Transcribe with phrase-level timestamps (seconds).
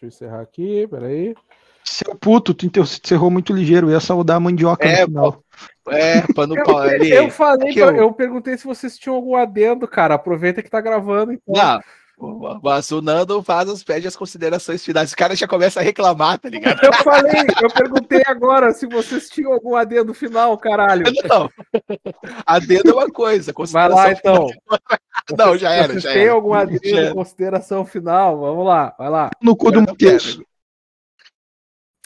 [0.00, 1.34] Deixa eu encerrar aqui, peraí.
[1.82, 5.44] Seu puto, tu encerrou muito ligeiro, eu ia saudar a mandioca é, no final.
[5.88, 7.96] É, pra não eu, ali, eu falei, pra, eu...
[7.96, 8.12] eu...
[8.12, 10.14] perguntei se vocês tinham algum adendo, cara.
[10.14, 11.32] Aproveita que tá gravando.
[11.32, 11.54] Então.
[11.54, 11.80] Não,
[12.18, 15.12] o Nando faz as, pede as considerações finais.
[15.12, 16.82] O cara já começa a reclamar, tá ligado?
[16.82, 21.04] Eu falei, eu perguntei agora se vocês tinham algum adendo final, caralho.
[21.28, 21.50] Não,
[22.46, 23.52] adendo é uma coisa.
[23.70, 24.48] Vai lá, então.
[25.36, 26.32] Não, já era, já tem era.
[26.32, 28.38] algum adendo, consideração final?
[28.38, 29.30] Vamos lá, vai lá.
[29.42, 30.38] No cu do Matheus.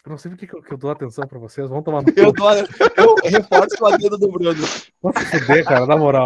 [0.05, 1.69] Eu não sei por que eu, que eu dou atenção pra vocês.
[1.69, 4.67] Vamos tomar no Eu, dou, eu reforço o adendo do Bruno.
[4.67, 4.91] Se
[5.41, 6.25] fuder, cara, na moral.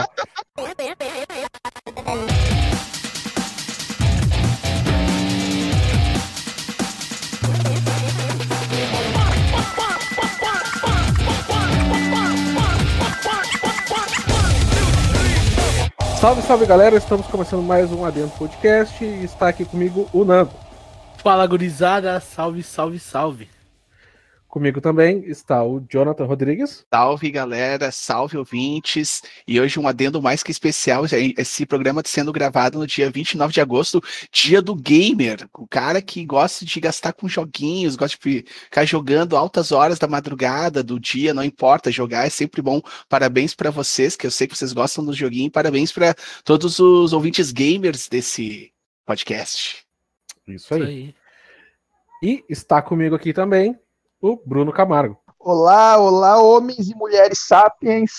[16.24, 20.52] Salve, salve galera, estamos começando mais um Adentro Podcast e está aqui comigo o Nando.
[21.18, 23.53] Fala gurizada, salve, salve, salve.
[24.54, 26.86] Comigo também está o Jonathan Rodrigues.
[26.88, 27.90] Salve, galera.
[27.90, 29.20] Salve, ouvintes.
[29.48, 31.02] E hoje um adendo mais que especial.
[31.36, 35.48] Esse programa está sendo gravado no dia 29 de agosto, dia do gamer.
[35.58, 40.06] O cara que gosta de gastar com joguinhos, gosta de ficar jogando altas horas da
[40.06, 42.80] madrugada, do dia, não importa, jogar é sempre bom.
[43.08, 45.50] Parabéns para vocês, que eu sei que vocês gostam do joguinho.
[45.50, 48.72] Parabéns para todos os ouvintes gamers desse
[49.04, 49.84] podcast.
[50.46, 50.80] Isso aí.
[50.80, 51.14] Isso aí.
[52.22, 53.76] E está comigo aqui também
[54.24, 55.18] o Bruno Camargo.
[55.38, 58.12] Olá, olá, homens e mulheres sapiens.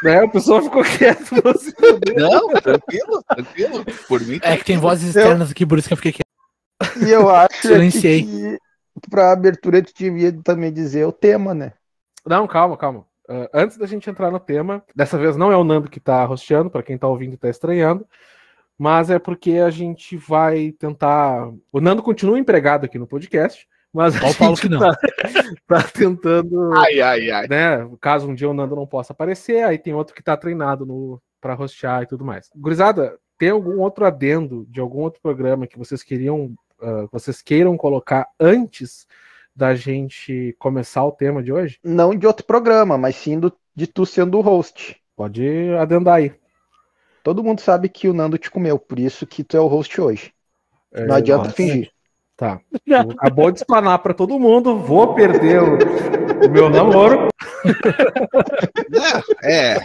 [0.04, 0.24] Né?
[0.24, 1.36] O pessoal ficou quieto.
[2.18, 3.86] Não, tranquilo, tranquilo.
[4.08, 4.40] Por mim.
[4.42, 6.26] É que tem vozes externas aqui, por isso que eu fiquei quieto.
[7.06, 8.24] E eu acho Silenciei.
[8.24, 8.58] que
[9.10, 11.74] para abertura tu devia também dizer o tema, né?
[12.26, 13.06] Não, calma, calma.
[13.30, 16.26] Uh, antes da gente entrar no tema, dessa vez não é o Nando que tá
[16.26, 18.06] rosteando, para quem tá ouvindo e tá estranhando
[18.78, 21.52] mas é porque a gente vai tentar.
[21.72, 24.80] O Nando continua empregado aqui no podcast, mas a Paulo que não.
[24.80, 24.98] Tá,
[25.68, 26.74] tá, tentando.
[26.74, 27.48] Ai, ai, ai.
[27.48, 30.86] Né, caso um dia o Nando não possa aparecer, aí tem outro que tá treinado
[30.86, 32.50] no para rostear e tudo mais.
[32.56, 37.78] Gurizada, tem algum outro adendo de algum outro programa que vocês queriam, uh, vocês queiram
[37.78, 39.06] colocar antes
[39.56, 41.80] da gente começar o tema de hoje?
[41.84, 44.98] Não de outro programa, mas sim do, de tu sendo o host.
[45.16, 46.34] Pode adendar aí.
[47.26, 50.00] Todo mundo sabe que o Nando te comeu, por isso que tu é o host
[50.00, 50.32] hoje.
[50.94, 51.56] É, não adianta nossa.
[51.56, 51.90] fingir.
[52.38, 52.60] Tá.
[53.18, 54.78] Acabou de explanar para todo mundo.
[54.78, 57.30] Vou perder o, o meu namoro.
[59.42, 59.74] É.
[59.74, 59.80] é.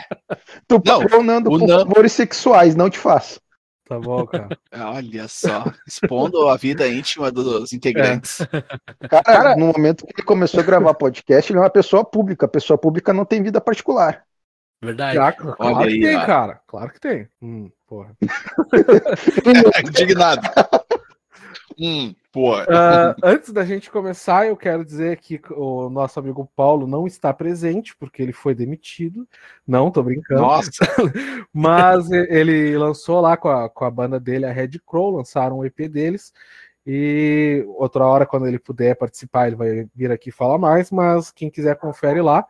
[0.68, 1.86] Tu não, pagou o Nando por Nando...
[1.86, 3.40] favores sexuais, não te faço.
[3.88, 4.48] Tá bom, cara.
[4.94, 8.42] Olha só, expondo a vida íntima dos integrantes.
[8.42, 9.08] É.
[9.08, 12.44] Cara, cara, no momento que ele começou a gravar podcast, ele é uma pessoa pública.
[12.44, 14.26] A pessoa pública não tem vida particular.
[14.82, 15.14] Verdade.
[15.14, 16.60] Já, claro Olha que aí, tem, cara.
[16.66, 17.28] Claro que tem.
[17.42, 18.16] Hum, porra.
[19.86, 20.40] Indignado.
[21.78, 22.64] hum, porra.
[22.64, 27.32] Uh, antes da gente começar, eu quero dizer que o nosso amigo Paulo não está
[27.34, 29.28] presente, porque ele foi demitido.
[29.66, 30.40] Não, tô brincando.
[30.40, 30.70] Nossa!
[31.52, 35.64] Mas ele lançou lá com a, com a banda dele, a Red Crow, lançaram um
[35.64, 36.32] EP deles.
[36.86, 40.90] E outra hora, quando ele puder participar, ele vai vir aqui falar mais.
[40.90, 42.46] Mas quem quiser, confere lá.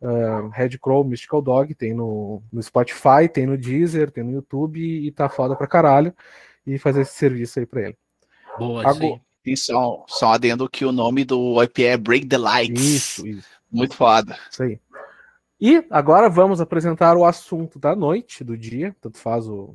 [0.00, 4.80] Uh, Red Crow, Mystical Dog, tem no, no Spotify, tem no Deezer, tem no YouTube
[4.80, 6.14] e tá foda pra caralho.
[6.66, 7.96] E fazer esse serviço aí pra ele.
[8.58, 12.82] Boa, Agora, e só, só adendo que o nome do IP é Break the Lights.
[12.82, 13.48] Isso, isso.
[13.70, 14.36] Muito foda.
[14.50, 14.80] Isso aí.
[15.60, 19.74] E agora vamos apresentar o assunto da noite, do dia, tanto faz o.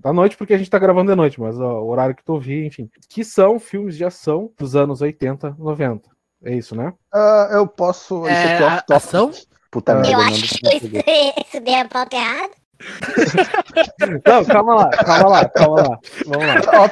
[0.00, 2.34] Da noite, porque a gente tá gravando de noite, mas ó, o horário que tu
[2.34, 2.90] ouvi, enfim.
[3.08, 6.10] Que são filmes de ação dos anos 80, 90.
[6.44, 6.92] É isso, né?
[7.14, 8.26] Uh, eu posso.
[8.26, 9.30] É, isso aqui é ação?
[9.76, 10.10] Puta merda.
[10.10, 12.50] Eu acho que eu estudei a pauta errada.
[14.26, 15.98] Não, calma lá, calma lá, calma lá.
[16.26, 16.90] Vamos lá.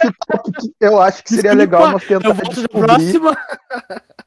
[0.78, 3.36] Eu acho que seria Desculpa, legal nós tentar descobrir próxima.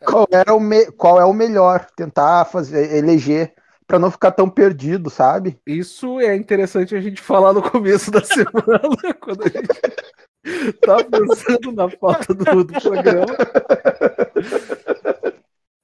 [0.03, 1.85] qual, era o me- qual é o melhor.
[1.95, 3.53] Tentar fazer, eleger,
[3.87, 5.59] pra não ficar tão perdido, sabe?
[5.67, 11.71] Isso é interessante a gente falar no começo da semana, quando a gente tá pensando
[11.73, 13.35] na pauta do, do programa.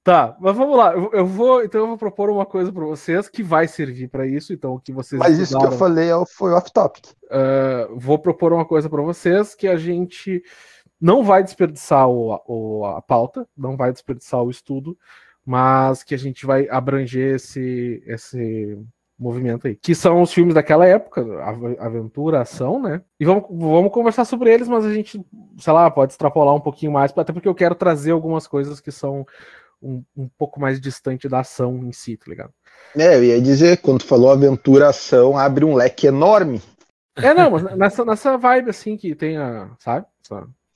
[0.04, 0.92] Tá, mas vamos lá.
[0.92, 4.26] Eu, eu vou, então eu vou propor uma coisa para vocês que vai servir para
[4.26, 4.52] isso.
[4.52, 7.06] Então, o que vocês Mas isso que eu estudaram, falei é foi off-topic.
[7.30, 10.42] ah, vou propor uma coisa para vocês que a gente
[11.00, 14.96] não vai desperdiçar o, o- a pauta, não vai desperdiçar o estudo,
[15.44, 18.78] mas que a gente vai abranger esse, esse
[19.18, 19.74] movimento aí.
[19.74, 23.00] Que são os filmes daquela época, av- aventura, ação, né?
[23.18, 25.18] E vamos, vamos conversar sobre eles, mas a gente,
[25.58, 28.92] sei lá, pode extrapolar um pouquinho mais, até porque eu quero trazer algumas coisas que
[28.92, 29.26] são
[29.84, 32.52] um, um pouco mais distante da ação em si, tá ligado?
[32.96, 36.62] É, eu ia dizer, quando tu falou aventura ação, abre um leque enorme.
[37.16, 40.06] É, não, mas nessa, nessa vibe assim que tem a, sabe?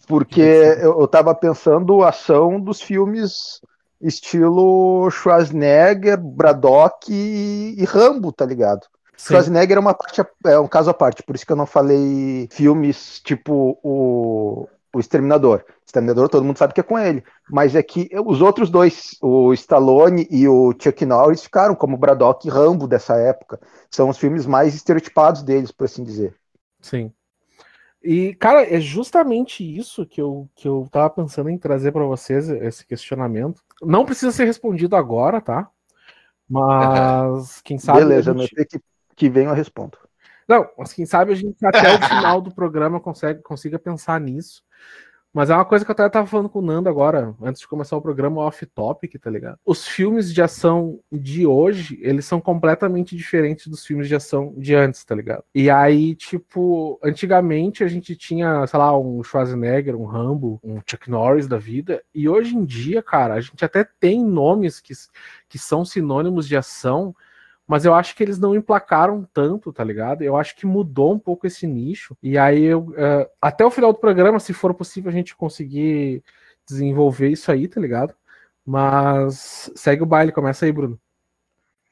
[0.07, 3.61] Porque eu, eu tava pensando ação dos filmes
[4.01, 8.87] estilo Schwarzenegger, Braddock e, e Rambo, tá ligado?
[9.17, 9.35] Sim.
[9.35, 12.49] Schwarzenegger é uma parte, é um caso à parte, por isso que eu não falei
[12.53, 15.65] filmes tipo o, o Exterminador.
[15.85, 19.53] Exterminador todo mundo sabe que é com ele, mas é que os outros dois, o
[19.53, 23.61] Stallone e o Chuck Norris, ficaram como Braddock e Rambo dessa época.
[23.91, 26.35] São os filmes mais estereotipados deles, por assim dizer.
[26.81, 27.13] Sim.
[28.03, 32.49] E, cara, é justamente isso que eu, que eu tava pensando em trazer para vocês,
[32.49, 33.61] esse questionamento.
[33.83, 35.69] Não precisa ser respondido agora, tá?
[36.49, 37.99] Mas quem sabe.
[37.99, 38.81] Beleza, gente- EP que,
[39.17, 39.99] que vem eu respondo.
[40.49, 44.63] Não, mas quem sabe a gente até o final do programa consegue, consiga pensar nisso.
[45.33, 47.69] Mas é uma coisa que eu até tava falando com o Nando agora, antes de
[47.69, 49.59] começar o programa off-topic, tá ligado?
[49.65, 54.75] Os filmes de ação de hoje, eles são completamente diferentes dos filmes de ação de
[54.75, 55.45] antes, tá ligado?
[55.55, 61.11] E aí, tipo, antigamente a gente tinha, sei lá, um Schwarzenegger, um Rambo, um Chuck
[61.11, 64.95] Norris da vida, e hoje em dia, cara, a gente até tem nomes que,
[65.47, 67.15] que são sinônimos de ação,
[67.69, 70.23] mas eu acho que eles não emplacaram tanto, tá ligado?
[70.23, 72.17] Eu acho que mudou um pouco esse nicho.
[72.23, 76.25] E aí, eu, eh, até o final do programa, se for possível, a gente conseguir
[76.67, 78.15] desenvolver isso aí, tá ligado?
[78.67, 80.99] Mas segue o baile, começa aí, Bruno.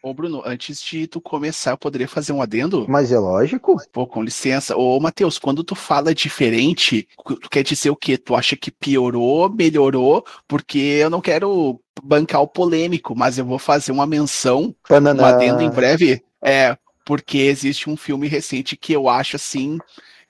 [0.02, 2.86] Ô, Bruno, antes de tu começar, eu poderia fazer um adendo?
[2.88, 3.76] Mas é lógico.
[3.92, 4.76] Pô, com licença.
[4.76, 8.16] Ô, Matheus, quando tu fala diferente, tu quer dizer o quê?
[8.16, 10.24] Tu acha que piorou, melhorou?
[10.46, 15.62] Porque eu não quero bancar o polêmico, mas eu vou fazer uma menção, um adendo
[15.62, 16.22] em breve.
[16.44, 19.78] É, porque existe um filme recente que eu acho, assim,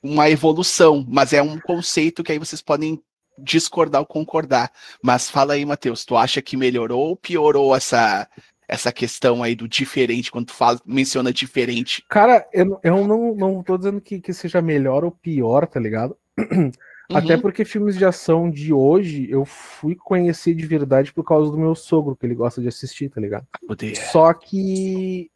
[0.02, 3.02] uma evolução, mas é um conceito que aí vocês podem
[3.38, 4.70] discordar ou concordar.
[5.02, 8.28] Mas fala aí, Matheus, tu acha que melhorou ou piorou essa,
[8.68, 12.04] essa questão aí do diferente, quando tu fala, menciona diferente?
[12.08, 16.16] Cara, eu, eu não, não tô dizendo que, que seja melhor ou pior, tá ligado?
[17.14, 17.40] Até Uhum.
[17.40, 21.74] porque filmes de ação de hoje eu fui conhecer de verdade por causa do meu
[21.74, 23.46] sogro, que ele gosta de assistir, tá ligado?
[23.66, 23.94] Poder.
[23.94, 25.30] Só que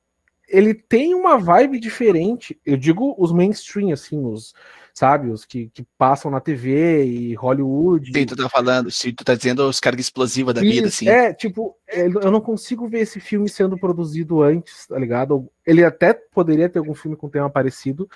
[0.49, 2.61] ele tem uma vibe diferente.
[2.67, 4.53] Eu digo os mainstream, assim, os,
[4.95, 8.13] sabe, os que, que passam na TV e Hollywood.
[8.13, 11.09] Sim, tu tá falando, se tu tá dizendo os cargas explosivas da vida, assim.
[11.09, 15.51] É, tipo, é, eu não consigo ver esse filme sendo produzido antes, tá ligado?
[15.67, 18.09] Ele até poderia ter algum filme com tema parecido,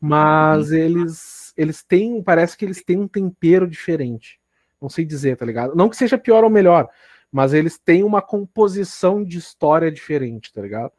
[0.00, 4.38] mas eles, eles têm, parece que eles têm um tempero diferente.
[4.80, 5.74] Não sei dizer, tá ligado?
[5.74, 6.88] Não que seja pior ou melhor,
[7.30, 10.92] mas eles têm uma composição de história diferente, tá ligado?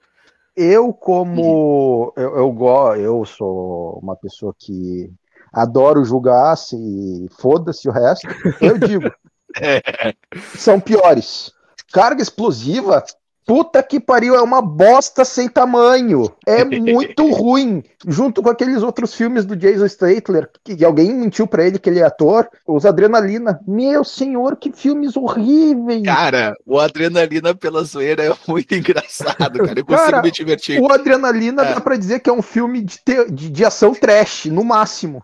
[0.56, 5.12] Eu, como eu, eu, go- eu sou uma pessoa que
[5.54, 8.28] adoro julgar, se foda-se o resto,
[8.62, 9.06] eu digo,
[10.58, 11.52] são piores.
[11.92, 13.04] Carga explosiva,
[13.50, 16.32] puta que pariu, é uma bosta sem tamanho.
[16.46, 17.82] É muito ruim.
[18.08, 22.00] Junto com aqueles outros filmes do Jason Statham, que alguém mentiu pra ele que ele
[22.00, 23.60] é ator, os Adrenalina.
[23.68, 26.04] Meu senhor, que filmes horríveis.
[26.04, 29.80] Cara, o Adrenalina pela zoeira é muito engraçado, cara.
[29.80, 30.80] Eu consigo Cara, me divertir.
[30.80, 31.74] O Adrenalina É.
[31.74, 35.24] dá pra dizer que é um filme de, te- de, de ação trash, no máximo.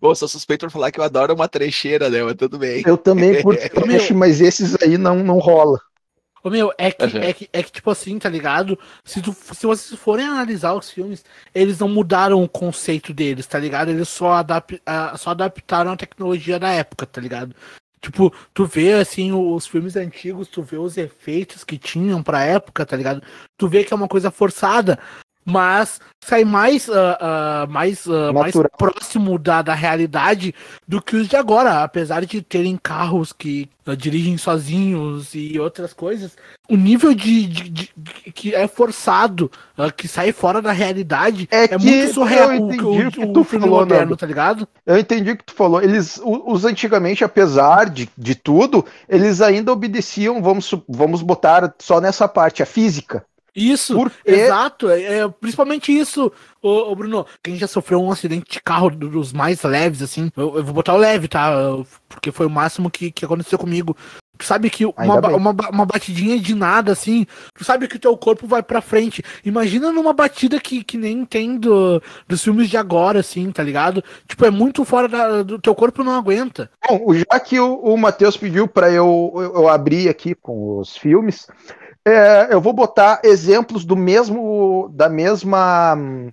[0.00, 2.22] Pô, sou suspeito por falar que eu adoro uma trecheira, né?
[2.22, 2.82] Mas tudo bem.
[2.86, 5.80] Eu também curto trash, mas esses aí não, não rola.
[6.42, 7.22] Ô, meu, é que, Uhum.
[7.22, 8.78] é, que, é que, tipo assim, tá ligado?
[9.04, 11.22] Se, tu, se vocês forem analisar os filmes,
[11.54, 13.90] eles não mudaram o conceito deles, tá ligado?
[13.90, 14.80] Eles só, adap
[15.18, 17.54] só adaptaram a tecnologia da época, tá ligado?
[18.00, 22.86] Tipo, tu vê, assim, os filmes antigos, tu vê os efeitos que tinham pra época,
[22.86, 23.22] tá ligado?
[23.58, 24.98] Tu vê que é uma coisa forçada.
[25.44, 30.54] Mas sai mais, uh, uh, mais, uh, mais próximo da, da realidade
[30.86, 36.36] do que os de agora, apesar de terem carros que dirigem sozinhos e outras coisas.
[36.68, 39.50] O nível de, de, de, de que é forçado,
[39.96, 42.52] que sai fora da realidade, é, é muito surreal.
[42.52, 44.68] Eu entendi o, o, que tu falou, moderno, tá ligado?
[44.86, 45.82] Eu entendi o que tu falou.
[45.82, 52.28] Eles, os antigamente, apesar de, de tudo, eles ainda obedeciam, vamos, vamos botar só nessa
[52.28, 53.24] parte, a física.
[53.54, 54.30] Isso, Porque...
[54.30, 54.88] exato.
[54.88, 57.26] É, é, principalmente isso, ô, ô, Bruno.
[57.42, 60.30] Quem já sofreu um acidente de carro dos mais leves, assim.
[60.36, 61.52] Eu, eu, vou botar o leve, tá?
[62.08, 63.96] Porque foi o máximo que, que aconteceu comigo.
[64.40, 68.16] Tu sabe que uma, uma, uma, batidinha de nada, assim, tu sabe que o teu
[68.16, 69.22] corpo vai pra frente.
[69.44, 74.02] Imagina numa batida que, que nem tem do, dos filmes de agora, assim, tá ligado?
[74.26, 76.70] Tipo, é muito fora da, do teu corpo não aguenta.
[76.88, 80.96] Bom, já que o, o Matheus pediu pra eu, eu, eu abrir aqui com os
[80.96, 81.46] filmes,
[82.06, 86.30] é, eu vou botar exemplos do mesmo da mesma hum,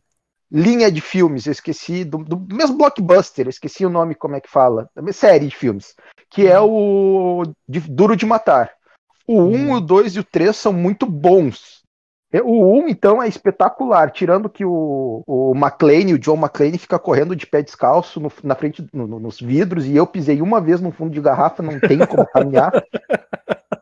[0.52, 1.46] linha de filmes.
[1.46, 3.48] Eu esqueci do, do, mesmo blockbuster.
[3.48, 4.90] esqueci o nome como é que fala.
[4.96, 5.94] Da série de filmes,
[6.30, 8.72] que é o de, Duro de Matar.
[9.28, 11.78] O 1, um, o 2 e o 3 são muito bons.
[12.32, 16.78] É, o 1, um, então, é espetacular, tirando que o, o McClane, o John McClane,
[16.78, 20.60] fica correndo de pé descalço no, na frente, no, nos vidros, e eu pisei uma
[20.60, 22.72] vez no fundo de garrafa, não tem como caminhar.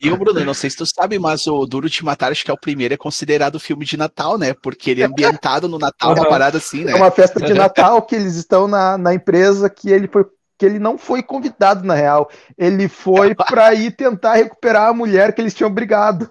[0.00, 2.50] E o Bruno, não sei se tu sabe, mas o Duro de Matar, acho que
[2.50, 4.54] é o primeiro, é considerado filme de Natal, né?
[4.54, 6.92] Porque ele é ambientado no Natal, uma parada assim, né?
[6.92, 10.24] É uma festa de Natal que eles estão na, na empresa que ele foi
[10.58, 12.30] que ele não foi convidado na real.
[12.58, 16.30] Ele foi para ir tentar recuperar a mulher que eles tinham brigado.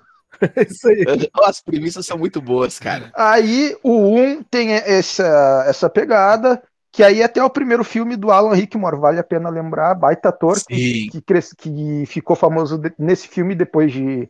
[0.55, 1.03] É isso aí.
[1.43, 3.11] As premissas são muito boas, cara.
[3.15, 6.61] Aí o 1 um tem essa, essa pegada.
[6.91, 10.57] Que aí até o primeiro filme do Alan Rickmore, vale a pena lembrar, baita ator,
[10.67, 14.27] que, que, que, ficou famoso nesse filme depois de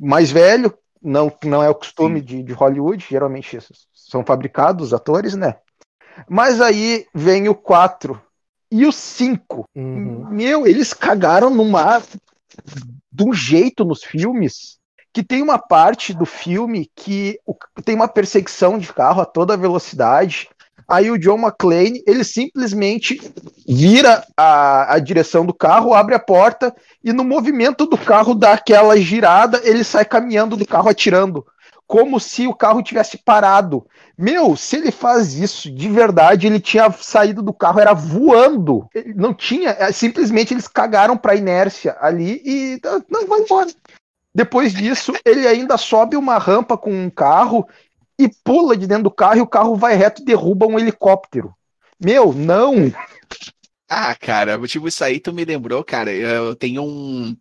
[0.00, 3.58] mais velho, não, não é o costume de, de, Hollywood, geralmente
[3.92, 5.56] são fabricados atores, né?
[6.28, 8.20] Mas aí vem o 4
[8.70, 9.64] e o 5.
[9.74, 10.28] Uhum.
[10.30, 12.02] Meu, eles cagaram numa.
[13.10, 14.78] de um jeito nos filmes
[15.12, 17.40] que tem uma parte do filme que
[17.84, 20.48] tem uma perseguição de carro a toda velocidade
[20.88, 23.20] Aí o John McClane, ele simplesmente
[23.68, 28.52] vira a, a direção do carro, abre a porta e no movimento do carro dá
[28.52, 31.44] aquela girada, ele sai caminhando do carro atirando,
[31.86, 33.86] como se o carro tivesse parado.
[34.16, 38.88] Meu, se ele faz isso de verdade, ele tinha saído do carro, era voando.
[38.94, 42.80] Ele não tinha, é, simplesmente eles cagaram para inércia ali e
[43.10, 43.68] não vai embora.
[44.34, 47.66] Depois disso, ele ainda sobe uma rampa com um carro
[48.18, 51.54] e pula de dentro do carro e o carro vai reto e derruba um helicóptero.
[52.00, 52.92] Meu, não!
[53.88, 56.12] Ah, cara, tipo, isso aí tu me lembrou, cara.
[56.12, 57.34] Eu tenho um,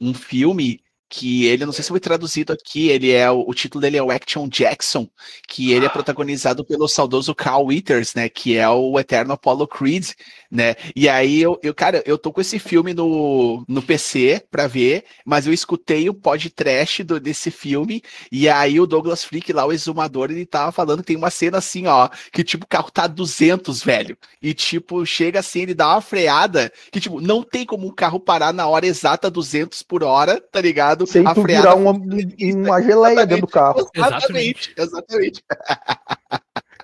[0.00, 0.83] um filme
[1.14, 4.02] que ele, não sei se foi traduzido aqui, ele é o, o, título dele é
[4.02, 5.08] o Action Jackson,
[5.48, 10.10] que ele é protagonizado pelo saudoso Carl Withers, né, que é o eterno Apollo Creed,
[10.50, 10.74] né?
[10.94, 15.04] E aí eu, eu cara, eu tô com esse filme no, no PC para ver,
[15.24, 19.72] mas eu escutei o podcast do, desse filme e aí o Douglas Freak lá, o
[19.72, 23.06] exumador, ele tava falando que tem uma cena assim, ó, que tipo o carro tá
[23.06, 24.18] 200, velho.
[24.42, 28.18] E tipo, chega assim, ele dá uma freada que tipo, não tem como o carro
[28.18, 31.03] parar na hora exata 200 por hora, tá ligado?
[31.06, 33.88] Tu virar uma, uma geleia dentro do carro.
[33.94, 35.42] Exatamente, exatamente.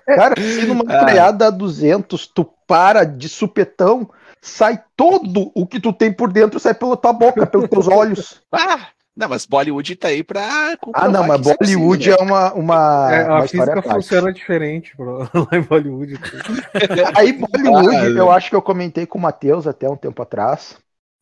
[0.05, 1.07] Cara, se numa ah.
[1.07, 4.09] freada a 200 tu para de supetão,
[4.41, 8.41] sai todo o que tu tem por dentro, sai pela tua boca, pelos teus olhos.
[8.51, 8.87] Ah!
[9.15, 10.77] Não, mas Bollywood tá aí pra.
[10.93, 12.53] Ah, não, mas é Bollywood é, é uma.
[12.53, 16.17] uma, é, uma a física funciona diferente bro, lá em Bollywood.
[17.15, 20.77] aí, Bollywood, ah, eu acho que eu comentei com o Matheus até um tempo atrás.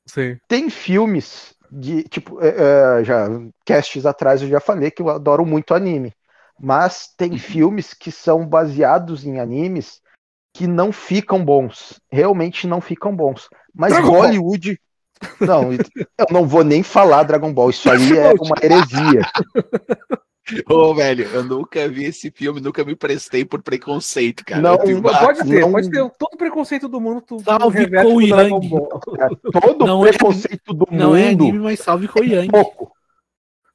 [0.05, 0.37] Sim.
[0.47, 3.27] Tem filmes de tipo é, é, já
[3.65, 6.13] casts atrás eu já falei que eu adoro muito anime.
[6.61, 7.37] Mas tem uhum.
[7.37, 10.01] filmes que são baseados em animes
[10.53, 12.01] que não ficam bons.
[12.11, 13.47] Realmente não ficam bons.
[13.73, 14.79] Mas Dragon Hollywood
[15.39, 15.47] Ball.
[15.47, 17.69] não eu não vou nem falar Dragon Ball.
[17.69, 19.21] Isso aí é uma heresia
[20.69, 24.61] Ô, oh, velho, eu nunca vi esse filme, nunca me prestei por preconceito, cara.
[24.61, 25.71] Não, pode ter, não...
[25.71, 27.21] pode ter todo preconceito do mundo.
[27.21, 28.69] Tu salve com o Yang.
[29.61, 30.99] todo não é preconceito é, do não mundo.
[30.99, 32.47] Não é anime, mas salve com o Yang.
[32.47, 32.91] É pouco.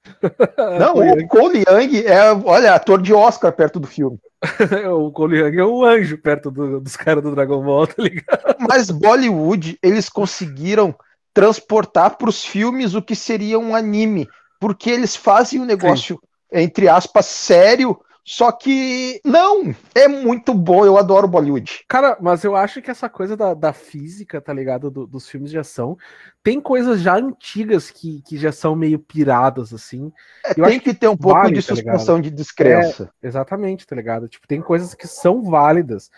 [0.78, 4.18] Não, o Cole Young é, olha, ator de Oscar perto do filme.
[4.92, 8.56] o Cole Young é o anjo perto do, dos caras do Dragon Ball, tá ligado?
[8.68, 10.94] Mas Bollywood, eles conseguiram
[11.32, 14.28] transportar para os filmes o que seria um anime,
[14.60, 20.86] porque eles fazem um negócio Sim entre aspas, sério Só que não, é muito bom,
[20.86, 21.84] eu adoro Bollywood.
[21.86, 24.90] Cara, mas eu acho que essa coisa da, da física, tá ligado?
[24.90, 25.98] Do, dos filmes de ação,
[26.42, 30.10] tem coisas já antigas que, que já são meio piradas, assim.
[30.42, 33.12] É, tem que, que ter um pouco vale, de tá suspensão tá de descrença.
[33.22, 34.26] É, exatamente, tá ligado?
[34.26, 36.10] Tipo, tem coisas que são válidas.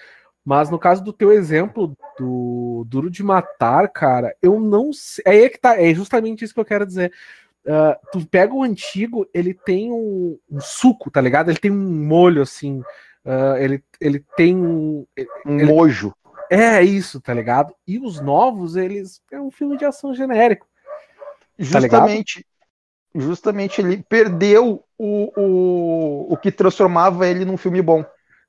[0.45, 5.25] Mas no caso do teu exemplo do Duro de Matar, cara, eu não sei.
[5.27, 7.13] É aí que tá, é justamente isso que eu quero dizer.
[7.67, 11.51] Uh, tu pega o antigo, ele tem um, um, suco, tá ligado?
[11.51, 12.79] Ele tem um molho assim.
[13.25, 15.05] Uh, ele, ele tem um.
[15.45, 15.65] Um ele...
[15.65, 16.15] mojo.
[16.49, 17.75] É isso, tá ligado?
[17.85, 19.21] E os novos, eles.
[19.33, 20.67] É um filme de ação genérico.
[21.59, 22.45] Tá justamente.
[22.45, 28.05] Tá justamente ele perdeu o, o, o que transformava ele num filme bom.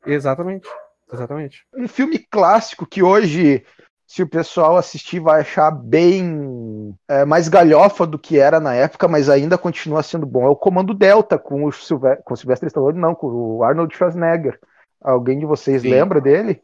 [0.06, 0.68] Exatamente.
[1.12, 1.66] Exatamente.
[1.76, 3.66] Um filme clássico que hoje
[4.08, 9.06] se o pessoal assistir vai achar bem é, mais galhofa do que era na época,
[9.06, 10.46] mas ainda continua sendo bom.
[10.46, 13.94] É o Comando Delta com o, Silve com o Sylvester Stallone, não, com o Arnold
[13.94, 14.58] Schwarzenegger.
[15.02, 15.90] Alguém de vocês Sim.
[15.90, 16.62] lembra dele?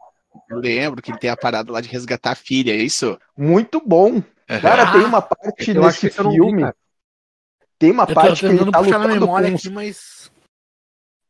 [0.50, 3.20] Eu lembro que ele tem a parada lá de resgatar a filha, é isso?
[3.38, 4.24] Muito bom.
[4.62, 6.64] Cara, tem uma parte eu nesse filme.
[6.64, 6.72] Vi,
[7.78, 10.32] tem uma eu parte que ele tá lutando com, aqui, mas...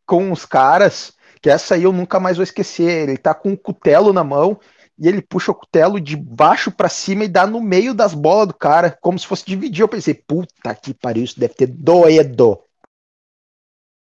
[0.06, 3.10] com os caras, que essa aí eu nunca mais vou esquecer.
[3.10, 4.60] Ele tá com um cutelo na mão
[4.98, 8.48] e ele puxa o cutelo de baixo para cima e dá no meio das bolas
[8.48, 9.82] do cara, como se fosse dividir.
[9.82, 12.60] Eu pensei, puta que pariu, isso deve ter doedo.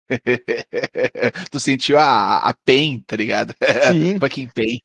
[1.51, 3.53] tu sentiu a, a PEN, tá ligado?
[3.91, 4.17] Sim.
[4.20, 4.79] Fucking PEN.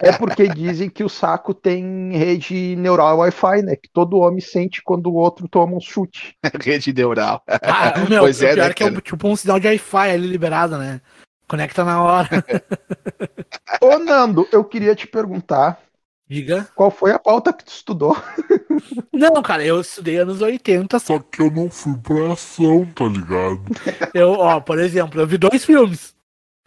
[0.00, 3.76] é porque dizem que o saco tem rede neural Wi-Fi, né?
[3.76, 6.34] Que todo homem sente quando o outro toma um chute.
[6.60, 7.42] rede neural.
[7.46, 11.00] Ah, meu, pois é, né, que é tipo um sinal de Wi-Fi ali liberado, né?
[11.50, 12.28] Conecta na hora.
[13.82, 15.80] Ô, Nando, eu queria te perguntar.
[16.28, 16.68] Diga.
[16.76, 18.16] Qual foi a pauta que tu estudou?
[19.12, 21.00] Não, cara, eu estudei anos 80.
[21.00, 23.62] Só que eu não fui pra ação, tá ligado?
[24.14, 26.14] Eu, ó, por exemplo, eu vi dois filmes.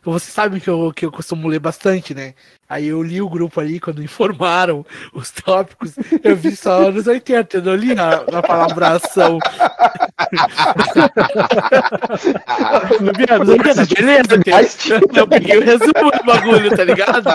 [0.04, 2.34] Você sabe que eu, que eu costumo ler bastante, né?
[2.68, 5.94] Aí eu li o grupo ali quando informaram os tópicos.
[6.24, 9.40] Eu vi só anos 80, eu não li a, a palabração.
[13.00, 15.02] não vi anos 80, beleza?
[15.16, 17.30] Eu peguei o resumo do bagulho, tá ligado?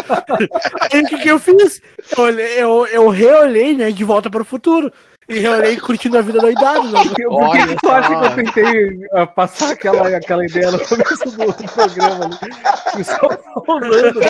[0.92, 1.80] Aí o que, que eu fiz?
[2.16, 4.92] Eu, eu, eu reolhei, né, de volta para o futuro.
[5.28, 6.90] E eu olhei curtindo a vida doidado.
[6.90, 7.02] Né?
[7.04, 10.78] Por que, por que tu acha que eu tentei uh, passar aquela, aquela ideia no
[10.80, 13.04] começo do, do programa ali?
[13.04, 13.28] Só
[13.66, 14.20] falando,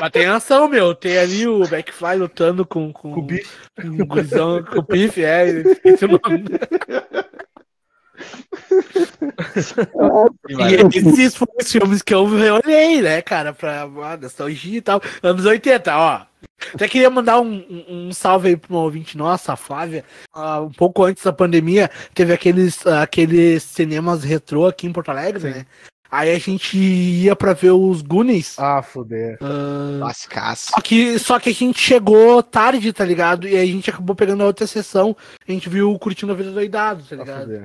[0.00, 0.94] Mas tem ação, meu.
[0.94, 3.48] Tem ali o Backfly lutando com, com, com o Biff.
[3.76, 5.62] Com, com, com o Biff, é.
[5.84, 6.20] Esse nome.
[10.48, 15.02] e esses foram os filmes que eu olhei, né, cara, pra ah, nostalgia e tal.
[15.22, 16.22] Anos 80, ó.
[16.74, 20.04] Até queria mandar um, um, um salve aí para uma ouvinte nossa, a Flávia.
[20.34, 25.10] Uh, um pouco antes da pandemia, teve aqueles, uh, aqueles cinemas retrô aqui em Porto
[25.10, 25.50] Alegre, Sim.
[25.50, 25.66] né?
[26.12, 28.58] Aí a gente ia pra ver os Goonies.
[28.58, 29.38] Ah, foder.
[29.40, 29.98] Uh,
[30.54, 33.48] só, que, só que a gente chegou tarde, tá ligado?
[33.48, 35.16] E aí a gente acabou pegando a outra sessão.
[35.48, 37.64] A gente viu Curtindo a Vida Doidado, tá ligado?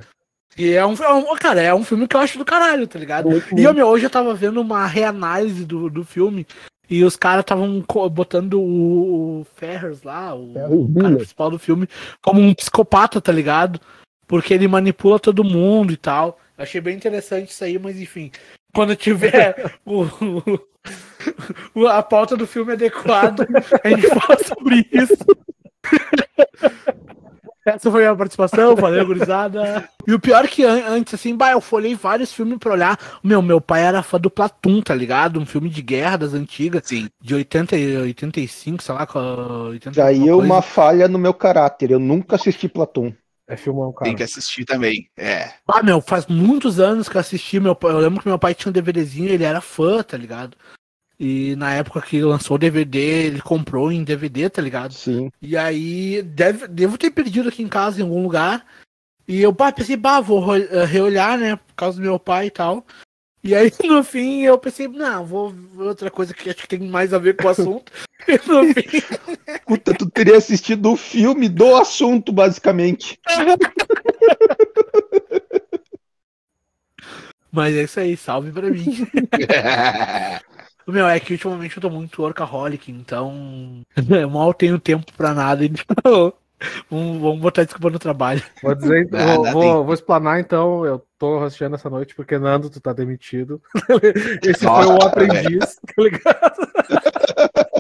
[0.58, 2.98] E é um, é um, cara, é um filme que eu acho do caralho, tá
[2.98, 3.30] ligado?
[3.56, 6.48] E eu, meu, hoje eu tava vendo uma reanálise do, do filme
[6.90, 10.54] e os caras estavam botando o, Ferris lá, o
[10.94, 11.88] cara principal do filme,
[12.22, 13.80] como um psicopata, tá ligado?
[14.26, 16.40] Porque ele manipula todo mundo e tal.
[16.58, 18.32] Achei bem interessante isso aí, mas enfim.
[18.74, 20.06] Quando tiver o,
[21.76, 23.46] o, a pauta do filme adequado,
[23.84, 25.26] a gente fala sobre isso.
[27.68, 29.90] Essa foi a participação, valeu, gurizada.
[30.08, 32.98] E o pior é que antes, assim, bah, eu folhei vários filmes pra olhar.
[33.22, 35.38] Meu, meu pai era fã do Platum, tá ligado?
[35.38, 36.84] Um filme de guerra das antigas.
[36.86, 37.10] Sim.
[37.22, 39.06] De 80 e 85, sei lá.
[39.70, 41.92] 80 Já ia uma falha no meu caráter.
[41.92, 43.12] Eu nunca assisti Platum.
[43.50, 44.06] É filmão, cara.
[44.06, 45.50] Tem que assistir também, é.
[45.68, 47.60] Ah, meu, faz muitos anos que eu assisti.
[47.60, 50.56] Meu, eu lembro que meu pai tinha um DVDzinho, ele era fã, tá ligado?
[51.20, 54.94] E na época que lançou o DVD, ele comprou em DVD, tá ligado?
[54.94, 55.32] Sim.
[55.42, 58.66] E aí, deve, devo ter perdido aqui em casa, em algum lugar.
[59.28, 61.56] E eu bah, pensei, bah, vou eh, reolhar, né?
[61.56, 62.86] Por causa do meu pai e tal.
[63.44, 66.88] E aí, no fim, eu pensei, não, vou ver outra coisa que acho que tem
[66.88, 67.92] mais a ver com o assunto.
[68.28, 69.02] e no fim.
[69.66, 73.20] Puta, tu teria assistido o filme do assunto, basicamente.
[77.52, 79.08] Mas é isso aí, salve pra mim.
[80.88, 85.66] Meu, é que ultimamente eu tô muito workaholic, então eu mal tenho tempo pra nada,
[85.66, 86.34] então
[86.90, 88.42] vamos, vamos botar desculpa no trabalho.
[88.64, 92.80] Vou dizer, vou, vou, vou, explanar então, eu tô rosteando essa noite porque Nando, tu
[92.80, 93.62] tá demitido.
[94.42, 96.68] Esse Nossa, foi o aprendiz, tá ligado?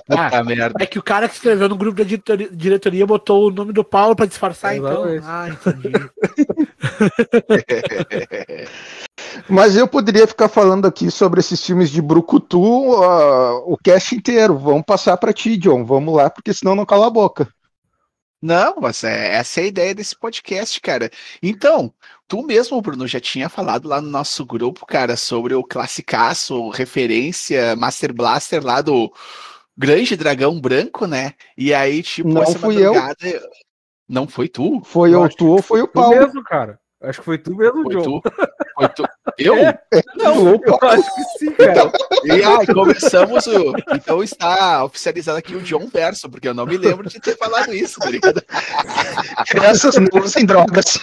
[0.09, 0.75] Ah, merda.
[0.79, 3.83] É que o cara que escreveu no grupo da diretoria, diretoria botou o nome do
[3.83, 5.05] Paulo pra disfarçar, então.
[5.23, 5.91] Ah, entendi.
[9.49, 14.57] Mas eu poderia ficar falando aqui sobre esses filmes de Brucutu uh, o cast inteiro.
[14.57, 15.85] Vamos passar para ti, John.
[15.85, 17.47] Vamos lá, porque senão não cala a boca.
[18.41, 21.09] Não, mas é, essa é a ideia desse podcast, cara.
[21.41, 21.91] Então,
[22.27, 27.75] tu mesmo, Bruno, já tinha falado lá no nosso grupo, cara, sobre o classicaço, referência
[27.75, 29.11] Master Blaster lá do
[29.75, 31.33] Grande Dragão Branco, né?
[31.57, 33.27] E aí, tipo, não essa fui madrugada...
[33.27, 33.41] eu.
[34.07, 34.81] Não foi tu?
[34.85, 36.15] Foi eu, tu ou foi o Paulo?
[36.15, 36.79] mesmo, cara.
[37.01, 38.21] Acho que foi tu mesmo, foi John.
[38.21, 38.31] Tu?
[39.37, 39.55] Eu?
[40.15, 41.71] Não, eu acho que sim, cara.
[41.71, 41.91] Então,
[42.23, 43.73] e aí, começamos o.
[43.93, 47.71] Então está oficializado aqui o John Verso, porque eu não me lembro de ter falado
[47.71, 48.43] isso, tá ligado?
[49.47, 50.99] Crianças não sem drogas.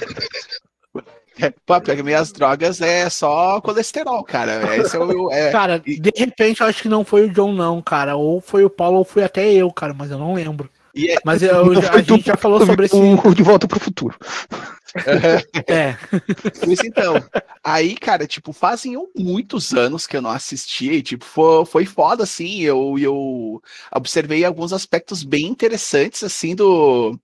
[1.64, 4.76] Pô, porque minhas drogas é só colesterol, cara.
[4.76, 5.50] Esse é o, é...
[5.50, 8.16] Cara, de repente eu acho que não foi o John, não, cara.
[8.16, 10.68] Ou foi o Paulo, ou foi até eu, cara, mas eu não lembro.
[10.96, 11.16] É...
[11.24, 12.96] Mas eu, a gente já falou sobre esse.
[13.34, 14.16] De volta pro futuro.
[15.66, 15.96] é.
[16.66, 17.14] Mas então,
[17.62, 22.22] aí, cara, tipo, fazem muitos anos que eu não assistia e, tipo, foi, foi foda,
[22.22, 23.60] assim, eu, eu
[23.92, 27.18] observei alguns aspectos bem interessantes, assim, do,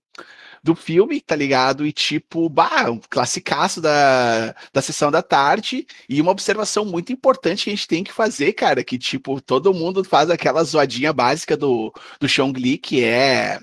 [0.63, 1.85] do filme, tá ligado?
[1.85, 5.85] E tipo, bah, um classicaço da, da sessão da tarde.
[6.07, 9.73] E uma observação muito importante que a gente tem que fazer, cara, que tipo, todo
[9.73, 13.59] mundo faz aquela zoadinha básica do, do Chong Li, que é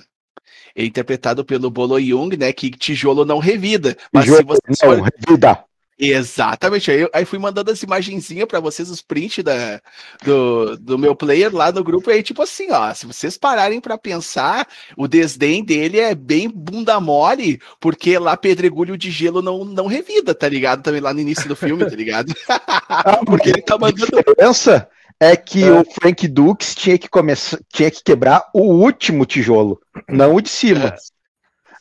[0.77, 2.53] interpretado pelo Bolo Jung, né?
[2.53, 3.97] Que tijolo não revida.
[4.13, 5.65] Mas tijolo se você não revida.
[5.99, 6.91] Exatamente.
[6.91, 9.81] Aí, aí fui mandando as imagenzinhas para vocês, os prints da,
[10.25, 12.11] do, do meu player lá no grupo.
[12.11, 17.01] Aí, tipo assim, ó, se vocês pararem para pensar, o desdém dele é bem bunda
[17.01, 20.83] mole, porque lá pedregulho de gelo não, não revida, tá ligado?
[20.83, 22.33] Também lá no início do filme, tá ligado?
[23.27, 24.23] porque ele tá mandando.
[24.37, 24.89] Pensa
[25.21, 25.71] é que é.
[25.73, 30.49] o Frank Dukes tinha que começar, tinha que quebrar o último tijolo, não o de
[30.49, 30.87] cima.
[30.89, 31.18] É.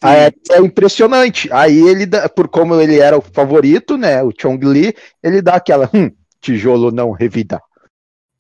[0.01, 1.49] é impressionante.
[1.51, 5.55] Aí ele, dá, por como ele era o favorito, né, o Chong Li, ele dá
[5.55, 7.61] aquela hum, tijolo não revida.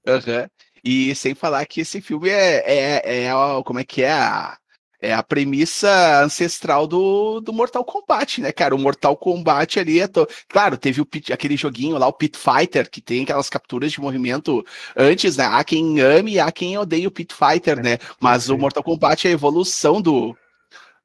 [0.07, 0.47] Uhum.
[0.83, 3.31] E sem falar que esse filme é, é, é,
[3.65, 4.57] como é que é a,
[5.01, 8.73] é a premissa ancestral do, do Mortal Kombat, né, cara?
[8.73, 10.07] O Mortal Kombat ali é.
[10.07, 10.25] To...
[10.47, 13.99] Claro, teve o pit, aquele joguinho lá, o Pit Fighter, que tem aquelas capturas de
[13.99, 14.65] movimento
[14.95, 15.45] antes, né?
[15.45, 17.97] Há quem ame e há quem odeia o Pit Fighter, né?
[18.19, 20.35] Mas o Mortal Kombat é a evolução do,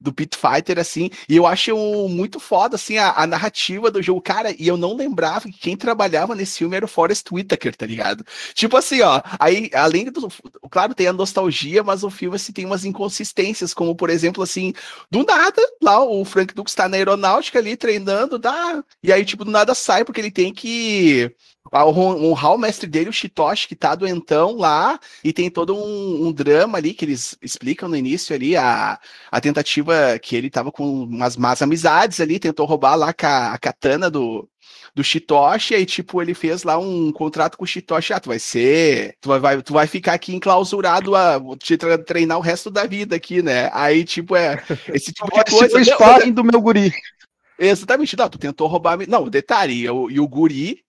[0.02, 1.76] do Pit Fighter, assim, e eu acho
[2.08, 5.76] muito foda, assim, a, a, narrativa do jogo, cara, e eu não lembrava que quem
[5.76, 8.24] trabalhava nesse filme era o Forrest Whitaker, tá ligado?
[8.54, 10.28] Tipo assim, ó, aí, além do,
[10.70, 14.72] claro, tem a nostalgia, mas o filme, assim, tem umas inconsistências, como, por exemplo, assim,
[15.10, 19.44] do nada, lá o Frank Dux tá na aeronáutica ali, treinando, dá, e aí, tipo,
[19.44, 21.32] do nada sai, porque ele tem que
[21.75, 26.33] honrar o mestre dele, o Shitoshi, que tá doentão lá, e tem todo um, um,
[26.33, 28.98] drama ali que eles explicam no início ali, a,
[29.31, 33.59] a tentativa que ele tava com umas más amizades ali, tentou roubar lá a, a
[33.59, 34.48] katana do,
[34.94, 38.38] do Shitoshi, aí, tipo, ele fez lá um contrato com o Shitoshi, ah, tu vai
[38.38, 42.85] ser, tu vai, vai tu vai ficar aqui enclausurado a te treinar o resto da
[42.85, 43.70] vida aqui, né?
[43.72, 45.81] Aí, tipo, é esse tipo de coisa.
[45.81, 46.92] Esse foi do meu guri.
[47.59, 50.83] Exatamente, não, tu tentou roubar, não, detalhe, eu, e o guri,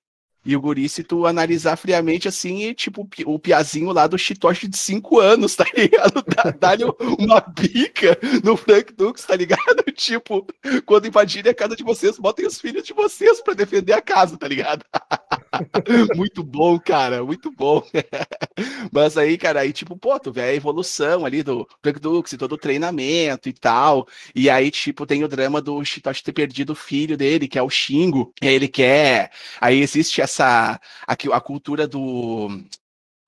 [0.45, 4.67] e o guri, se tu analisar friamente assim, é tipo o piazinho lá do Chitoshi
[4.67, 6.23] de 5 anos, tá ligado?
[6.59, 6.83] Dá-lhe
[7.17, 9.83] uma bica no Frank Dux, tá ligado?
[9.95, 10.45] Tipo,
[10.85, 14.37] quando invadirem a casa de vocês, botem os filhos de vocês para defender a casa,
[14.37, 14.83] tá ligado?
[16.15, 17.81] muito bom, cara, muito bom.
[18.91, 22.37] Mas aí, cara, aí tipo, pô, tu vê a evolução ali do Frank Dux e
[22.37, 24.07] todo o treinamento e tal.
[24.35, 27.63] E aí, tipo, tem o drama do Chitoshi ter perdido o filho dele, que é
[27.63, 28.33] o Xingo.
[28.41, 29.31] E aí ele quer.
[29.59, 32.49] Aí existe essa essa a, a cultura do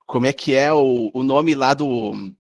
[0.06, 2.32] como é que é o, o nome lá do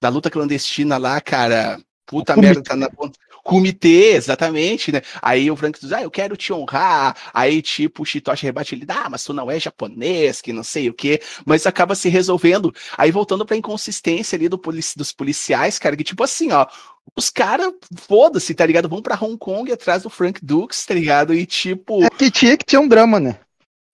[0.00, 1.80] da luta clandestina lá, cara.
[2.06, 3.18] Puta merda, tá na ponta.
[3.42, 5.02] Comitê, exatamente, né?
[5.20, 7.16] Aí o Frank diz, ah, eu quero te honrar.
[7.32, 10.88] Aí, tipo, o Shitoshi rebate ele, ah, mas tu não é japonês, que não sei
[10.88, 11.20] o quê.
[11.44, 12.74] Mas acaba se resolvendo.
[12.96, 16.66] Aí, voltando pra inconsistência ali do polici dos policiais, cara, que tipo assim, ó,
[17.16, 18.88] os caras, foda-se, tá ligado?
[18.88, 21.34] Vão pra Hong Kong atrás do Frank Dukes, tá ligado?
[21.34, 22.04] E tipo.
[22.04, 23.38] É que tinha que ter um drama, né?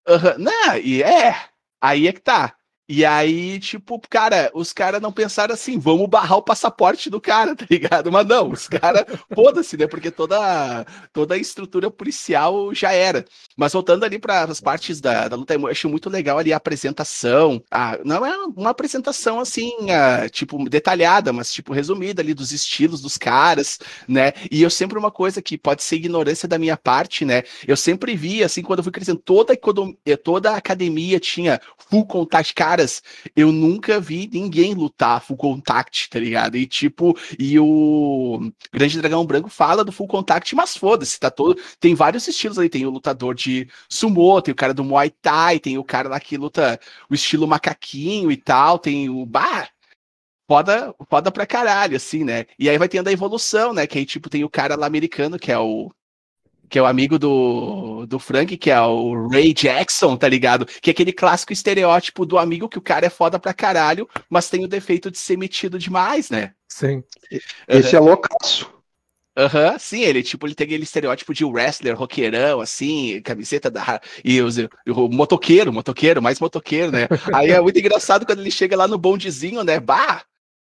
[0.08, 0.38] Uhum.
[0.38, 1.34] Não, e é.
[1.80, 2.54] Aí é que tá.
[2.88, 7.54] E aí, tipo, cara, os caras não pensaram assim, vamos barrar o passaporte do cara,
[7.56, 8.12] tá ligado?
[8.12, 9.88] Mas não, os caras, foda-se, né?
[9.88, 13.24] Porque toda, toda a estrutura policial já era.
[13.56, 16.58] Mas voltando ali para as partes da, da luta, eu acho muito legal ali a
[16.58, 17.60] apresentação.
[17.72, 23.00] Ah, não é uma apresentação assim, ah, tipo, detalhada, mas tipo, resumida ali dos estilos
[23.00, 24.32] dos caras, né?
[24.48, 27.42] E eu sempre, uma coisa que pode ser ignorância da minha parte, né?
[27.66, 29.54] Eu sempre vi, assim, quando eu fui crescendo, toda,
[30.22, 33.02] toda a academia tinha full contact, cara caras,
[33.34, 36.56] eu nunca vi ninguém lutar full contact, tá ligado?
[36.56, 41.58] E tipo, e o Grande Dragão Branco fala do full contact, mas foda-se, tá todo.
[41.80, 45.58] Tem vários estilos aí, tem o lutador de sumô, tem o cara do Muay Thai,
[45.58, 46.78] tem o cara lá que luta
[47.10, 49.24] o estilo macaquinho e tal, tem o.
[49.24, 49.68] Bah,
[50.48, 52.46] foda, foda pra caralho, assim, né?
[52.58, 53.86] E aí vai tendo a evolução, né?
[53.86, 55.90] Que aí, tipo, tem o cara lá americano, que é o
[56.68, 60.66] que é o amigo do, do Frank, que é o Ray Jackson, tá ligado?
[60.66, 64.48] Que é aquele clássico estereótipo do amigo que o cara é foda pra caralho, mas
[64.48, 66.52] tem o defeito de ser metido demais, né?
[66.68, 67.02] Sim.
[67.68, 68.02] Esse uhum.
[68.02, 68.76] é loucaço.
[69.38, 74.00] Aham, uhum, sim, ele tipo, ele tem aquele estereótipo de wrestler, roqueirão, assim, camiseta da.
[74.24, 77.06] E os, o motoqueiro, motoqueiro, mais motoqueiro, né?
[77.34, 79.78] Aí é muito engraçado quando ele chega lá no bondezinho, né?
[79.78, 80.24] Bah!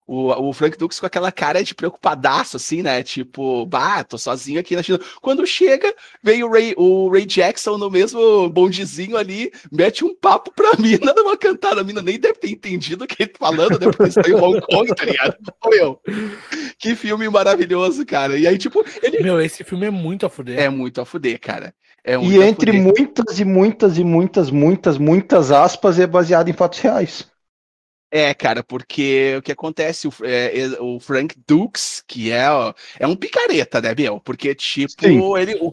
[0.07, 3.03] O, o Frank Dux com aquela cara de preocupadaço, assim, né?
[3.03, 5.01] Tipo, bah, tô sozinho aqui na China.
[5.21, 5.93] Quando chega,
[6.23, 11.13] vem o Ray, o Ray Jackson no mesmo bondezinho ali, mete um papo pra mina
[11.13, 11.81] numa cantada.
[11.81, 13.91] A mina nem deve ter entendido o que ele tá falando, né?
[13.91, 15.35] Porque está em Hong Kong, tá ligado?
[15.69, 15.99] Meu,
[16.79, 18.37] que filme maravilhoso, cara.
[18.37, 19.21] E aí, tipo, ele.
[19.21, 20.57] Meu, esse filme é muito a fuder.
[20.57, 21.73] É muito a fuder, cara.
[22.01, 22.81] É e entre fuder.
[22.81, 27.27] muitas e muitas e muitas, muitas, muitas aspas, é baseado em fatos reais.
[28.09, 32.45] É, cara, porque o que acontece, o, é, o Frank Dukes, que é,
[32.99, 34.21] é um picareta, né, Biel?
[34.23, 35.37] Porque, tipo, Sim.
[35.37, 35.55] ele.
[35.61, 35.71] O,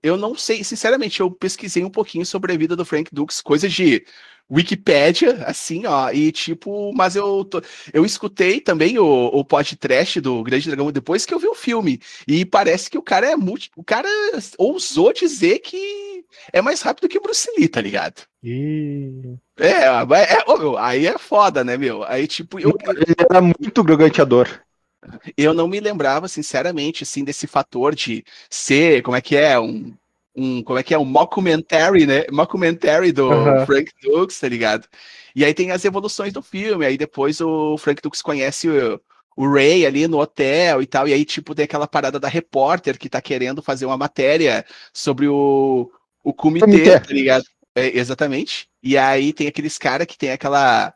[0.00, 3.68] eu não sei, sinceramente, eu pesquisei um pouquinho sobre a vida do Frank Dukes, coisa
[3.68, 4.04] de
[4.50, 10.42] Wikipédia, assim, ó, e tipo, mas eu tô, eu escutei também o, o podcast do
[10.42, 13.68] Grande Dragão depois que eu vi o filme, e parece que o cara é muito,
[13.74, 14.08] o cara
[14.58, 18.22] ousou dizer que é mais rápido que Bruce Lee, tá ligado?
[18.42, 19.36] E...
[19.62, 20.44] É, é, é
[20.78, 22.04] aí é foda, né, meu?
[22.04, 22.76] Aí, tipo, eu...
[22.88, 24.48] Ele era muito garganteador.
[25.36, 29.94] Eu não me lembrava, sinceramente, assim, desse fator de ser, como é que é, um
[30.34, 32.24] um, como é que é, um mockumentary, né?
[32.30, 33.66] Mockumentary do uhum.
[33.66, 34.86] Frank Dukes, tá ligado?
[35.34, 39.00] E aí tem as evoluções do filme, aí depois o Frank Dukes conhece o,
[39.36, 42.98] o Ray ali no hotel e tal, e aí tipo tem aquela parada da repórter
[42.98, 45.90] que tá querendo fazer uma matéria sobre o,
[46.22, 47.00] o comitê, comitê.
[47.00, 47.44] tá ligado?
[47.74, 48.68] É, exatamente.
[48.82, 50.94] E aí tem aqueles caras que tem aquela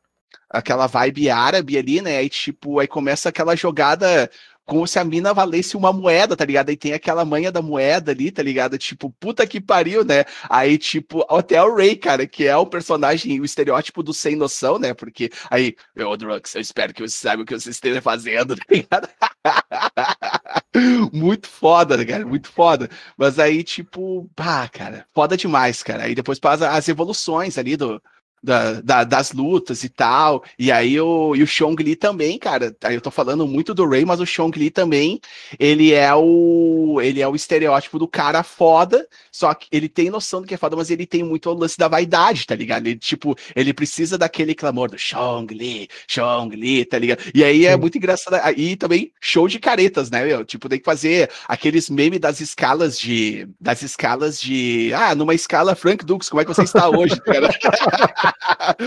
[0.51, 2.19] aquela vibe árabe ali, né?
[2.19, 4.31] Aí tipo, aí começa aquela jogada
[4.65, 6.71] como se a mina valesse uma moeda, tá ligado?
[6.71, 8.77] Aí tem aquela manha da moeda ali, tá ligado?
[8.79, 10.25] Tipo, puta que pariu, né?
[10.51, 14.79] Aí, tipo, até o Ray, cara, que é o personagem, o estereótipo do sem noção,
[14.79, 14.93] né?
[14.93, 18.65] Porque aí, meu Drugs, eu espero que você saiba o que você esteja fazendo, tá
[18.71, 19.09] ligado?
[21.13, 22.27] muito foda, cara?
[22.27, 22.89] Muito foda.
[23.17, 26.05] Mas aí, tipo, pá, cara, foda demais, cara.
[26.05, 28.03] Aí depois passa as evoluções ali do,
[28.47, 30.45] da, da, das lutas e tal.
[30.59, 32.75] E aí o, e o Chong Li também, cara.
[32.85, 35.21] Aí eu tô falando muito do Ray, mas o Chong Li também,
[35.59, 40.41] ele é o ele é o estereótipo do cara foda, só que ele tem noção
[40.41, 42.87] do que é foda, mas ele tem muito o lance da vaidade, tá ligado?
[42.87, 47.25] Ele, tipo, ele precisa daquele clamor do Chong Li, Chong Li, tá ligado?
[47.35, 47.81] E aí é Sim.
[47.81, 48.37] muito engraçado.
[48.57, 50.45] E também show de caretas, né, meu?
[50.45, 55.75] Tipo, tem que fazer aqueles memes das escalas de das escalas de, ah, numa escala
[55.75, 57.49] Frank Dux, como é que você está hoje, cara?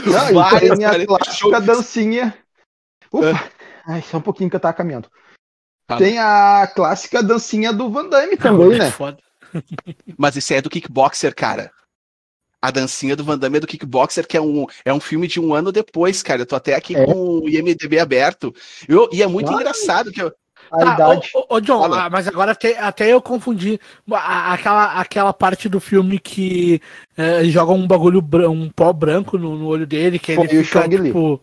[0.06, 2.38] Não, Várias, tem a clássica dancinha.
[3.12, 3.52] Ufa, é.
[3.86, 5.10] ai, só um pouquinho que eu tava caminhando.
[5.98, 8.92] Tem a clássica dancinha do Van Damme também, né?
[8.92, 9.18] Foda.
[10.18, 11.72] Mas isso é do kickboxer, cara.
[12.62, 15.40] A dancinha do Van Damme é do Kickboxer, que é um, é um filme de
[15.40, 16.42] um ano depois, cara.
[16.42, 17.06] Eu tô até aqui é.
[17.06, 18.54] com o IMDB aberto.
[18.86, 20.34] Eu, e é muito engraçado que eu,
[20.72, 21.30] a ah, idade.
[21.34, 23.80] Ô, ô John, ah, mas agora até, até eu confundi.
[24.12, 26.82] Aquela, aquela parte do filme que
[27.18, 30.88] é, joga um bagulho, um pó branco no, no olho dele, que Foi ele fica,
[30.88, 31.42] tipo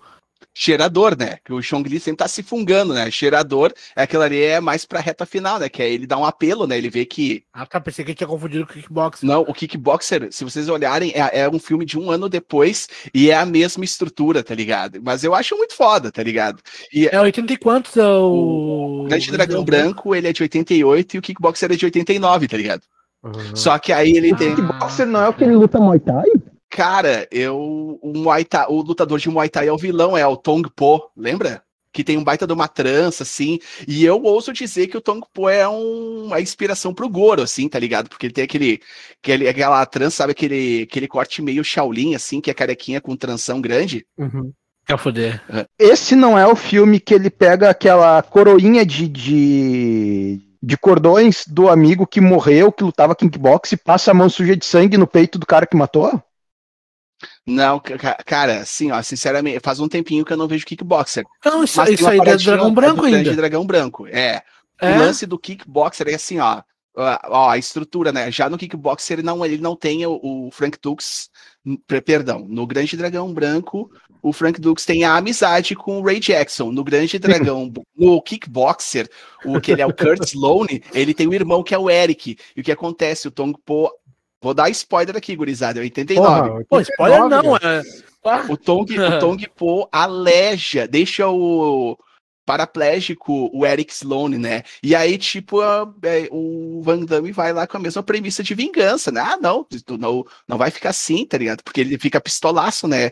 [0.59, 1.37] cheirador, né?
[1.45, 3.11] Que o Chong-Li sempre tá se fungando, né?
[3.11, 5.69] Cheirador, é aquilo ali é mais pra reta final, né?
[5.69, 6.79] Que é ele dá um apelo, né?
[6.79, 7.45] Ele vê que.
[7.53, 7.79] Ah, tá.
[7.79, 9.29] Pensei que ele tinha confundido com o Kickboxer.
[9.29, 13.31] Não, o Kickboxer, se vocês olharem, é, é, um filme de um ano depois e
[13.31, 14.99] é a mesma estrutura, tá ligado?
[15.05, 16.63] Mas eu acho muito foda, tá ligado?
[16.91, 19.03] E, é 80 e quantos é o.
[19.03, 22.57] O Grande Dragão Branco, ele é de 88 e o Kickboxer é de 89, tá
[22.57, 22.83] ligado?
[23.23, 23.55] Uhum.
[23.55, 24.55] Só que aí ele tem.
[24.55, 26.25] O Kickboxer não é o que ele luta Muay Thai?
[26.71, 27.99] Cara, eu.
[28.03, 31.11] O, Muay Thai, o lutador de Muay Thai é o vilão, é o Tong Po,
[31.17, 31.63] lembra?
[31.97, 33.59] que tem um baita de uma trança, assim.
[33.89, 37.71] E eu ouso dizer que o Tong Po é um, uma inspiração pro Goro, assim,
[37.71, 38.11] tá ligado?
[38.11, 38.81] Porque ele tem aquele,
[39.23, 40.33] aquele aquela trança, sabe?
[40.33, 44.05] Aquele, aquele corte meio Shaolin, assim, que é carequinha com tranção grande.
[44.19, 44.53] Uhum.
[44.87, 45.43] Quer foder.
[45.79, 51.69] Esse não é o filme que ele pega aquela coroinha de, de, de cordões do
[51.69, 55.39] amigo que morreu, que lutava kickbox e passa a mão suja de sangue no peito
[55.39, 56.23] do cara que matou?
[57.47, 61.25] Não, ca- cara, assim, ó, sinceramente, faz um tempinho que eu não vejo kickboxer.
[61.45, 63.37] Não, isso, isso aí é paradinha- Dragão Branco do Grande ainda.
[63.37, 64.43] Dragão Branco, é.
[64.81, 64.95] É?
[64.97, 66.61] O lance do kickboxer é assim, ó.
[66.97, 68.31] ó, a estrutura, né?
[68.33, 71.31] Já no kickboxer ele não, ele não tem o, o Frank Dux,
[72.05, 73.91] perdão, no Grande Dragão Branco,
[74.23, 76.73] o Frank Dux tem a amizade com o Ray Jackson.
[76.73, 79.09] No Grande Dragão, no kickboxer,
[79.45, 82.37] o que ele é o Kurt Sloane, ele tem o irmão que é o Eric.
[82.57, 83.29] E o que acontece?
[83.29, 83.89] O Tong Po.
[84.41, 86.49] Vou dar spoiler aqui, gurizada, é 89.
[86.51, 87.83] Porra, Pô, spoiler 89, não, é.
[88.51, 91.97] O Tong, o Tong Po aleja, deixa o
[92.45, 94.63] paraplégico o Eric Sloane, né?
[94.83, 98.55] E aí, tipo, a- é, o Van Damme vai lá com a mesma premissa de
[98.55, 99.21] vingança, né?
[99.21, 99.67] Ah, não,
[99.99, 101.63] não, não vai ficar assim, tá ligado?
[101.65, 103.11] Porque ele fica pistolaço, né?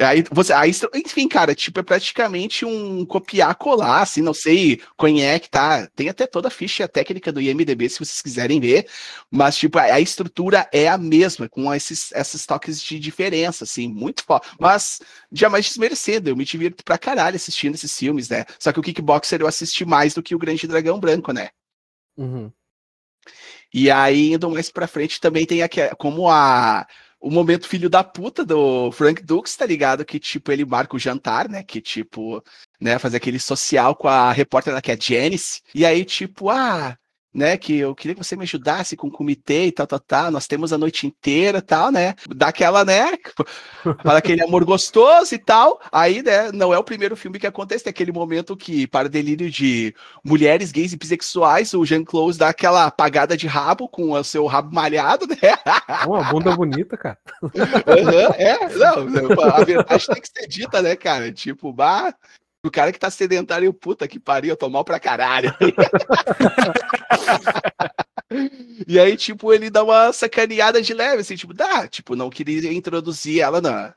[0.00, 5.38] Aí você, aí, enfim, cara, tipo, é praticamente um copiar-colar, assim, não sei quem é
[5.38, 5.86] que tá.
[5.94, 8.88] Tem até toda a ficha técnica do IMDB, se vocês quiserem ver,
[9.30, 13.88] mas, tipo, a, a estrutura é a mesma, com esses, esses toques de diferença, assim,
[13.88, 14.44] muito foda.
[14.58, 18.46] Mas, jamais desmerecendo, eu me divirto pra caralho assistindo esses filmes, né?
[18.58, 21.50] Só que o Kickboxer eu assisti mais do que o Grande Dragão Branco, né?
[22.16, 22.50] Uhum.
[23.72, 26.86] E aí, indo mais pra frente, também tem aqui, como a.
[27.20, 30.04] O momento filho da puta do Frank Dux, tá ligado?
[30.04, 31.62] Que, tipo, ele marca o jantar, né?
[31.62, 32.42] Que, tipo,
[32.80, 35.60] né, fazer aquele social com a repórter lá, que é Janice.
[35.74, 36.96] E aí, tipo, ah,
[37.32, 40.30] né, que eu queria que você me ajudasse com o comitê e tal, tal, tal.
[40.30, 42.14] Nós temos a noite inteira tal, né?
[42.28, 43.16] Dá aquela, né?
[44.02, 45.80] Fala aquele amor gostoso e tal.
[45.92, 47.84] Aí, né, não é o primeiro filme que acontece.
[47.84, 52.48] Tem aquele momento que, para delírio de mulheres gays e bissexuais, o Jean Close dá
[52.48, 55.36] aquela apagada de rabo com o seu rabo malhado, né?
[56.06, 57.18] Uma bunda bonita, cara.
[57.42, 61.30] Aham, é, não, a verdade tem que ser dita, né, cara?
[61.32, 62.12] Tipo, bah,
[62.62, 65.54] o cara que tá sedentário, puta que pariu, eu tô mal pra caralho.
[68.86, 72.72] e aí, tipo, ele dá uma sacaneada de leve, assim, tipo, dá, tipo, não queria
[72.72, 73.94] introduzir ela na.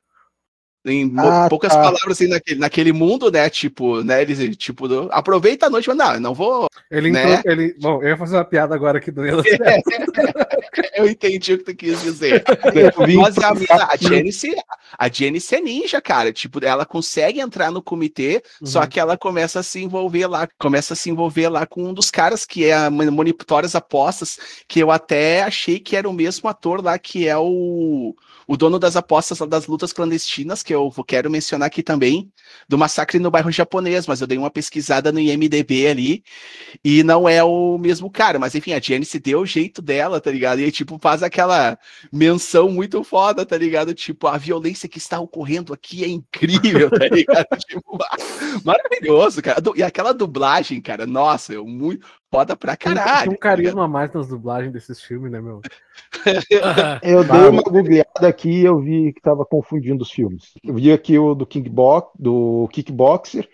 [0.86, 1.82] Em Ah, poucas tá.
[1.82, 3.50] palavras, assim, naquele, naquele mundo, né?
[3.50, 4.22] Tipo, né?
[4.22, 6.68] Eles, tipo, do- aproveita a noite, mas não, eu não vou.
[6.92, 7.36] Ele Né?
[7.36, 9.46] entrou, ele, bom, eu ia fazer uma piada agora aqui do Elas.
[10.96, 12.44] Eu entendi o que tu quis dizer.
[13.06, 13.98] Vim Mas a, a.
[13.98, 14.56] Janice,
[14.98, 16.32] a Janice é ninja, cara.
[16.32, 18.88] Tipo, ela consegue entrar no comitê, só Uhum.
[18.88, 22.10] que ela começa a se envolver lá, começa a se envolver lá com um dos
[22.12, 26.50] caras que é a monitora as apostas, que eu até achei que era o mesmo
[26.50, 28.16] ator lá, que é o,
[28.48, 32.32] o dono das apostas das lutas clandestinas, que eu quero mencionar aqui também,
[32.68, 36.24] do massacre no bairro japonês, mas eu dei uma pesquisada no IMDB ali,
[36.84, 40.32] e não é o mesmo cara, mas enfim, a Janice deu o jeito dela, tá
[40.32, 40.60] ligado?
[40.60, 41.78] E tipo, faz aquela
[42.12, 43.94] menção muito foda, tá ligado?
[43.94, 47.48] Tipo, a violência que está ocorrendo aqui é incrível, tá ligado?
[47.68, 47.98] tipo,
[48.64, 49.62] maravilhoso, cara.
[49.76, 53.32] E aquela dublagem, cara, nossa, eu muito foda pra Tem, tem caralho.
[53.32, 55.62] um carisma a mais nas dublagens desses filmes, né, meu?
[57.04, 60.52] Eu dei uma googleada aqui e eu vi que tava confundindo os filmes.
[60.64, 63.48] Eu vi aqui o do Kickbox, do Kickboxer.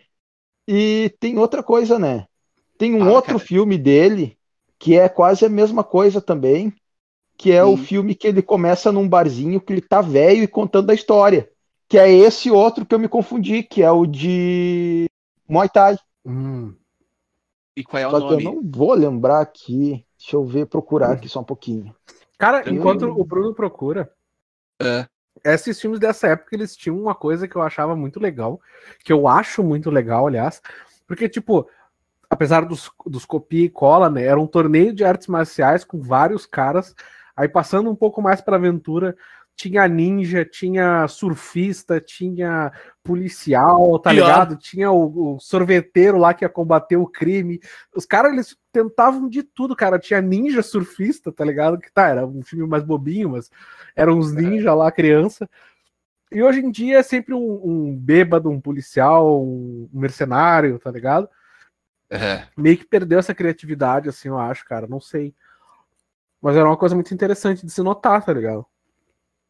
[0.67, 2.25] E tem outra coisa, né?
[2.77, 3.39] Tem um Ah, outro cara.
[3.39, 4.37] filme dele
[4.77, 6.71] que é quase a mesma coisa também,
[7.37, 7.77] que é o Hum.
[7.77, 11.49] filme que ele começa num barzinho que ele tá velho e contando a história.
[11.89, 15.07] Que é esse outro que eu me confundi, que é o de
[15.49, 15.97] Muay Thai.
[16.25, 16.73] Hum.
[17.79, 18.43] E qual é o Só que eu nome?
[18.43, 20.05] não vou lembrar aqui.
[20.17, 21.95] Deixa eu ver, procurar aqui só um pouquinho.
[22.37, 22.77] Cara, Tranquilo.
[22.77, 24.11] enquanto o Bruno procura,
[24.81, 25.07] É.
[25.45, 28.59] esses filmes dessa época, eles tinham uma coisa que eu achava muito legal,
[29.03, 30.61] que eu acho muito legal, aliás,
[31.07, 31.69] porque, tipo,
[32.29, 36.45] apesar dos, dos copia e cola, né, era um torneio de artes marciais com vários
[36.45, 36.93] caras,
[37.35, 39.15] aí passando um pouco mais pra aventura,
[39.59, 42.71] tinha ninja, tinha surfista, tinha
[43.03, 44.55] policial, tá ligado?
[44.55, 47.59] Tinha o, o sorveteiro lá que ia combater o crime.
[47.93, 49.99] Os caras, eles tentavam de tudo, cara.
[49.99, 51.77] Tinha ninja surfista, tá ligado?
[51.77, 53.51] Que tá, era um filme mais bobinho, mas
[53.97, 55.49] eram uns ninja lá, criança.
[56.31, 61.27] E hoje em dia é sempre um, um bêbado, um policial, um mercenário, tá ligado?
[62.09, 62.47] É.
[62.55, 64.87] Meio que perdeu essa criatividade, assim, eu acho, cara.
[64.87, 65.35] Não sei.
[66.41, 68.65] Mas era uma coisa muito interessante de se notar, tá ligado?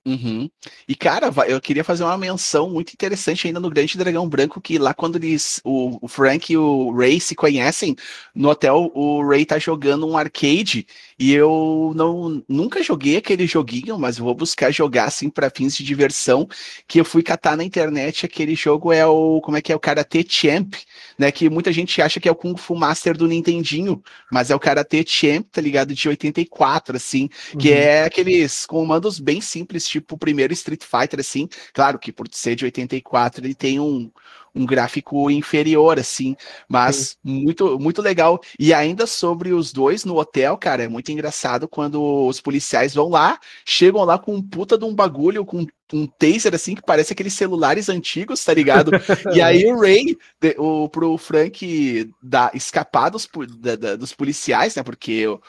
[0.07, 0.49] Uhum.
[0.87, 4.77] E, cara, eu queria fazer uma menção muito interessante ainda no Grande Dragão Branco, que
[4.79, 7.95] lá quando eles, o, Frank e o Ray se conhecem,
[8.33, 10.87] no hotel o Ray tá jogando um arcade,
[11.19, 15.83] e eu não nunca joguei aquele joguinho, mas vou buscar jogar, assim, para fins de
[15.83, 16.47] diversão,
[16.87, 19.79] que eu fui catar na internet, aquele jogo é o, como é que é, o
[19.79, 20.73] Karate Champ,
[21.17, 24.55] né, que muita gente acha que é o Kung Fu Master do Nintendinho, mas é
[24.55, 27.75] o Karate Champ, tá ligado, de 84, assim, que Uhum.
[27.75, 31.47] é aqueles comandos bem simples, tipo o primeiro Street Fighter, assim.
[31.73, 34.11] Claro que por ser de 84 ele tem um,
[34.53, 36.35] um gráfico inferior, assim,
[36.67, 38.39] mas muito, muito legal.
[38.59, 43.09] E ainda sobre os dois no hotel, cara, é muito engraçado quando os policiais vão
[43.09, 47.13] lá, chegam lá com um puta de um bagulho, com um taser, assim, que parece
[47.13, 48.91] aqueles celulares antigos, tá ligado?
[49.33, 54.75] E aí o Ray, de- o, pro Frank da, escapar dos, da- da- dos policiais,
[54.75, 54.83] né?
[54.83, 55.39] Porque o,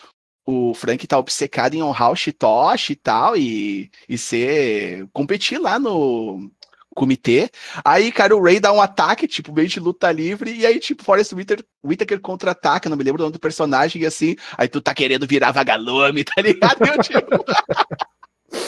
[0.46, 5.06] o Frank tá obcecado em honrar o Shitoshi e tal, e, e ser.
[5.12, 6.50] competir lá no
[6.94, 7.50] comitê.
[7.84, 11.04] Aí, cara, o Ray dá um ataque, tipo, meio de luta livre, e aí, tipo,
[11.04, 14.80] Forrest Whitaker, Whitaker contra-ataca, não me lembro o nome do personagem, e assim, aí tu
[14.80, 16.84] tá querendo virar vagalume, tá ligado?
[16.86, 17.44] Eu, tipo.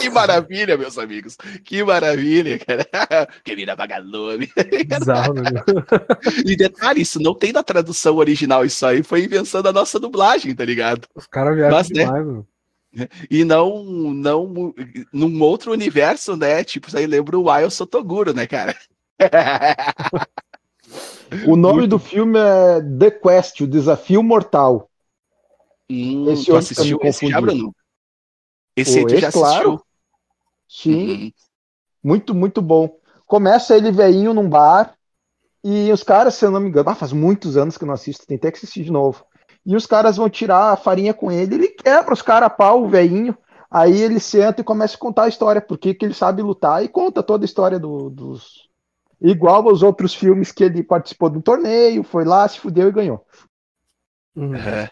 [0.03, 1.36] Que maravilha, meus amigos.
[1.64, 3.28] Que maravilha, cara.
[3.44, 4.50] Que vira vagalume.
[4.86, 5.50] Bizarro, né?
[6.44, 10.55] E detalhe, isso não tem na tradução original, isso aí foi invenção da nossa dublagem,
[10.55, 11.07] tá ligado?
[11.14, 12.05] Os caras viajam Mas, né?
[12.05, 12.46] demais, meu.
[13.30, 14.74] E não, não
[15.12, 16.62] num outro universo, né?
[16.62, 18.76] Tipo, isso aí lembra o Wild Sotoguro, né, cara?
[21.46, 24.90] O nome do filme é The Quest, o Desafio Mortal.
[25.90, 27.40] Hum, Esse tu outro assistiu esse já.
[27.40, 27.74] Bruno?
[28.76, 29.82] Esse aí Pô, tu já esse, claro.
[30.72, 31.32] Sim, Uhum.
[32.02, 32.98] muito, muito bom.
[33.26, 34.94] Começa ele veinho num bar
[35.64, 37.94] e os caras, se eu não me engano, ah, faz muitos anos que eu não
[37.94, 39.24] assisto, tem até que assistir de novo.
[39.64, 42.84] E os caras vão tirar a farinha com ele, ele quebra os caras a pau,
[42.84, 43.36] o veinho.
[43.70, 46.88] Aí ele senta e começa a contar a história, porque que ele sabe lutar e
[46.88, 48.68] conta toda a história do- dos.
[49.20, 52.92] Igual aos outros filmes que ele participou de um torneio, foi lá, se fudeu e
[52.92, 53.24] ganhou.
[54.36, 54.54] Uhum.
[54.56, 54.90] É.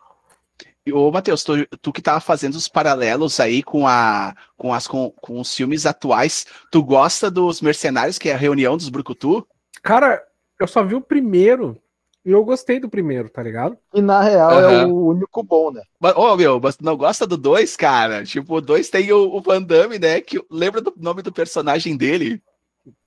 [0.93, 5.11] Ô, Matheus, tu, tu que tava fazendo os paralelos aí com, a, com, as, com,
[5.21, 9.47] com os filmes atuais, tu gosta dos Mercenários, que é a reunião dos Brucutu?
[9.83, 10.23] Cara,
[10.59, 11.81] eu só vi o primeiro
[12.25, 13.79] e eu gostei do primeiro, tá ligado?
[13.95, 14.87] E na real é Aham.
[14.89, 15.83] o único bom, né?
[15.99, 18.25] Mas, Ô, meu, mas tu não gosta do 2, cara?
[18.25, 20.21] Tipo, o 2 tem o, o Van Damme, né?
[20.21, 22.43] Que, lembra do nome do personagem dele?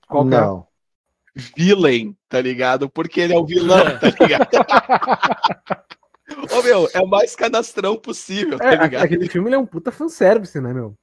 [0.08, 0.40] Qual que é?
[0.40, 0.66] não.
[1.56, 2.88] Villain, tá ligado?
[2.88, 4.48] Porque ele é o vilão, tá ligado?
[6.50, 9.04] Ô, meu, é o mais canastrão possível, tá É, ligado?
[9.04, 10.94] aquele filme ele é um puta fanservice, né, meu?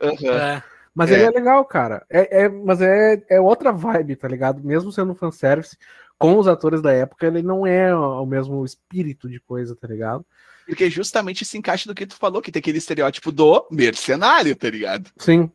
[0.00, 0.38] Aham.
[0.38, 0.62] É.
[0.94, 1.14] Mas É.
[1.14, 2.04] ele é legal, cara.
[2.10, 4.62] É, é- mas é, é outra vibe, tá ligado?
[4.62, 5.76] Mesmo sendo fanservice,
[6.18, 10.24] com os atores da época, ele não é o mesmo espírito de coisa, tá ligado?
[10.66, 14.70] Porque justamente se encaixa do que tu falou, que tem aquele estereótipo do mercenário, tá
[14.70, 15.10] ligado?
[15.16, 15.50] Sim.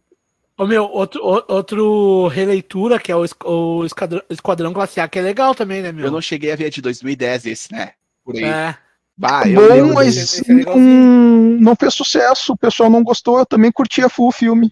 [0.57, 5.53] Ô, meu, outro, outro releitura, que é o, o Esquadrão, Esquadrão A, que é legal
[5.53, 6.05] também, né, meu?
[6.05, 7.93] Eu não cheguei a ver a de 2010 esse, né?
[8.25, 8.43] Por aí.
[8.43, 8.77] É.
[9.17, 11.59] Bah, eu Bom, lembro mas é legalzinho.
[11.59, 14.71] não, fez sucesso, o pessoal não gostou, eu também curtia full o filme.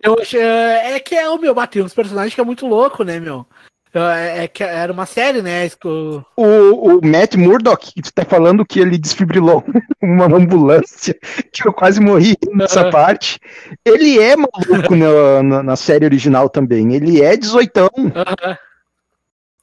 [0.00, 3.18] Eu achei, é que é o meu, bateu uns personagens que é muito louco, né,
[3.18, 3.44] meu?
[3.92, 5.68] É, é que era uma série, né?
[5.84, 9.64] O, o Matt Murdock, que tu tá falando que ele desfibrilou
[10.00, 11.18] uma ambulância,
[11.52, 13.40] que eu quase morri nessa parte.
[13.84, 16.94] Ele é maluco na, na, na série original também.
[16.94, 17.80] Ele é 18.
[18.14, 18.56] Aham.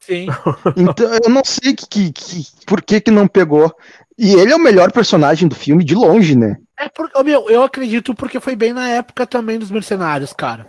[0.08, 0.28] Sim.
[0.78, 3.76] Então eu não sei que, que, que- por que, que não pegou.
[4.18, 6.58] E ele é o melhor personagem do filme, de longe, né?
[6.80, 10.66] É porque, meu, eu acredito porque foi bem na época também dos mercenários, cara.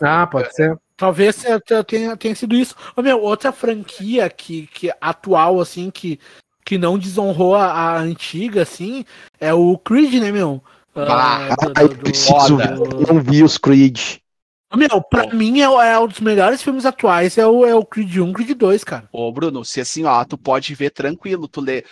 [0.00, 0.76] Ah, pode ser.
[0.96, 1.36] Talvez
[1.66, 2.76] tenha, tenha, sido isso.
[2.94, 6.20] Ô, meu, outra franquia que, que atual, assim, que,
[6.64, 9.04] que não desonrou a, a antiga, assim,
[9.40, 10.62] é o Creed, né, meu?
[10.94, 14.18] Bah, Ah, do- Aí do- eu do- preciso eu não vi os Creed.
[14.74, 18.16] Meu, pra mim é, é um dos melhores filmes atuais, é o, é o Creed
[18.16, 19.08] 1, Creed 2, cara.
[19.12, 21.84] Ô, Bruno, se assim, ó, tu pode ver tranquilo, tu lê.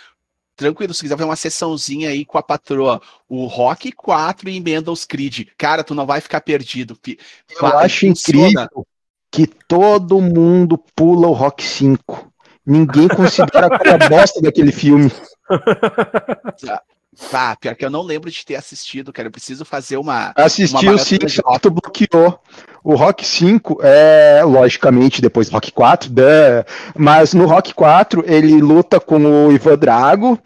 [0.55, 4.91] Tranquilo, se quiser ver uma sessãozinha aí com a patroa, o Rock 4 e emenda
[4.91, 5.47] os Creed.
[5.57, 6.97] Cara, tu não vai ficar perdido.
[7.01, 7.17] fi-
[7.49, 8.47] Eu Vai, acho funciona.
[8.47, 8.87] incrível
[9.31, 12.31] que todo mundo pula o Rock 5.
[12.65, 15.11] Ninguém considera é a bosta daquele filme.
[17.33, 19.27] Ah, pior que eu não lembro de ter assistido, cara.
[19.27, 20.33] Eu preciso fazer uma.
[20.35, 22.39] Assistiu sim, de tu bloqueou.
[22.83, 26.23] O Rock 5 é, logicamente, depois do Rock 4, duh,
[26.95, 30.39] mas no Rock 4 ele luta com o Ivan Drago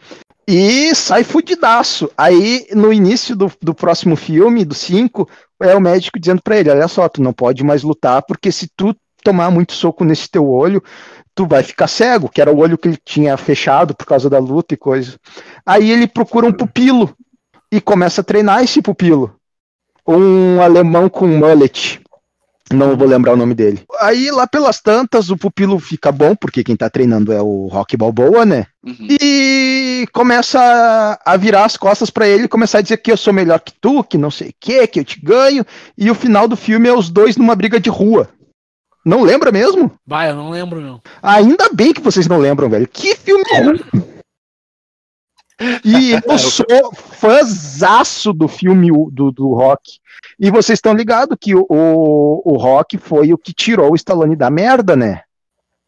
[0.47, 2.11] e sai fudidaço.
[2.17, 5.29] Aí, no início do, do próximo filme, do 5,
[5.61, 8.67] é o médico dizendo pra ele, olha só, tu não pode mais lutar, porque se
[8.75, 8.93] tu
[9.23, 10.83] tomar muito soco nesse teu olho,
[11.35, 14.39] tu vai ficar cego, que era o olho que ele tinha fechado por causa da
[14.39, 15.17] luta e coisa.
[15.65, 17.13] Aí ele procura um pupilo
[17.71, 19.35] e começa a treinar esse pupilo.
[20.07, 21.99] um alemão com mullet.
[22.71, 23.83] Não vou lembrar o nome dele.
[23.99, 27.95] Aí, lá pelas tantas, o pupilo fica bom, porque quem tá treinando é o Rock
[27.95, 28.65] Balboa, né?
[28.83, 29.07] Uhum.
[29.21, 33.59] E começa a- virar as costas pra ele, começar a dizer que eu sou melhor
[33.59, 35.63] que tu, que não sei o que, que eu te ganho.
[35.95, 38.29] E o final do filme é os dois numa briga de rua.
[39.05, 39.91] Não lembra mesmo?
[40.05, 40.99] Vai, eu não lembro, não.
[41.21, 42.87] Ainda bem que vocês não lembram, velho.
[42.87, 43.79] Que filme ruim!
[45.83, 49.99] E eu sou fãzaço do filme do, do Rock.
[50.39, 54.35] E vocês estão ligados que o, o, o Rock foi o que tirou o Stallone
[54.35, 55.21] da merda, né?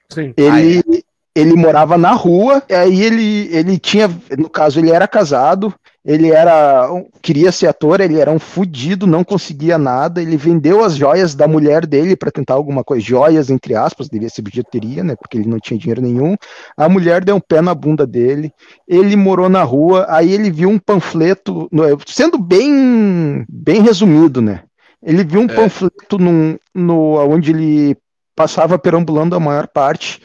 [0.09, 0.33] Sim.
[0.37, 1.03] Ele,
[1.35, 4.07] ele morava na rua, e aí ele, ele tinha,
[4.37, 5.73] no caso, ele era casado,
[6.07, 10.81] ele era, um- queria ser ator, ele era um fudido, não conseguia nada, ele vendeu
[10.81, 15.03] as joias da mulher dele para tentar alguma coisa, joias entre aspas, devia ser bijuteria,
[15.03, 16.37] né, porque ele não tinha dinheiro nenhum.
[16.77, 18.53] A mulher deu um pé na bunda dele,
[18.87, 21.69] ele morou na rua, aí ele viu um panfleto,
[22.07, 24.61] sendo bem, bem resumido, né?
[25.03, 25.53] Ele viu um É.
[25.53, 27.97] panfleto num, no, onde ele
[28.33, 30.21] passava perambulando a maior parte,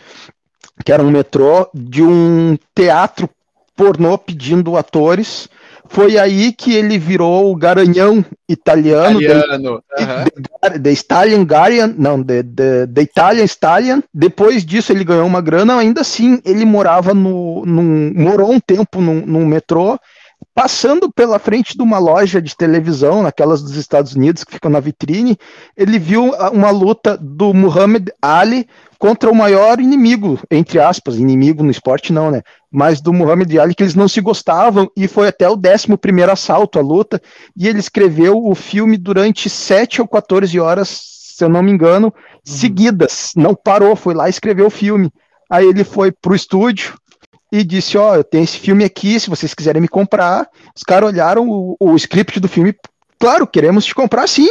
[0.85, 3.29] que era um metrô, de um teatro
[3.77, 5.49] pornô pedindo atores.
[5.89, 9.83] Foi aí que ele virou o garanhão italiano, Italiano.
[10.83, 14.01] The, Stallion Guardian, não, the, the, the Italian Stallion.
[14.15, 19.01] Depois disso ele ganhou uma grana, ainda assim ele morava no, num, morou um tempo
[19.01, 19.99] num, num metrô,
[20.55, 24.81] passando pela frente de uma loja de televisão, naquelas dos Estados Unidos que ficam na
[24.81, 25.37] vitrine,
[25.77, 28.69] ele viu uma luta do Muhammad Ali
[29.03, 32.41] contra o maior inimigo, entre aspas, inimigo no esporte não, né?
[32.71, 36.31] Mas do Muhammad Ali que eles não se gostavam e foi até o 11 primeiro
[36.31, 37.21] assalto a luta
[37.57, 40.89] e ele escreveu o filme durante 7 ou 14 horas,
[41.37, 43.33] se eu não me engano, seguidas.
[43.35, 45.11] Não parou, foi lá e escreveu o filme.
[45.51, 46.95] Aí ele foi pro estúdio
[47.51, 50.47] e disse: Ó, eu tenho esse filme aqui, se vocês quiserem me comprar.
[50.77, 52.73] Os caras olharam o, o script do filme,
[53.23, 54.49] claro, queremos te comprar sim,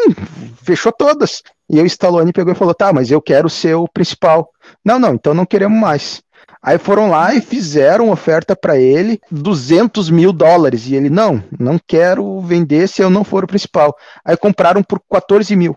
[0.63, 1.43] fechou todas.
[1.69, 4.49] E aí o Stallone pegou e falou: tá, mas eu quero ser o principal.
[4.83, 6.23] Não, não, então não queremos mais.
[6.63, 10.87] Aí foram lá e fizeram oferta para ele, 200 mil dólares.
[10.87, 13.93] E ele, não, não quero vender se eu não for o principal.
[14.23, 15.75] Aí compraram por 14 mil.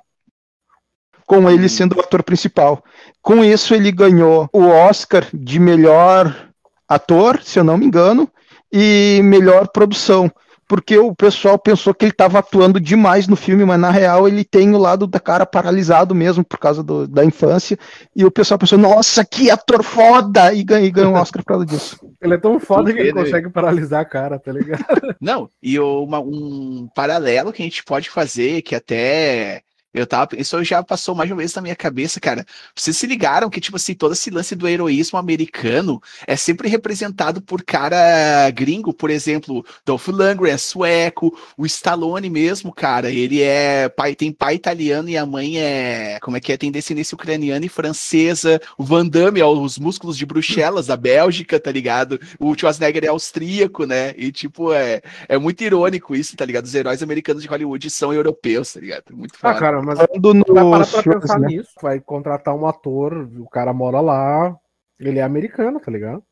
[1.27, 2.85] Com ele sendo o ator principal.
[3.21, 6.49] Com isso, ele ganhou o Oscar de melhor
[6.89, 8.31] ator, se eu não me engano,
[8.73, 10.31] e melhor produção.
[10.75, 14.45] Porque o pessoal pensou que ele estava atuando demais no filme, mas na real ele
[14.45, 17.79] tem o lado da cara paralisado mesmo por causa do- da infância.
[18.17, 20.53] E o pessoal pensou, nossa, que ator foda!
[20.53, 21.97] E ganhou, e ganhou um Oscar por causa disso.
[22.21, 24.85] Ele é tão foda que ele consegue paralisar a cara, tá ligado?
[25.21, 29.63] Não, e uma- um paralelo que a gente pode fazer, que até
[29.95, 32.45] eu tava, isso já passou mais uma vez na minha cabeça, cara.
[32.75, 37.41] Vocês se ligaram que, tipo assim, todo esse lance do heroísmo americano é sempre representado
[37.41, 43.89] por cara gringo, por exemplo, Dolph Lundgren é sueco, o Stallone mesmo, cara, ele é
[43.89, 47.65] pai, tem pai italiano e a mãe é, como é que é, tem descendência ucraniana
[47.65, 52.21] e francesa, o Van Damme é os músculos de Bruxelas, da Bélgica, tá ligado?
[52.39, 54.13] O Schwarzenegger é austríaco, né?
[54.17, 56.65] E, tipo, é, é muito irônico isso, tá ligado?
[56.65, 59.05] Os heróis americanos de Hollywood são europeus, tá ligado?
[59.13, 59.55] Muito Ah, foda.
[59.55, 61.49] cara, mas Falando vai parar nos pra filmes, pensar né?
[61.49, 61.71] nisso.
[61.81, 64.57] Vai contratar um ator, o cara mora lá,
[64.99, 66.23] ele é americano, tá ligado?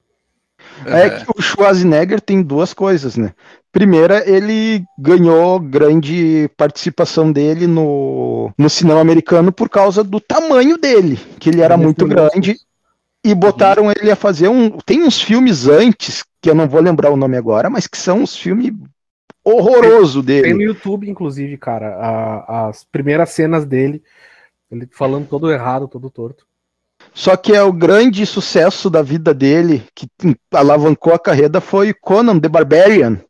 [0.87, 3.33] É que o Schwarzenegger tem duas coisas, né?
[3.73, 11.19] Primeira, ele ganhou grande participação dele no, no cinema americano por causa do tamanho dele,
[11.39, 12.57] que ele era Ele é muito grande,
[13.25, 14.71] e botaram ele a fazer um.
[14.79, 18.23] Tem uns filmes antes, que eu não vou lembrar o nome agora, mas que são
[18.23, 18.73] uns filmes
[19.45, 20.55] horrorosos Tem dele.
[20.55, 24.03] no YouTube, inclusive, cara, a- as primeiras cenas dele,
[24.71, 26.47] ele falando todo errado, todo torto.
[27.13, 30.09] Só que é o grande sucesso da vida dele, que
[30.53, 33.21] alavancou a carreira, foi Conan the Barbarian.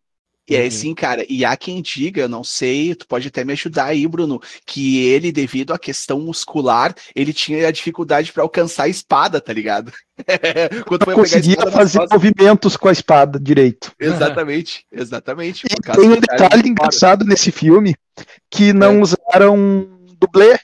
[0.48, 3.84] E é assim, cara, e há quem diga, não sei, tu pode até me ajudar
[3.86, 8.88] aí, Bruno, que ele, devido à questão muscular, ele tinha a dificuldade pra alcançar a
[8.88, 9.92] espada, tá ligado?
[10.86, 13.92] Quando Não conseguia nas fazer costas- movimentos com a espada direito.
[14.00, 15.64] Exatamente, exatamente.
[15.70, 17.94] E tem um detalhe engraçado nesse filme
[18.50, 19.00] que não É.
[19.00, 19.88] usaram
[20.18, 20.58] dublê,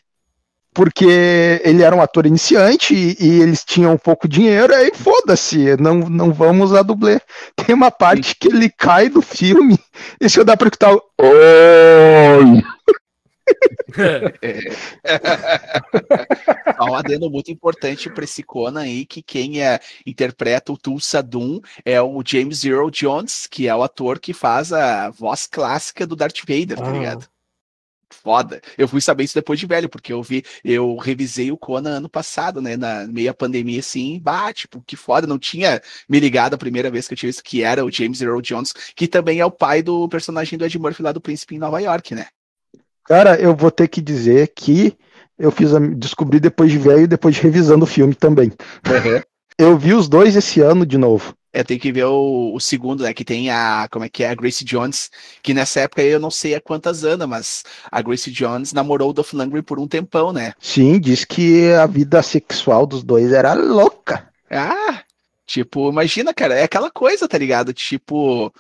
[0.79, 5.97] porque ele era um ator iniciante e, e eles tinham pouco dinheiro, aí foda-se, não,
[6.09, 7.21] não vamos usar dublê.
[7.57, 9.77] Tem uma parte que ele cai do filme
[10.23, 12.63] e se eu dar pra escutar o Oi!
[16.79, 21.21] Há um adendo muito importante para esse Conan aí, que quem é, interpreta o Tulsa
[21.21, 26.07] Doom é o James Earl Jones, que é o ator que faz a voz clássica
[26.07, 26.93] do Darth Vader, tá Ah.
[26.93, 27.27] ligado?
[28.11, 28.61] Foda.
[28.77, 32.09] Eu fui saber isso depois de velho, porque eu vi, eu revisei o Conan ano
[32.09, 36.59] passado, né, na meia pandemia, assim, bah, tipo, que foda, não tinha me ligado a
[36.59, 39.45] primeira vez que eu tinha visto que era o James Earl Jones, que também é
[39.45, 42.27] o pai do personagem do Ed Murphy lá do Príncipe em Nova York, né?
[43.05, 44.97] Cara, eu vou ter que dizer que
[45.39, 48.49] eu fiz a, descobri depois de velho e depois de revisando o filme também.
[48.49, 49.23] Uhum.
[49.59, 51.35] Eu vi os dois esse ano de novo.
[51.53, 53.15] É, tem que ver o, o, segundo, né?
[53.15, 53.89] Que tem a.
[53.91, 54.31] Como é que é?
[54.31, 55.11] A Grace Jones.
[55.43, 59.13] Que nessa época eu não sei há quantas anos, mas a Grace Jones namorou o
[59.13, 60.53] Dolph Lundgren por um tempão, né?
[60.61, 64.29] Sim, diz que a vida sexual dos dois era louca.
[64.51, 65.03] Ah,
[65.47, 67.73] tipo, imagina, cara, é aquela coisa, tá ligado?
[67.73, 68.53] Tipo.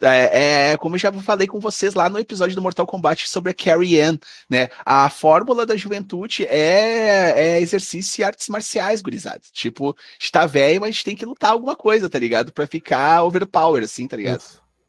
[0.00, 3.52] É, é, como eu já falei com vocês lá no episódio do Mortal Kombat sobre
[3.52, 4.18] a Carrie Ann,
[4.48, 4.68] né?
[4.84, 9.50] A fórmula da juventude é, é exercício e artes marciais, gurizados.
[9.50, 12.52] Tipo, está velho, mas a gente tem que lutar alguma coisa, tá ligado?
[12.52, 14.42] Pra ficar overpower, assim, tá ligado?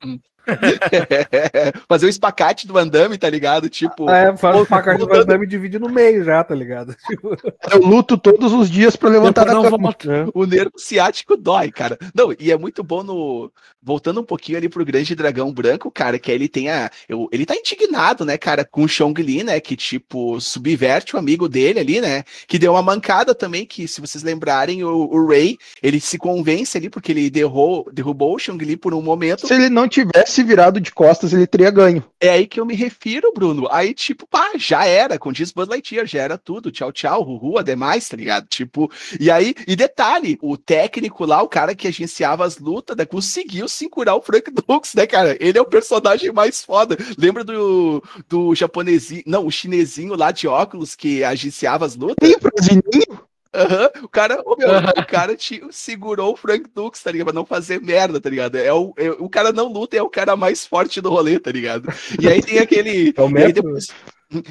[0.04, 0.20] Hum.
[1.88, 3.70] Fazer o espacate do Van Damme, tá ligado?
[3.70, 4.10] Tipo.
[4.10, 6.96] É, faz o espacate do Van Damme e divide no meio já, tá ligado?
[7.08, 7.38] Tipo...
[7.72, 9.96] Eu luto todos os dias pra levantar da cama.
[10.34, 11.98] O nervo ciático dói, cara.
[12.14, 13.52] Não, e é muito bom no.
[13.82, 16.90] Voltando um pouquinho ali pro Grande Dragão Branco, cara, que ele tem a.
[17.08, 19.60] Eu, ele tá indignado, né, cara, com o Chong Li, né?
[19.60, 22.24] Que, tipo, subverte o amigo dele ali, né?
[22.48, 26.78] Que deu uma mancada também, que, se vocês lembrarem, o, o Ray, ele se convence
[26.78, 29.48] ali, porque ele derrou, derrubou o Chong Li por um momento.
[29.48, 32.04] Se ele não tivesse virado de costas, ele teria ganho.
[32.20, 33.68] É aí que eu me refiro, Bruno.
[33.72, 36.72] Aí, tipo, pá, já era, com diz Buzz Lightyear, já era tudo.
[36.72, 38.48] Tchau, tchau, Ruhu, ademais, tá ligado?
[38.48, 43.06] Tipo, e aí, e detalhe, o técnico lá, o cara que agenciava as lutas, né,
[43.06, 45.38] conseguiu segurar o Frank Dux, né, cara?
[45.40, 46.98] Ele é o personagem mais foda.
[47.18, 52.28] Lembra do, do japonesinho, não, o chinesinho lá de óculos que agenciava as lutas?
[52.28, 53.27] Sim, o
[53.58, 54.04] Uhum.
[54.06, 54.90] O cara, oh, meu, uhum.
[54.98, 57.26] o cara te, segurou o Frank Dux, tá ligado?
[57.28, 58.56] Pra não fazer merda, tá ligado?
[58.56, 61.52] É o, é, o cara não luta, é o cara mais forte do rolê, tá
[61.52, 61.90] ligado?
[62.22, 63.14] E aí tem aquele.
[63.16, 63.30] É o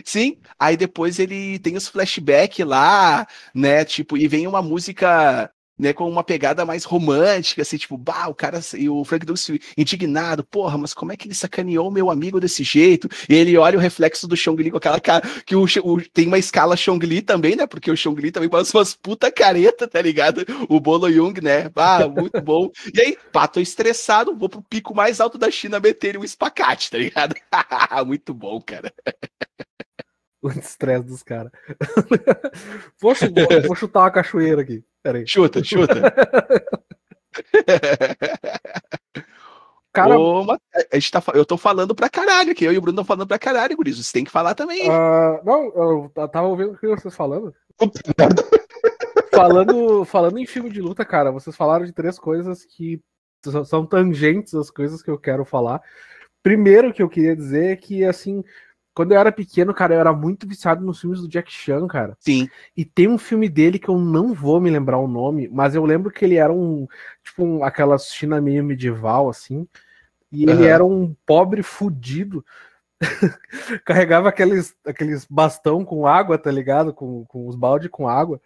[0.05, 3.85] sim, aí depois ele tem os flashbacks lá, né?
[3.85, 8.35] Tipo, e vem uma música né, com uma pegada mais romântica, assim, tipo, bah, o
[8.35, 12.41] cara, e o Frank Dux indignado, porra, mas como é que ele sacaneou meu amigo
[12.41, 13.09] desse jeito?
[13.29, 16.27] E ele olha o reflexo do Chong Li com aquela cara, que o, o tem
[16.27, 19.87] uma escala Chong Li também, né, porque o Chong Li também faz umas puta careta,
[19.87, 20.45] tá ligado?
[20.69, 22.71] O Bolo Jung, né, ah, muito bom.
[22.95, 26.91] E aí, pá, tô estressado, vou pro pico mais alto da China meter um espacate,
[26.91, 27.35] tá ligado?
[28.07, 28.93] muito bom, cara.
[30.47, 31.51] O estresse dos caras.
[33.03, 33.15] vou,
[33.67, 34.85] vou chutar uma cachoeira aqui.
[35.03, 35.27] Peraí.
[35.27, 35.95] Chuta, chuta.
[39.93, 40.59] Cara, Ô, a
[40.95, 42.65] gente tá, eu tô falando pra caralho aqui.
[42.65, 44.05] Eu e o Bruno estão falando pra caralho, Gurizo.
[44.05, 44.89] Você tem que falar também.
[44.89, 47.53] Uh, não, eu tava ouvindo o que vocês falando.
[49.35, 53.01] falando, falando em filme de luta, cara, vocês falaram de três coisas que
[53.65, 55.83] são tangentes às coisas que eu quero falar.
[56.43, 58.45] Primeiro que eu queria dizer é que, assim,
[58.97, 62.17] quando eu era pequeno, cara, eu era muito viciado nos filmes do Jack Chan, cara.
[62.19, 62.49] Sim.
[62.75, 65.85] E tem um filme dele que eu não vou me lembrar o nome, mas eu
[65.85, 66.89] lembro que ele era um,
[67.23, 69.69] tipo, um, aquela China meio medieval, assim.
[70.33, 70.65] E ele uhum.
[70.65, 72.43] era um pobre fudido.
[73.85, 76.95] Carregava aqueles, aqueles bastão com água, tá ligado?
[76.95, 78.41] Com, com os balde com água.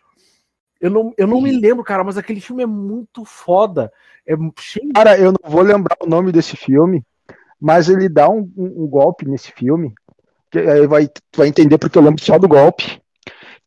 [0.80, 3.92] Eu não, eu não me lembro, cara, mas aquele filme é muito foda.
[4.26, 4.92] É cheio...
[4.96, 7.04] Cara, eu não vou lembrar o nome desse filme,
[7.60, 9.94] mas ele dá um, um, um golpe nesse filme
[10.58, 13.00] aí vai, vai entender porque eu lembro só do golpe,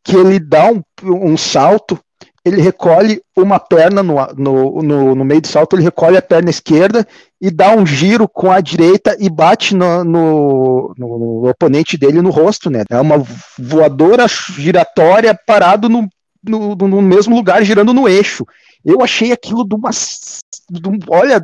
[0.02, 1.98] que ele dá um, um salto,
[2.44, 6.50] ele recolhe uma perna no, no, no, no, meio do salto, ele recolhe a perna
[6.50, 7.06] esquerda
[7.40, 12.30] e dá um giro com a direita e bate no, no, no oponente dele no
[12.30, 12.84] rosto, né?
[12.90, 13.24] É uma
[13.58, 16.06] voadora giratória parado no,
[16.46, 18.44] no, no mesmo lugar, girando no eixo.
[18.84, 19.90] Eu achei aquilo de uma.
[19.90, 21.40] De um, olha,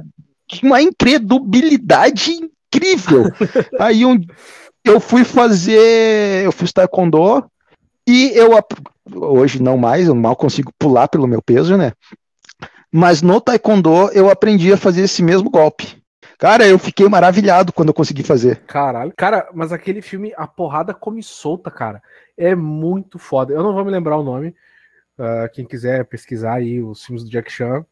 [0.51, 3.25] de uma incredulidade incrível.
[3.81, 4.21] Aí um,
[4.85, 7.45] eu fui fazer, eu fiz taekwondo
[8.07, 8.51] e eu
[9.15, 11.93] hoje não mais, eu mal consigo pular pelo meu peso, né?
[12.93, 16.01] Mas no taekwondo eu aprendi a fazer esse mesmo golpe.
[16.39, 18.63] Cara, eu fiquei maravilhado quando eu consegui fazer.
[18.67, 19.13] Caralho.
[19.15, 22.03] Cara, mas aquele filme, a porrada come solta, cara.
[22.37, 23.53] É muito foda.
[23.53, 24.55] Eu não vou me lembrar o nome.
[25.19, 27.85] Uh, quem quiser pesquisar aí os filmes do Jack Chan.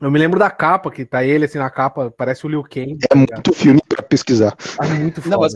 [0.00, 2.98] Eu me lembro da capa, que tá ele assim na capa, parece o Liu Kang.
[3.02, 4.56] É tá muito filme para pesquisar.
[4.80, 5.36] É muito foda.
[5.36, 5.54] Não, mas,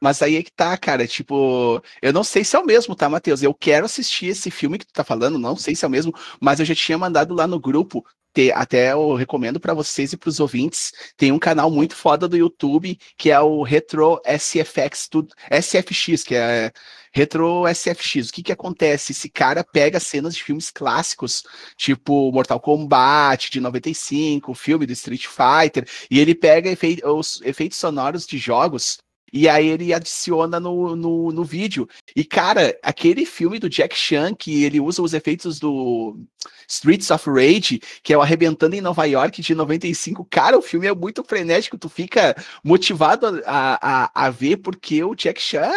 [0.00, 1.06] mas aí é que tá, cara.
[1.06, 3.42] Tipo, eu não sei se é o mesmo, tá, Matheus?
[3.42, 6.12] Eu quero assistir esse filme que tu tá falando, não sei se é o mesmo,
[6.40, 8.04] mas eu já tinha mandado lá no grupo.
[8.32, 10.92] Ter, até eu recomendo para vocês e para os ouvintes.
[11.16, 16.34] Tem um canal muito foda do YouTube que é o Retro SFX, tudo, SFX, que
[16.34, 16.70] é
[17.14, 18.28] Retro SFX.
[18.28, 19.12] O que que acontece?
[19.12, 21.44] Esse cara pega cenas de filmes clássicos,
[21.78, 26.68] tipo Mortal Kombat de 95, o filme do Street Fighter, e ele pega
[27.10, 28.98] os efeitos sonoros de jogos
[29.32, 31.88] e aí ele adiciona no, no, no vídeo.
[32.14, 36.16] E, cara, aquele filme do Jack Chan, que ele usa os efeitos do
[36.68, 40.86] Streets of Rage, que é o Arrebentando em Nova York de 95, cara, o filme
[40.86, 45.72] é muito frenético, tu fica motivado a, a, a ver, porque o Jack Chan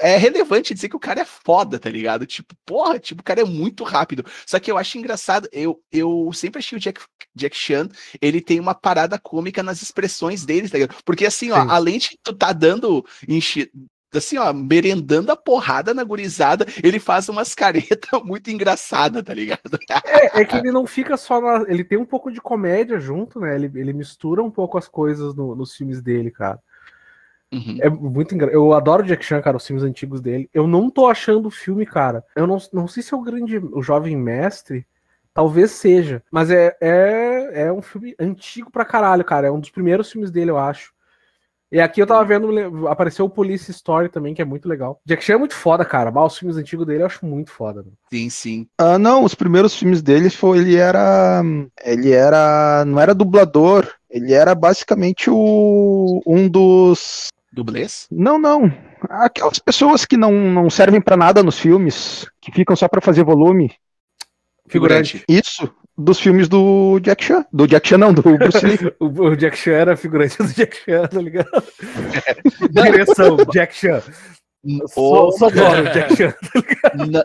[0.00, 2.26] é relevante dizer que o cara é foda, tá ligado?
[2.26, 4.24] Tipo, porra, tipo, o cara é muito rápido.
[4.46, 7.00] Só que eu acho engraçado, eu, eu sempre achei o Jack,
[7.34, 7.88] Jack Chan,
[8.20, 10.96] ele tem uma parada cômica nas expressões dele, tá ligado?
[11.04, 11.70] Porque assim, ó, Sim.
[11.70, 13.70] além de tu tá dando enche,
[14.18, 19.78] assim, ó, merendando a porrada na gurizada, ele faz umas caretas muito engraçadas, tá ligado?
[20.04, 21.64] É, é, que ele não fica só na.
[21.68, 23.54] Ele tem um pouco de comédia junto, né?
[23.54, 26.58] Ele, ele mistura um pouco as coisas no, nos filmes dele, cara.
[27.52, 27.78] Uhum.
[27.80, 28.56] É muito engraçado.
[28.56, 30.48] Eu adoro Jack Chan, cara, os filmes antigos dele.
[30.54, 32.24] Eu não tô achando o filme, cara.
[32.36, 33.58] Eu não, não sei se é o grande.
[33.58, 34.86] O Jovem Mestre.
[35.32, 36.22] Talvez seja.
[36.30, 39.46] Mas é, é, é um filme antigo pra caralho, cara.
[39.46, 40.92] É um dos primeiros filmes dele, eu acho.
[41.72, 45.00] E aqui eu tava vendo, apareceu o Police Story também, que é muito legal.
[45.06, 46.10] Jack Chan é muito foda, cara.
[46.10, 47.82] Mas os filmes antigos dele eu acho muito foda.
[47.82, 47.92] Mano.
[48.12, 48.66] Sim, sim.
[48.76, 51.42] Ah, não, os primeiros filmes dele foi ele era
[51.84, 58.06] ele era não era dublador, ele era basicamente o um dos Dublês?
[58.10, 58.72] Não, não.
[59.08, 63.24] Aquelas pessoas que não, não servem para nada nos filmes, que ficam só para fazer
[63.24, 63.72] volume.
[64.68, 65.24] Figurante.
[65.28, 67.44] Isso, dos filmes do Jack Chan.
[67.52, 68.78] Do Jack Chan, não, do Bruce Lee.
[69.00, 71.50] o, Jack Chan era figurante do Jack Chan, tá ligado?
[72.70, 74.02] Direção, Jack Chan.
[74.88, 76.60] Só, só adoro Jack Chan, tá
[76.96, 77.10] ligado?
[77.10, 77.24] Não,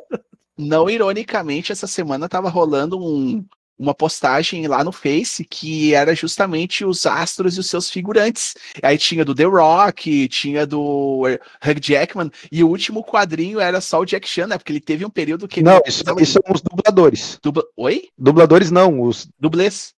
[0.58, 3.46] não ironicamente, essa semana tava rolando um,
[3.78, 8.56] uma postagem lá no Face que era justamente os astros e os seus figurantes.
[8.82, 14.00] Aí tinha do The Rock, tinha do Hugh Jackman, e o último quadrinho era só
[14.00, 14.58] o Jack Chan, né?
[14.58, 15.62] Porque ele teve um período que.
[15.62, 17.40] Não, isso, isso são os dubladores.
[17.42, 17.64] Dubla...
[17.76, 18.10] Oi?
[18.18, 19.28] Dubladores não, os.
[19.40, 19.94] Dublês.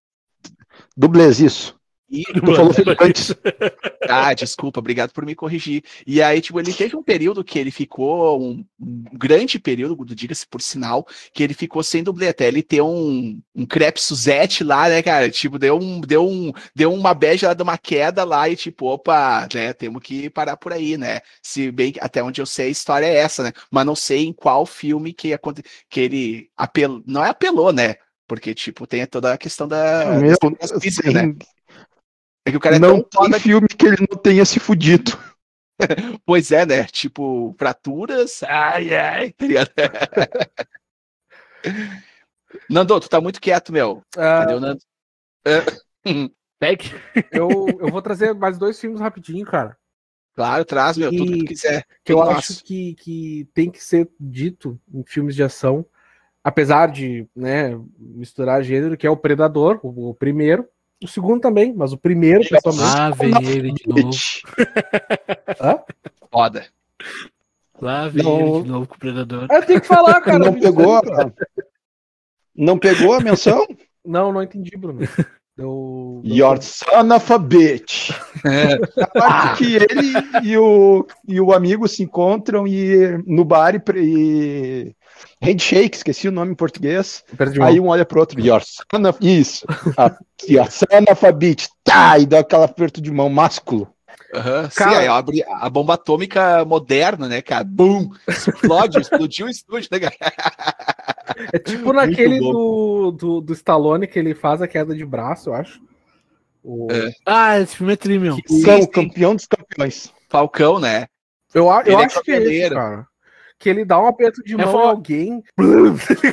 [0.95, 1.76] Dublês, isso.
[2.09, 3.33] E tu falou antes.
[4.09, 5.83] Ah, desculpa, obrigado por me corrigir.
[6.05, 10.47] E aí, tipo, ele teve um período que ele ficou, um, um grande período, diga-se
[10.47, 14.87] por sinal, que ele ficou sem dublê, até ele ter um, um crepe Suzette lá,
[14.87, 15.29] né, cara?
[15.29, 18.85] Tipo, deu, um, deu, um, deu uma beija lá de uma queda lá e, tipo,
[18.85, 21.19] opa, né, temos que parar por aí, né?
[21.41, 23.51] Se bem que até onde eu sei, a história é essa, né?
[23.69, 25.37] Mas não sei em qual filme que,
[25.89, 27.95] que ele apelou, não é apelou, né?
[28.27, 30.19] Porque, tipo, tem toda a questão da.
[30.19, 30.35] Meu,
[30.81, 31.33] física, né?
[32.47, 35.11] É que o cara é não tão tem filme que ele não tenha se fudido.
[36.25, 36.85] pois é, né?
[36.85, 38.41] Tipo, fraturas.
[38.43, 39.35] Ai, ai.
[42.69, 44.01] Nando, tu tá muito quieto, meu.
[44.15, 44.79] Ah, Cadê o Nando?
[46.57, 46.95] Pegue.
[47.33, 47.49] eu,
[47.81, 49.77] eu vou trazer mais dois filmes rapidinho, cara.
[50.33, 51.85] Claro, traz, meu, e, tudo que tu quiser.
[52.01, 52.37] Que eu Nossa.
[52.37, 55.85] acho que, que tem que ser dito em filmes de ação,
[56.41, 60.65] apesar de né, misturar gênero, que é o Predador, o, o primeiro,
[61.03, 62.97] o segundo também, mas o primeiro, pessoalmente.
[62.97, 64.09] Ah, vem ele de novo.
[65.61, 65.79] Hã?
[66.31, 66.65] Foda.
[67.79, 68.39] Lá vem não...
[68.39, 69.47] ele de novo com o Predador.
[69.49, 70.39] Eu tenho que falar, cara.
[70.39, 71.33] Não pegou, cara.
[72.55, 73.67] Não pegou a menção?
[74.03, 75.01] Não, não entendi, Bruno.
[75.57, 76.21] Eu...
[76.23, 78.11] Your son of a bitch.
[78.45, 78.75] É.
[79.01, 79.55] A parte ah.
[79.57, 84.95] que ele e o, e o amigo se encontram e no bar e, e
[85.41, 87.23] handshake, esqueci o nome em português.
[87.61, 89.19] Aí um olha pro outro, your son of...
[89.21, 89.65] Isso.
[89.97, 90.17] A,
[90.49, 91.67] your son of a bitch.
[91.83, 93.87] Tá, e dá aquele aperto de mão másculo.
[94.33, 97.63] Uhum, cara, sim, abre a bomba atômica moderna, né, cara?
[97.63, 98.09] Bum!
[98.27, 100.15] Explode, explodiu o estúdio, né, cara?
[101.53, 105.53] É tipo naquele do, do, do Stallone que ele faz a queda de braço, eu
[105.53, 105.79] acho.
[106.61, 106.91] O...
[106.91, 107.11] É.
[107.25, 108.35] Ah, esse filme é tri, meu.
[108.35, 110.11] o campeão dos campeões.
[110.27, 111.07] Falcão, né?
[111.53, 113.07] Eu, eu é acho que é esse, cara
[113.59, 115.41] que ele dá um aperto de é mão a alguém,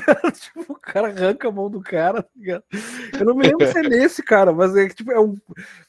[0.05, 2.31] tá tipo, o cara arranca a mão do cara, tá
[3.19, 5.37] Eu não me lembro se é nesse, cara, mas é que tipo, é um.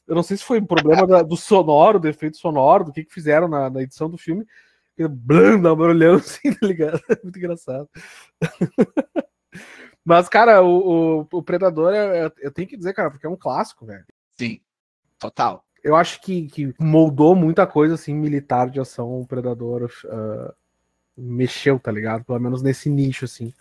[0.07, 3.03] Eu não sei se foi um problema da, do sonoro, do efeito sonoro, do que,
[3.03, 4.45] que fizeram na, na edição do filme.
[5.09, 7.01] Blum, dá um assim, tá ligado?
[7.09, 7.89] É muito engraçado.
[10.05, 13.29] Mas, cara, o, o, o Predador, é, é, eu tenho que dizer, cara, porque é
[13.29, 14.05] um clássico, velho.
[14.37, 14.61] Sim,
[15.19, 15.65] total.
[15.83, 19.91] Eu acho que, que moldou muita coisa, assim, militar de ação, o Predador.
[20.05, 20.53] Uh,
[21.17, 22.23] mexeu, tá ligado?
[22.23, 23.53] Pelo menos nesse nicho, assim.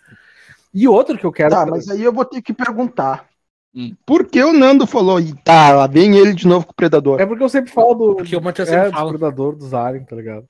[0.73, 1.51] E outro que eu quero.
[1.51, 3.25] Tá, mas aí eu vou ter que perguntar.
[3.73, 3.95] Hum.
[4.05, 7.19] Por que o Nando falou, e tá, lá vem ele de novo com o Predador?
[7.19, 8.15] É porque eu sempre falo do.
[8.15, 9.11] Porque o Matias sempre é, fala.
[9.11, 10.47] do Predador, dos Alien, tá ligado?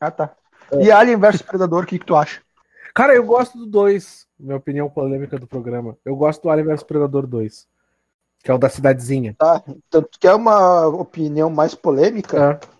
[0.00, 0.34] Ah, tá.
[0.72, 0.84] É.
[0.84, 2.40] E Alien versus Predador, o que, que tu acha?
[2.94, 4.26] Cara, eu gosto do 2.
[4.38, 5.96] Minha opinião polêmica do programa.
[6.04, 7.66] Eu gosto do Alien versus Predador 2.
[8.42, 9.34] Que é o da cidadezinha.
[9.38, 12.60] Tá, então tu quer uma opinião mais polêmica?
[12.62, 12.73] É.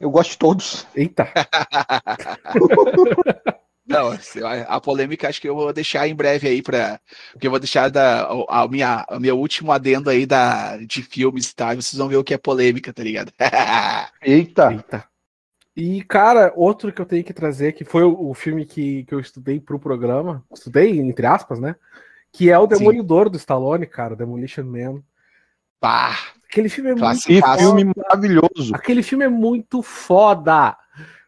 [0.00, 0.86] Eu gosto de todos.
[0.94, 1.28] Eita!
[3.86, 7.00] Não, assim, a polêmica acho que eu vou deixar em breve aí para
[7.32, 11.54] porque eu vou deixar da a minha a meu último adendo aí da de filmes,
[11.54, 11.72] tá?
[11.72, 13.32] Vocês vão ver o que é polêmica, tá ligado?
[14.20, 14.72] Eita.
[14.72, 15.04] Eita.
[15.76, 19.14] E, cara, outro que eu tenho que trazer, que foi o, o filme que, que
[19.14, 21.76] eu estudei pro programa, estudei, entre aspas, né?
[22.32, 25.02] Que é o Demolidor do Stallone, cara, Demolition Man.
[25.86, 26.18] Pá,
[26.50, 27.94] Aquele filme é muito filme foda.
[27.96, 28.74] maravilhoso.
[28.74, 30.76] Aquele filme é muito foda.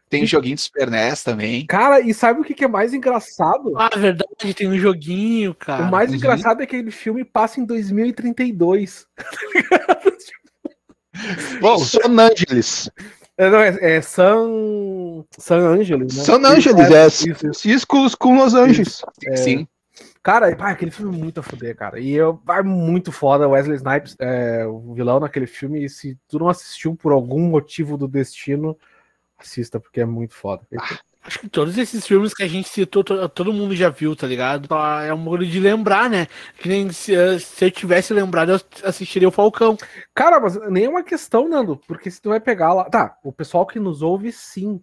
[0.09, 1.65] tem joguinho de Super NES também.
[1.65, 3.73] Cara, e sabe o que, que é mais engraçado?
[3.77, 5.83] Ah, verdade, tem um joguinho, cara.
[5.83, 6.17] o mais uhum.
[6.17, 9.07] engraçado é que aquele filme passa em 2032.
[11.61, 12.91] Bom, San Angeles.
[13.37, 15.23] É, não, é, é San...
[15.37, 16.23] San Angeles, né?
[16.25, 17.53] San Angeles, é isso, isso.
[17.53, 19.03] Ciscos com Los Angeles.
[19.37, 19.65] sim.
[20.21, 21.99] Cara, pá, aquele filme é muito a fuder, cara.
[21.99, 23.47] E eu, é muito foda.
[23.47, 25.83] Wesley Snipes, é, o vilão naquele filme.
[25.83, 28.77] E se tu não assistiu por algum motivo do destino,
[29.37, 30.63] assista, porque é muito foda.
[31.21, 34.25] Acho que todos esses filmes que a gente citou, to- todo mundo já viu, tá
[34.25, 34.67] ligado?
[35.05, 36.27] É um modo de lembrar, né?
[36.57, 39.77] Que nem se, eh, se eu tivesse lembrado, eu assistiria o Falcão.
[40.15, 42.85] Cara, mas nem é uma questão, Nando, porque se tu vai pegar lá.
[42.85, 44.81] Tá, o pessoal que nos ouve, sim.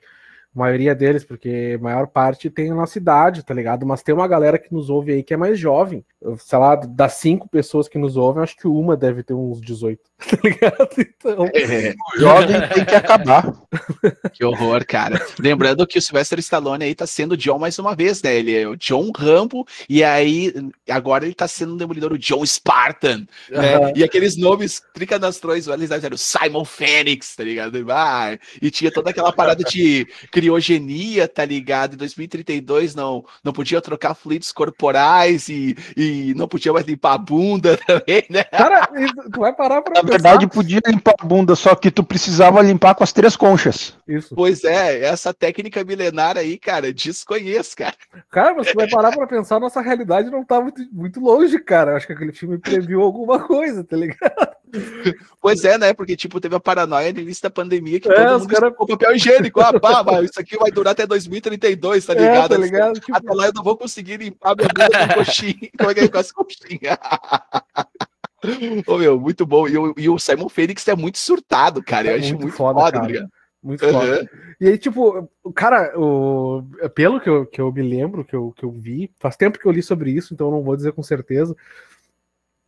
[0.57, 3.84] A maioria deles, porque a maior parte tem a nossa idade, tá ligado?
[3.84, 6.02] Mas tem uma galera que nos ouve aí que é mais jovem.
[6.20, 9.61] Eu, Sei lá, das cinco pessoas que nos ouvem, acho que uma deve ter uns
[9.61, 10.88] 18, tá ligado?
[10.98, 11.46] Então.
[11.52, 13.52] É, O jovem tem que acabar.
[14.32, 15.20] que horror, cara.
[15.38, 18.34] Lembrando que o Sylvester Stallone aí tá sendo John mais uma vez, né?
[18.34, 20.54] Ele é o John Rambo, e aí
[20.88, 23.92] agora ele tá sendo o demolidor, o John Spartan, né?
[23.94, 27.84] E aqueles nomes tricanastrões, eles eram o Simon Phoenix, tá ligado?
[27.90, 30.07] Ah, e tinha toda aquela parada de
[30.47, 31.94] criogenia, tá ligado?
[31.94, 37.18] Em 2032 não, não podia trocar fluidos corporais e, e não podia mais limpar a
[37.18, 38.44] bunda também, né?
[38.44, 38.86] Cara,
[39.32, 42.94] tu vai parar pra Na verdade, podia limpar a bunda, só que tu precisava limpar
[42.94, 43.97] com as três conchas.
[44.07, 44.34] Isso.
[44.34, 47.94] Pois é, essa técnica milenar aí, cara, desconheço, cara.
[48.30, 51.97] Cara, mas tu vai parar pra pensar, nossa realidade não tá muito, muito longe, cara.
[51.97, 54.55] Acho que aquele filme previu alguma coisa, tá ligado?
[55.40, 55.92] Pois é, né?
[55.94, 58.86] Porque, tipo, teve a paranoia no início da pandemia que É, todo mundo cara- com
[58.86, 59.60] papel higiênico.
[59.60, 62.54] Ah, pá, mas isso aqui vai durar até 2032, tá ligado?
[62.54, 63.00] É, tá ligado?
[63.00, 65.54] Tipo, Até lá eu não vou conseguir limpar minha bunda com coxinha.
[65.78, 66.98] Como é que é com as coxinhas?
[68.86, 69.66] Ô, meu, muito bom.
[69.68, 72.08] E o, e o Simon Fênix é muito surtado, cara.
[72.08, 73.28] Eu É acho muito muito, foda, foda, tá ligado?
[73.62, 74.14] muito foda.
[74.20, 74.28] Aham.
[74.60, 76.62] E aí, tipo, cara, o,
[76.94, 79.66] pelo que eu, que eu me lembro, que eu, que eu vi, faz tempo que
[79.66, 81.54] eu li sobre isso, então eu não vou dizer com certeza.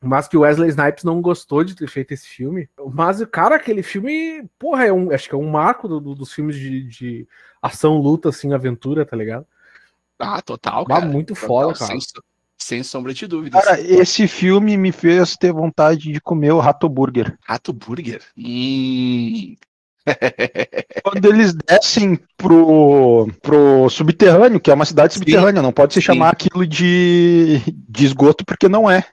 [0.01, 2.69] Mas que o Wesley Snipes não gostou de ter feito esse filme.
[2.93, 6.33] Mas, cara, aquele filme, porra, é um, acho que é um marco do- do- dos
[6.33, 7.29] filmes de, de
[7.61, 9.45] ação, luta, assim, aventura, tá ligado?
[10.19, 11.11] Ah, total, Mas cara.
[11.11, 11.91] muito Total, foda, cara.
[11.91, 12.01] Sem,
[12.57, 13.65] sem sombra de dúvidas.
[13.65, 17.37] Cara, esse filme me fez ter vontade de comer o Rato Burger.
[17.45, 18.23] Rato Burger.
[18.37, 19.57] Hum.
[21.05, 25.19] Quando eles descem pro, pro subterrâneo, que é uma cidade Sim.
[25.21, 26.07] subterrânea, não pode se Sim.
[26.07, 29.05] chamar aquilo de, de esgoto, porque não é.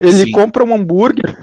[0.00, 0.30] Ele Sim.
[0.32, 1.36] compra um hambúrguer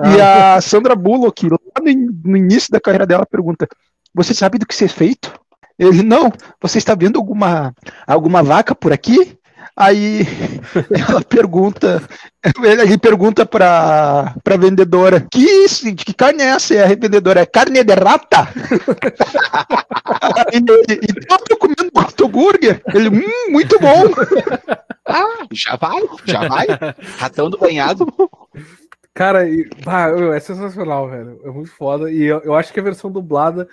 [0.00, 0.16] Ah.
[0.16, 3.66] e a Sandra Bullock, lá no, in- no início da carreira dela, pergunta:
[4.14, 5.32] Você sabe do que ser feito?
[5.78, 6.30] Ele, não,
[6.60, 7.74] você está vendo alguma,
[8.06, 9.36] alguma vaca por aqui?
[9.80, 10.26] Aí
[11.08, 12.02] ela pergunta,
[12.62, 16.74] ele, pergunta pra, pra vendedora: que, isso, que carne é essa?
[16.74, 18.48] E a vendedora: é carne de rata?
[20.52, 22.82] Aí ele, então eu tô comendo Rato Burger.
[22.92, 24.04] Ele, hum, muito bom.
[25.12, 26.66] Ah, já vai, já vai.
[27.18, 28.06] Ratão do banhado.
[29.12, 30.06] Cara, e, bah,
[30.36, 31.40] é sensacional, velho.
[31.42, 32.12] É muito foda.
[32.12, 33.66] E eu, eu acho que a versão dublada,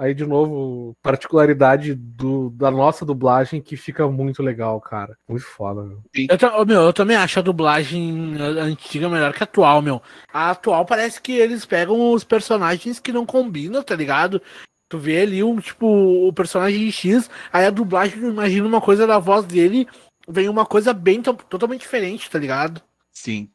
[0.00, 5.14] aí de novo, particularidade do, da nossa dublagem que fica muito legal, cara.
[5.28, 6.02] Muito foda, meu.
[6.14, 10.00] Eu, meu, eu também acho a dublagem antiga melhor que a atual, meu.
[10.32, 14.40] A atual parece que eles pegam os personagens que não combinam, tá ligado?
[14.88, 19.18] Tu vê ali um, tipo, o personagem X, aí a dublagem imagina uma coisa da
[19.18, 19.86] voz dele,
[20.26, 22.80] vem uma coisa bem to- totalmente diferente, tá ligado?
[23.12, 23.50] Sim.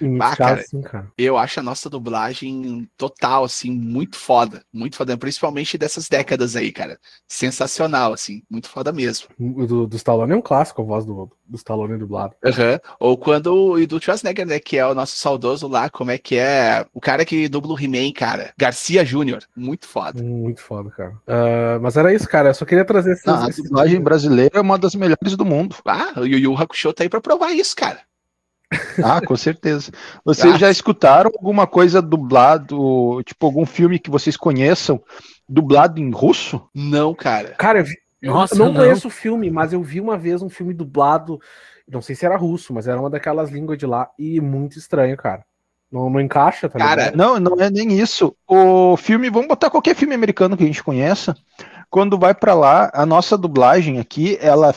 [0.00, 0.60] E Ah, caso, cara.
[0.60, 1.12] assim, cara.
[1.16, 4.62] Eu acho a nossa dublagem total, assim, muito foda.
[4.72, 6.98] Muito foda, principalmente dessas décadas aí, cara.
[7.26, 9.28] Sensacional, assim, muito foda mesmo.
[9.38, 12.34] O do, do Stallone é um clássico, a voz do, do Stallone dublado.
[12.44, 12.78] Aham.
[12.98, 13.78] Ou quando.
[13.78, 14.58] E do Schwarzenegger, né?
[14.58, 16.86] Que é o nosso saudoso lá, como é que é?
[16.92, 18.52] O cara que dubla o He-Man, cara.
[18.58, 19.42] Garcia Júnior.
[19.56, 20.22] Muito foda.
[20.22, 21.12] Muito foda, cara.
[21.26, 22.50] Ah, mas era isso, cara.
[22.50, 25.76] Eu só queria trazer esses, Não, a dublagem brasileira é uma das melhores do mundo.
[25.84, 28.00] Ah, o Yu Yu Hakusho tá aí pra provar isso, cara.
[29.02, 29.92] Ah, com certeza.
[30.24, 30.58] Vocês Ah.
[30.58, 35.00] já escutaram alguma coisa dublado, tipo algum filme que vocês conheçam,
[35.48, 36.62] dublado em russo?
[36.74, 37.50] Não, cara.
[37.50, 38.74] Cara, eu, vi- eu Nossa, não, não.
[38.74, 41.38] conheço o filme, mas eu vi uma vez um filme dublado.
[41.88, 44.08] Não sei se era russo, mas era uma daquelas línguas de lá.
[44.18, 45.44] E muito estranho, cara.
[45.92, 47.16] Não, não encaixa, tá Cara, ligado?
[47.16, 48.34] Não, não é nem isso.
[48.48, 51.36] O filme, vamos botar qualquer filme americano que a gente conheça.
[51.88, 54.74] quando vai pra lá, a nossa dublagem aqui, ela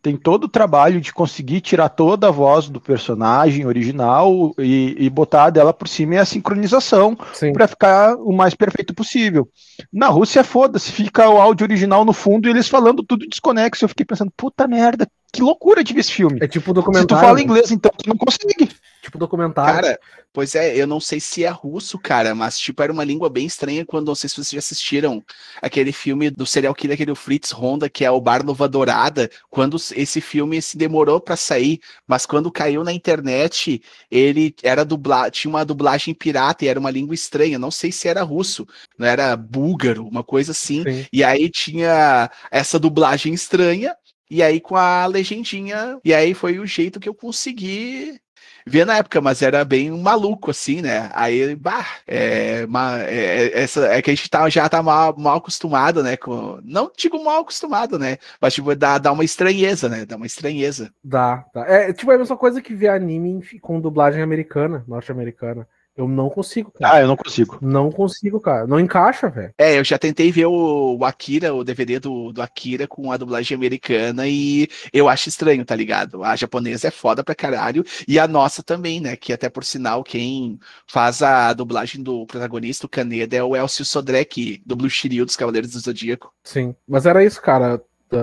[0.00, 5.10] tem todo o trabalho de conseguir tirar toda a voz do personagem original e, e
[5.10, 7.16] botar dela por cima e a sincronização
[7.52, 9.48] pra ficar o mais perfeito possível.
[9.92, 13.84] Na Rússia, foda-se, fica o áudio original no fundo e eles falando tudo desconexo.
[13.84, 16.38] Eu fiquei pensando, puta merda, que loucura de ver esse filme.
[16.40, 17.26] É tipo Se tu documentário.
[17.26, 18.68] fala inglês, então tu não consegue.
[19.02, 19.74] Tipo documentário.
[19.74, 20.00] Cara,
[20.32, 23.46] pois é, eu não sei se é russo, cara, mas tipo, era uma língua bem
[23.46, 25.24] estranha quando, não sei se vocês já assistiram
[25.62, 29.76] aquele filme do serial killer, aquele Fritz Honda, que é o Bar Luva Dourada, quando
[29.94, 33.80] esse filme se demorou pra sair, mas quando caiu na internet,
[34.10, 38.08] ele era dublado, tinha uma dublagem pirata e era uma língua estranha, não sei se
[38.08, 38.66] era russo,
[38.98, 41.06] não era búlgaro, uma coisa assim, Sim.
[41.12, 43.96] e aí tinha essa dublagem estranha,
[44.30, 48.20] e aí com a legendinha, e aí foi o jeito que eu consegui
[48.68, 51.10] ver na época, mas era bem maluco, assim, né?
[51.14, 55.16] Aí, bah, é, uma, é, é- essa, é que a gente tá, já tá mal,
[55.18, 56.16] mal acostumado, né?
[56.16, 58.18] Com, não digo mal acostumado, né?
[58.40, 60.04] Mas, tipo, dá, dá uma estranheza, né?
[60.06, 60.92] Dá uma estranheza.
[61.02, 61.64] Dá, dá.
[61.66, 65.66] É tipo a mesma coisa que ver anime com dublagem americana, norte-americana.
[65.98, 66.94] Eu não consigo, cara.
[66.94, 67.58] Ah, eu não consigo.
[67.60, 68.68] Não consigo, cara.
[68.68, 69.52] Não encaixa, velho.
[69.58, 73.16] É, eu já tentei ver o, o Akira, o DVD do, do Akira com a
[73.16, 76.22] dublagem americana e eu acho estranho, tá ligado?
[76.22, 79.16] A japonesa é foda pra caralho e a nossa também, né?
[79.16, 83.84] Que até por sinal, quem faz a dublagem do protagonista, o Kaneda, é o Elcio
[83.84, 86.32] Sodré, que dubla o Shiryu dos Cavaleiros do Zodíaco.
[86.44, 86.76] Sim.
[86.86, 87.82] Mas era isso, cara.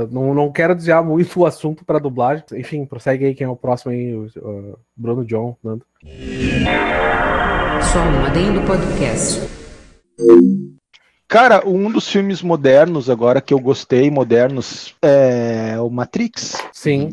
[0.10, 2.46] Não, não quero desviar muito o assunto pra dublagem.
[2.54, 5.86] Enfim, prossegue aí quem é o próximo aí, o, uh, Bruno John, Nando.
[7.92, 9.42] Só um adendo podcast.
[11.28, 16.62] Cara, um dos filmes modernos agora que eu gostei, modernos, é o Matrix.
[16.72, 17.12] Sim,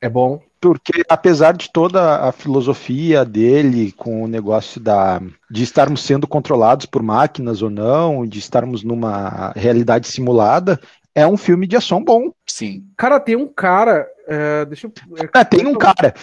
[0.00, 0.40] é bom.
[0.60, 5.20] Porque apesar de toda a filosofia dele com o negócio da
[5.50, 10.80] de estarmos sendo controlados por máquinas ou não, de estarmos numa realidade simulada,
[11.14, 12.30] é um filme de ação bom.
[12.46, 12.84] Sim.
[12.96, 14.06] Cara, tem um cara.
[14.26, 14.92] é, deixa eu.
[15.22, 16.14] é- Ah, tem um cara.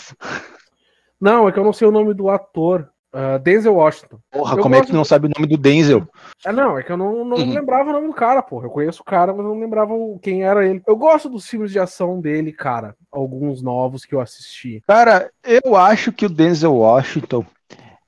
[1.20, 2.88] Não, é que eu não sei o nome do ator.
[3.14, 4.20] uh, Denzel Washington.
[4.32, 6.08] Porra, Eu como é que gosto tu não sabe o nome do Denzel?
[6.46, 7.54] É, não, é que eu não, não Uhum.
[7.54, 8.68] lembrava o nome do cara, porra.
[8.68, 10.82] Eu conheço o cara, mas eu não lembrava quem era ele.
[10.88, 12.96] Eu gosto dos filmes de ação dele, cara.
[13.12, 14.84] Alguns novos que eu assisti.
[14.88, 17.44] Cara, eu acho que o Denzel Washington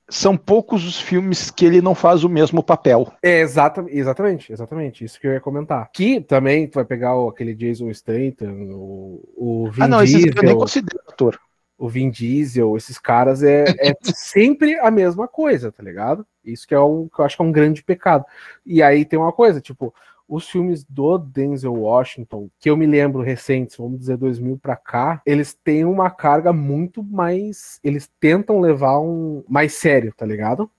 [0.08, 3.10] são poucos os filmes que ele não faz o mesmo papel.
[3.22, 5.04] É, exata, exatamente, exatamente.
[5.04, 5.90] Isso que eu ia comentar.
[5.92, 10.16] Que também tu vai pegar o- aquele Jason Statham, o, o Vin ah, não, esses
[10.22, 10.34] Diesel.
[10.36, 11.40] eu nem considero ator.
[11.82, 16.24] O Vin Diesel, esses caras é, é sempre a mesma coisa, tá ligado?
[16.44, 18.24] Isso que é o que eu acho que é um grande pecado.
[18.64, 19.92] E aí tem uma coisa, tipo,
[20.28, 25.20] os filmes do Denzel Washington, que eu me lembro recentes, vamos dizer 2000 pra cá,
[25.26, 30.70] eles têm uma carga muito mais, eles tentam levar um mais sério, tá ligado?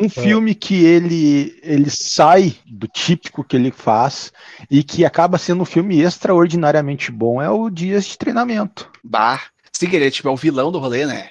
[0.00, 4.32] Um filme que ele, ele sai do típico que ele faz
[4.70, 8.90] e que acaba sendo um filme extraordinariamente bom é o Dias de Treinamento.
[9.02, 9.40] Bah.
[9.72, 11.30] Sim, ele é tipo é o vilão do rolê, né?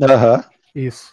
[0.00, 0.44] Aham.
[0.74, 1.12] Isso.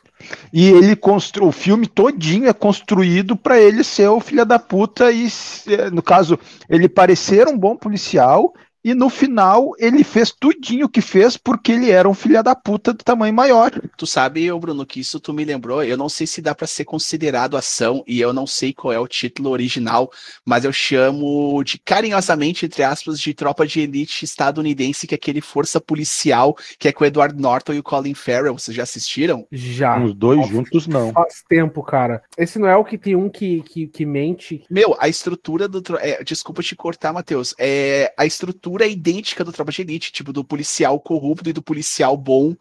[0.54, 1.48] E ele constru...
[1.48, 6.02] o filme todinho é construído para ele ser o filho da puta e, se- no
[6.02, 8.54] caso, ele parecer um bom policial
[8.86, 12.94] e no final ele fez tudinho que fez porque ele era um filho da puta
[12.94, 13.72] do tamanho maior.
[13.98, 15.84] Tu sabe, Bruno, que isso tu me lembrou.
[15.84, 19.00] Eu não sei se dá pra ser considerado ação e eu não sei qual é
[19.00, 20.12] o título original,
[20.46, 25.42] mas eu chamo de carinhosamente, entre aspas, de tropa de elite estadunidense, que é aquele
[25.42, 28.54] força policial que é com o Edward Norton e o Colin Farrell.
[28.54, 29.48] Vocês já assistiram?
[29.52, 30.00] Já.
[30.00, 31.12] Os dois juntos não.
[31.12, 32.22] Faz tempo, cara.
[32.38, 34.64] Esse não é o que tem um que, que, que mente.
[34.70, 35.82] Meu, a estrutura do.
[35.98, 37.56] é, desculpa te cortar, Matheus.
[37.58, 41.62] É, a estrutura é idêntica do Tropa de Elite, tipo, do policial corrupto e do
[41.62, 42.56] policial bom.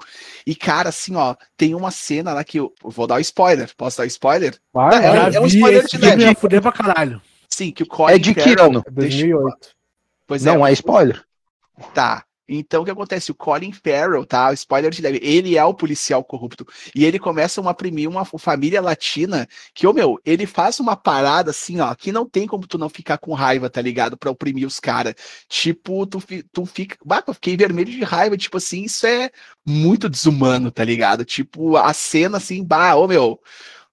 [0.47, 2.73] E, cara, assim, ó, tem uma cena lá que eu.
[2.85, 3.71] eu Vou dar o spoiler.
[3.77, 4.59] Posso dar o spoiler?
[4.73, 7.21] Vai, É, é Já um vi spoiler de ia fuder pra caralho.
[7.49, 8.83] Sim, que o Colin É de que ano?
[8.91, 9.69] deixou- 2008.
[10.27, 11.23] Pois Não é spoiler.
[11.93, 12.25] Tá.
[12.49, 13.31] Então o que acontece?
[13.31, 14.53] O Colin Farrell, tá?
[14.53, 16.67] Spoiler de leve, ele é o policial corrupto.
[16.95, 21.51] E ele começa a oprimir uma família latina que, ô meu, ele faz uma parada
[21.51, 24.17] assim, ó, que não tem como tu não ficar com raiva, tá ligado?
[24.17, 25.15] Pra oprimir os caras.
[25.49, 26.23] Tipo, tu,
[26.53, 26.97] tu fica.
[27.05, 28.37] Bah, eu fiquei vermelho de raiva.
[28.37, 29.31] Tipo assim, isso é
[29.65, 31.25] muito desumano, tá ligado?
[31.25, 33.41] Tipo, a cena assim, bah, ô meu.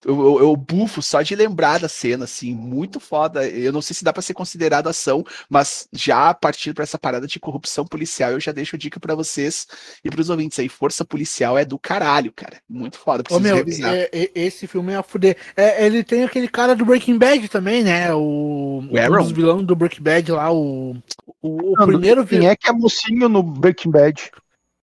[0.03, 3.47] Eu, eu, eu bufo só de lembrar da cena, assim, muito foda.
[3.47, 6.97] Eu não sei se dá pra ser considerado ação, mas já a partir para essa
[6.97, 9.67] parada de corrupção policial, eu já deixo a dica pra vocês
[10.03, 10.67] e pros ouvintes aí.
[10.67, 12.57] Força policial é do caralho, cara.
[12.67, 13.23] Muito foda.
[13.29, 13.93] Ô, meu, revisar.
[13.93, 15.37] é- é- esse filme ia fuder.
[15.55, 18.11] É, ele tem aquele cara do Breaking Bad também, né?
[18.13, 19.19] O, O Aaron?
[19.19, 20.95] um dos vilões do Breaking Bad lá, o.
[21.43, 22.51] O, o Não, primeiro Quem vilão.
[22.51, 24.31] é que é mocinho no Breaking Bad?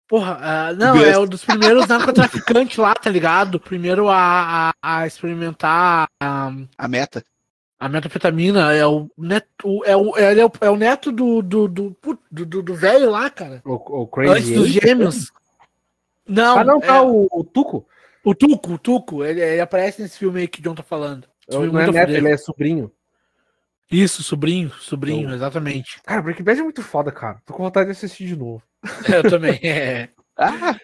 [0.08, 1.10] Porra, ah, não, Best.
[1.12, 3.60] é um dos primeiros narcotraficantes lá, tá ligado?
[3.60, 7.22] Primeiro a, a, a experimentar a, A meta.
[7.78, 11.68] A metafetamina é o neto, é o, é, é o, é o neto do do
[11.68, 11.96] do,
[12.32, 13.60] do, do, do velho lá, cara.
[13.64, 14.80] O, o Antes Crazy dos Eight?
[14.86, 15.30] gêmeos.
[16.26, 17.86] Não, Ah, não, tá é, o, o Tuco.
[18.24, 21.28] o Tuco, o Tuco, ele, ele aparece nesse filme aí que o John tá falando.
[21.50, 22.90] Filme Não é neto, ele é sobrinho.
[23.90, 26.00] Isso, sobrinho, sobrinho, Então- exatamente.
[26.02, 27.40] Cara, Breaking Bad é muito foda, cara.
[27.46, 28.62] Tô com vontade de assistir de novo.
[29.12, 29.58] Eu também.
[29.62, 30.08] É.
[30.36, 30.76] Ah!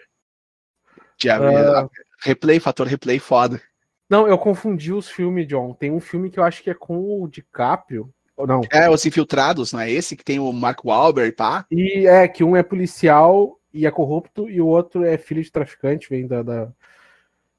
[1.23, 1.89] Já, Ah.
[2.23, 3.61] Replay, fator replay foda.
[4.09, 5.75] Não, eu confundi os filmes, John.
[5.75, 8.13] Tem um filme que eu acho que é com o DiCaprio.
[8.37, 8.61] Ou não.
[8.71, 10.17] É, Os Infiltrados, não é esse?
[10.17, 11.67] Que tem o Mark Wahlberg, pá?
[11.71, 15.51] E é que um é policial e é corrupto, e o outro é filho de
[15.51, 16.43] traficante, vem da.
[16.43, 16.69] da-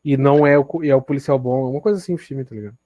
[0.04, 1.70] E não é o, e é o policial bom.
[1.72, 2.78] Uma coisa assim o filme, tá ligado?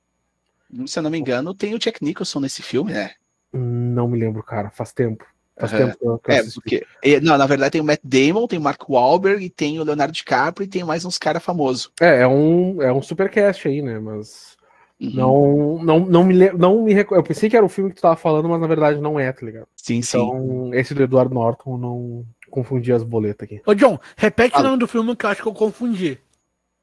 [0.87, 3.11] Se eu não me engano, tem o Jack Nicholson nesse filme, né?
[3.51, 4.69] Não me lembro, cara.
[4.69, 5.25] Faz tempo.
[5.59, 5.87] Faz Aham.
[5.87, 6.85] tempo que eu, É, porque.
[7.21, 10.13] Não, na verdade tem o Matt Damon, tem o Mark Wahlberg, e tem o Leonardo
[10.13, 11.91] DiCaprio e tem mais uns caras famosos.
[11.99, 13.99] É, é um, é um supercast aí, né?
[13.99, 14.57] Mas.
[15.01, 15.11] Uhum.
[15.13, 16.51] Não, não, não me.
[16.51, 19.01] Não me Eu pensei que era o filme que tu tava falando, mas na verdade
[19.01, 19.67] não é, tá ligado?
[19.75, 20.17] Sim, sim.
[20.17, 23.61] Então, esse do Edward Norton não confundi as boletas aqui.
[23.65, 24.63] Ô, John, repete Fala.
[24.63, 26.17] o nome do filme que eu acho que eu confundi.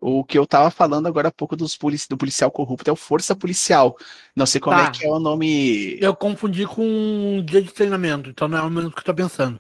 [0.09, 2.96] O que eu tava falando agora há pouco dos polici- do policial corrupto é o
[2.96, 3.96] Força Policial.
[4.36, 4.84] Não sei como Tá.
[4.84, 5.98] é que é o nome.
[6.00, 9.12] Eu confundi com um dia de treinamento, então não é o mesmo que eu tô
[9.12, 9.59] pensando.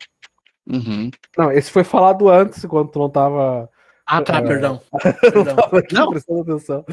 [0.64, 1.10] Uhum.
[1.36, 3.68] Não, esse foi falado antes, quando tu não tava,
[4.06, 4.80] Ah, tá, perdão.
[5.34, 6.04] não perdão.
[6.04, 6.10] Não.
[6.10, 6.84] prestando atenção.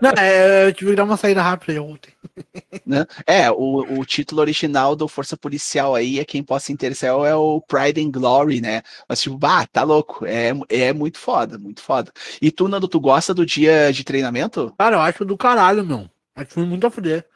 [0.00, 2.12] Não, é, eu tive que dar uma saída rápida ontem.
[2.86, 3.06] Né?
[3.26, 7.60] É, o, o título original do Força Policial aí é quem possa interessar é o
[7.60, 8.82] Pride and Glory, né?
[9.08, 10.24] Mas tipo, bah, tá louco.
[10.26, 12.10] É, é muito foda, muito foda.
[12.40, 14.74] E tu, Nando, tu gosta do dia de treinamento?
[14.78, 16.08] Cara, eu acho do caralho, meu.
[16.34, 17.26] Acho filme muito a fuder.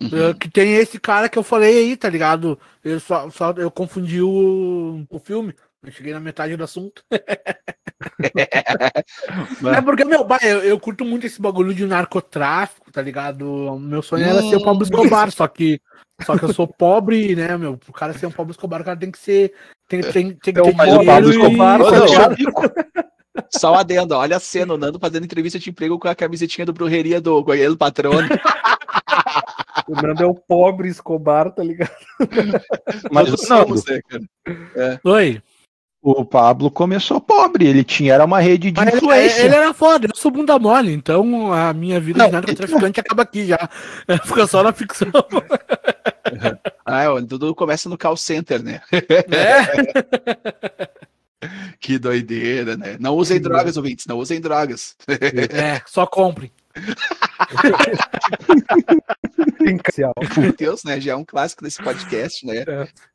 [0.00, 0.34] Uhum.
[0.34, 2.58] Que tem esse cara que eu falei aí, tá ligado?
[2.82, 5.54] Eu só, só eu confundi o, o filme.
[5.84, 7.02] Eu cheguei na metade do assunto.
[9.74, 13.78] É porque, meu, bah, eu, eu curto muito esse bagulho de narcotráfico, tá ligado?
[13.78, 15.80] Meu sonho era ser o Pablo Escobar, só que,
[16.24, 17.76] só que eu sou pobre, né, meu?
[17.76, 19.54] Pro cara ser um Pablo Escobar, o cara tem que ser.
[19.88, 20.76] Tem, tem, tem que É o ter
[21.06, 22.52] Pablo Escobar, e- não?
[23.50, 26.66] Só um adendo, olha a cena, o Nando fazendo entrevista de emprego com a camisetinha
[26.66, 28.28] do Brujeria do Goiânia do Patrone.
[29.88, 31.90] O Nando é o pobre Escobar, tá ligado?
[33.10, 35.00] Mas Todos não, somos, né, cara?
[35.02, 35.42] Oi.
[36.02, 39.42] O Pablo começou pobre, ele tinha era uma rede de Mas ele, influência.
[39.42, 43.22] ele era foda, eu sou bunda mole, então a minha vida Não, de narcotraficante acaba
[43.22, 43.68] aqui já.
[44.26, 45.08] Fica só na ficção.
[46.84, 48.80] Ah, o Dudu começa no call center, né?
[48.90, 49.02] É,
[51.78, 52.96] Que doideira, né?
[52.98, 54.96] Não usem drogas, ouvintes, não usem drogas.
[55.08, 56.52] é só compre.
[59.66, 61.00] Em, ca- Meu Deus, né?
[61.00, 62.64] Já é um clássico desse podcast, né?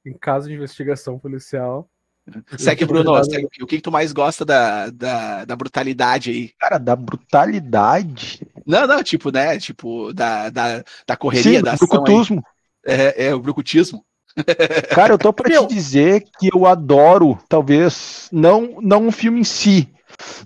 [0.06, 1.90] em caso de investigação policial.
[2.58, 6.52] Segue, Bruno, segue, o que que tu mais gosta da, da, da brutalidade aí?
[6.60, 8.46] Cara, da brutalidade.
[8.66, 9.58] Não, não, tipo, né?
[9.58, 11.90] Tipo, da, da, da correria, Sim, da do ação aí.
[11.90, 12.44] brucutusmo.
[12.86, 14.04] É, é, o brucutismo.
[14.94, 19.44] Cara, eu tô pra te dizer que eu adoro, talvez, não, não um filme em
[19.44, 19.90] si.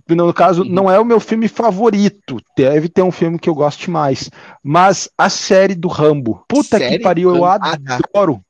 [0.08, 0.70] No caso, Uhum.
[0.70, 2.38] não é o meu filme favorito.
[2.58, 4.30] Deve ter um filme que eu goste mais.
[4.64, 6.44] Mas a série do Rambo.
[6.48, 7.46] Puta Série que pariu, eu?
[7.46, 8.00] Ah, tá.
[8.14, 8.44] adoro.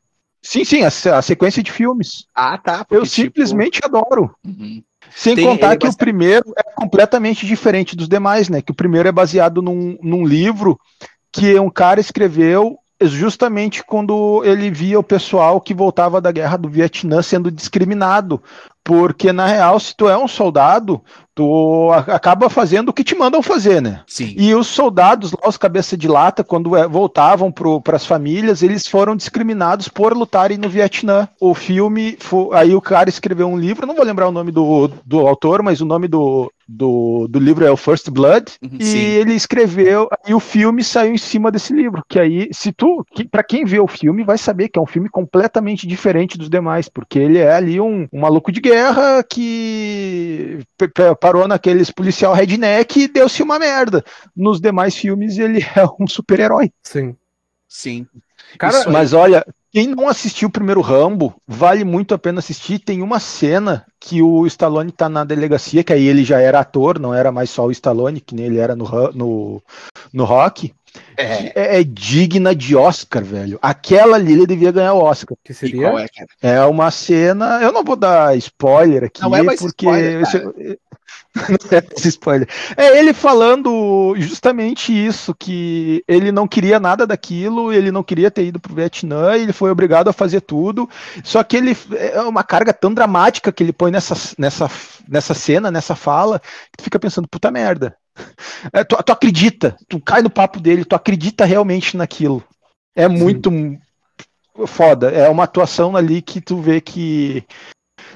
[0.43, 2.25] Sim, sim, a, a sequência de filmes.
[2.35, 2.79] Ah, tá.
[2.79, 4.33] Eu porque, tipo, simplesmente adoro.
[4.45, 4.83] uhum.
[5.13, 8.61] Sem Tem- contar que o primeiro é completamente diferente dos demais, né?
[8.61, 10.79] Que o primeiro é baseado num, num livro
[11.31, 16.69] que um cara escreveu justamente quando ele via o pessoal que voltava da guerra do
[16.69, 18.41] Vietnã sendo discriminado.
[18.83, 21.01] Porque, na real, se tu é um soldado,
[21.41, 24.01] tu acaba fazendo o que te mandam fazer, né?
[24.07, 24.33] Sim.
[24.37, 28.87] E os soldados lá, os cabeça de lata, quando é, voltavam para as famílias, eles
[28.87, 31.27] foram discriminados por lutarem no Vietnã.
[31.39, 34.89] O filme, fo- aí o cara escreveu um livro, não vou lembrar o nome do,
[35.05, 38.53] do autor, mas o nome do, do, do livro é o First Blood.
[38.61, 38.97] Uhum, E sim.
[38.97, 42.03] ele escreveu, e o filme saiu em cima desse livro.
[42.07, 44.87] Que aí, se tu, que, para quem vê o filme, vai saber que é um
[44.87, 50.59] filme completamente diferente dos demais, porque ele é ali um, um maluco de guerra que
[51.19, 54.03] parou naqueles policial redneck e deu-se uma merda.
[54.35, 56.71] Nos demais filmes, ele é um super-herói.
[56.83, 57.15] Sim.
[57.67, 58.05] Sim.
[58.57, 58.91] Cara, Isso.
[58.91, 62.79] Mas olha, quem não assistiu o primeiro Rambo, vale muito a pena assistir.
[62.79, 66.99] Tem uma cena que o Stallone tá na delegacia, que aí ele já era ator,
[66.99, 69.63] não era mais só o Stallone, que nem ele era no, no,
[70.13, 70.73] no Rock.
[71.17, 71.51] É.
[71.55, 73.59] É, é digna de Oscar, velho.
[73.61, 75.37] Aquela ali ele devia ganhar o Oscar.
[75.43, 75.89] que E seria?
[75.89, 76.27] qual é, cara?
[76.41, 77.59] É uma cena.
[77.61, 79.85] Eu não vou dar spoiler aqui, Não é mais porque.
[79.85, 80.39] spoiler, esse-
[81.35, 82.47] não é mais spoiler.
[82.75, 88.45] É ele falando justamente isso: que ele não queria nada daquilo, ele não queria ter
[88.45, 90.89] ido pro Vietnã, ele foi obrigado a fazer tudo.
[91.23, 91.75] Só que ele
[92.13, 94.69] é uma carga tão dramática que ele põe nessa, nessa,
[95.07, 97.95] nessa cena, nessa fala, que tu fica pensando, puta merda.
[98.73, 102.43] É, tu, tu acredita, tu cai no papo dele, tu acredita realmente naquilo.
[102.95, 103.51] É muito
[104.65, 105.09] foda.
[105.11, 107.43] É uma atuação ali que tu vê que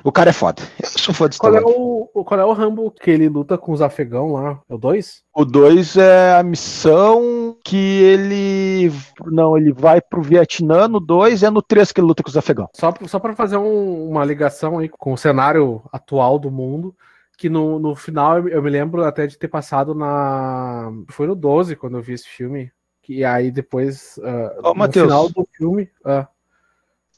[0.04, 0.62] o cara é foda.
[0.82, 3.72] Eu sou fã de Qual é, o, qual é o Rambo que ele luta com
[3.72, 4.60] os afegão lá?
[4.70, 5.24] É o 2?
[5.34, 8.92] O 2 é a missão que ele.
[9.26, 10.88] Não, ele vai pro Vietnã.
[10.88, 12.70] No 2 é no 3 que ele luta com os afegãos.
[12.76, 16.96] Só, só para fazer um- uma ligação aí com o cenário atual do mundo,
[17.38, 20.92] que no, no final eu, me lembro até de ter passado na.
[21.10, 22.72] Foi no 12 quando eu vi esse filme.
[23.02, 24.20] Que aí depois.
[24.24, 25.06] ah, Ô, no Matheus.
[25.06, 25.90] final do filme.
[26.04, 26.28] ah,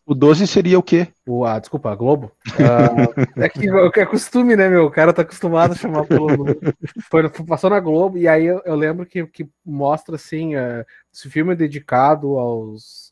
[0.06, 1.08] O 12 seria o quê?
[1.26, 2.32] o, ah, desculpa, a Globo.
[2.60, 4.86] Ah, é que é costume, né, meu?
[4.86, 6.46] O cara tá acostumado a chamar pelo.
[7.10, 11.30] Foi, passou na Globo, e aí eu, eu lembro que, que mostra assim: ah, esse
[11.30, 13.07] filme é dedicado aos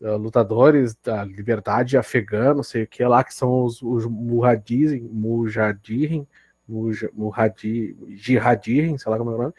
[0.00, 6.26] lutadores da liberdade afegã, não sei o que lá, que são os, os Mujahideen, Mujahideen,
[6.68, 9.52] Muja- Mujahidi- Jihadirin, sei lá como é o nome.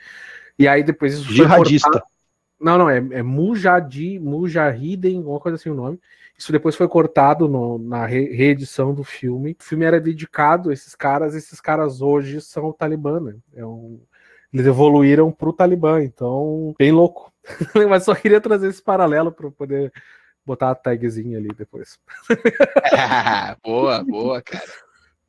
[0.60, 1.90] E aí depois isso foi Jihadista.
[1.90, 2.12] cortado-
[2.60, 6.00] Não, não, é, é Mujahdi, Mujahideen, alguma coisa assim o nome.
[6.38, 9.56] Isso depois foi cortado no- na re- reedição do filme.
[9.60, 13.36] O filme era dedicado a esses caras, esses caras hoje são o Talibã, né?
[13.56, 14.00] É um-
[14.54, 17.32] Eles evoluíram pro Talibã, então, bem louco.
[17.90, 19.92] Mas só queria trazer esse paralelo para poder
[20.48, 22.00] botar a tagzinha ali depois.
[23.64, 24.64] boa, boa, cara.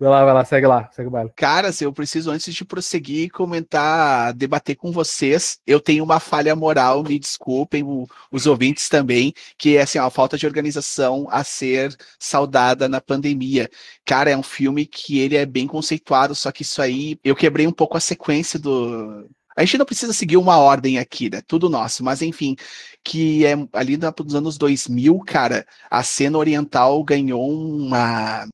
[0.00, 1.32] Vai lá, vai lá, segue lá, segue o baile.
[1.34, 5.58] Caras, eu preciso, antes de prosseguir, comentar, debater com vocês.
[5.66, 10.06] Eu tenho uma falha moral, me desculpem, o- os ouvintes também, que é assim, ó,
[10.06, 13.68] a falta de organização a ser saudada na pandemia.
[14.04, 17.66] Cara, é um filme que ele é bem conceituado, só que isso aí, eu quebrei
[17.66, 19.28] um pouco a sequência do.
[19.58, 21.42] A gente não precisa seguir uma ordem aqui, né?
[21.46, 22.54] Tudo nosso, mas enfim,
[23.02, 28.46] que é ali na- nos anos 2000, cara, a cena oriental ganhou uma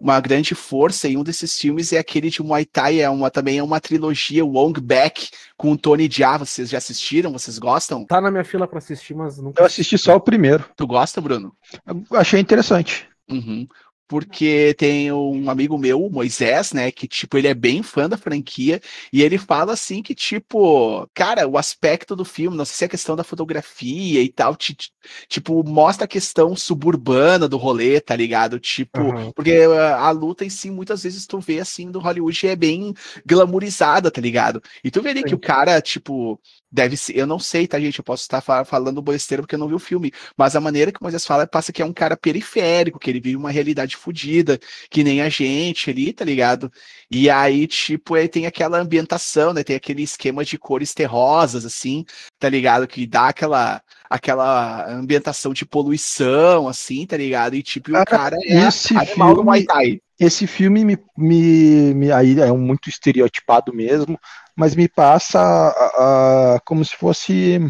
[0.00, 3.58] uma grande força e um desses filmes é aquele de Muay Thai, é uma, também
[3.58, 7.30] é uma trilogia, Wong Back, com o Tony Jaa, vocês já assistiram?
[7.32, 8.04] Vocês gostam?
[8.04, 10.64] Tá na minha fila para assistir, mas nunca Eu assisti só o primeiro.
[10.76, 11.52] Tu gosta, Bruno?
[11.86, 13.08] Eu achei interessante.
[13.30, 13.64] Uhum.
[14.12, 18.18] Porque tem um amigo meu, o Moisés, né, que, tipo, ele é bem fã da
[18.18, 18.78] franquia,
[19.10, 22.86] e ele fala, assim, que, tipo, cara, o aspecto do filme, não sei se é
[22.86, 24.92] a questão da fotografia e tal, ti- ti-
[25.28, 28.60] tipo, mostra a questão suburbana do rolê, tá ligado?
[28.60, 29.32] Tipo, Aham.
[29.34, 32.92] porque uh, a luta em si, muitas vezes tu vê, assim, do Hollywood é bem
[33.24, 34.60] glamourizada, tá ligado?
[34.84, 35.36] E tu vê ali que Sim.
[35.36, 36.38] o cara, tipo,
[36.72, 39.58] deve ser, eu não sei, tá, gente, eu posso estar fa- falando besteira porque eu
[39.58, 41.92] não vi o filme, mas a maneira que o Moisés fala passa que é um
[41.92, 44.58] cara periférico, que ele vive uma realidade fodida,
[44.90, 46.72] que nem a gente ali, tá ligado?
[47.10, 49.62] E aí, tipo, ele tem aquela ambientação, né?
[49.62, 52.04] Tem aquele esquema de cores terrosas, assim,
[52.38, 52.86] tá ligado?
[52.88, 57.54] Que dá aquela, aquela ambientação de poluição, assim, tá ligado?
[57.54, 60.00] E tipo, e o Cara, cara é esse animal do filme- Muay Thai.
[60.20, 64.16] Esse filme me, me, me- aí é muito estereotipado mesmo,
[64.56, 67.60] mas me passa a- a- como se fosse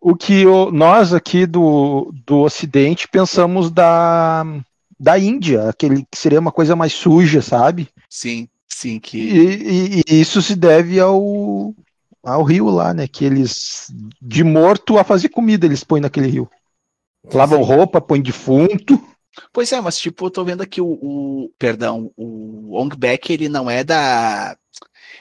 [0.00, 4.44] o que o- nós aqui do, do Ocidente pensamos da,
[4.98, 7.88] da Índia, aquele que seria uma coisa mais suja, sabe?
[8.08, 9.18] Sim, sim, E, que.
[9.18, 11.74] e- e isso se deve ao,
[12.22, 13.06] ao rio lá, né?
[13.08, 16.48] Que eles, de morto a fazer comida, eles põem naquele rio.
[17.32, 19.02] Lavam roupa, põem defunto.
[19.52, 23.48] Pois é, mas tipo, eu tô vendo aqui o, o- perdão, o Ong Bak, ele
[23.48, 24.56] não é da.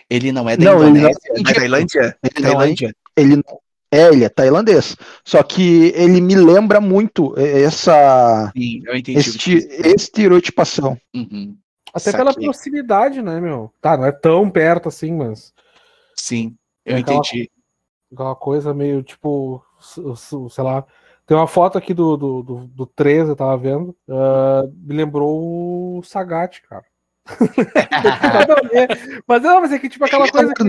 [0.09, 1.53] Ele não é da Não, ele não é Indonésia, é da.
[1.53, 2.17] Tailândia?
[2.23, 2.95] Ele não é Tailândia.
[3.15, 3.43] ele
[3.91, 4.95] é, ele é tailandês.
[5.25, 9.85] Só que ele me lembra muito essa Sim, quis dizer.
[9.95, 10.97] estereotipação.
[11.15, 11.55] Uhum,
[11.93, 12.45] Até pela Saquei.
[12.47, 13.71] proximidade, né, meu?
[13.81, 15.53] Tá, não é tão perto assim, mas
[16.15, 16.55] Sim,
[16.85, 17.49] eu É aquela- entendi.
[18.13, 19.63] aquela coisa meio tipo,
[20.49, 20.85] sei lá.
[21.25, 23.93] Tem uma foto aqui do, do, do, do 13, eu tava vendo.
[24.09, 26.85] ah, me lembrou o Sagat, cara.
[28.23, 29.23] Nada a ver.
[29.27, 30.63] Mas não, mas é que tipo aquela coisa que.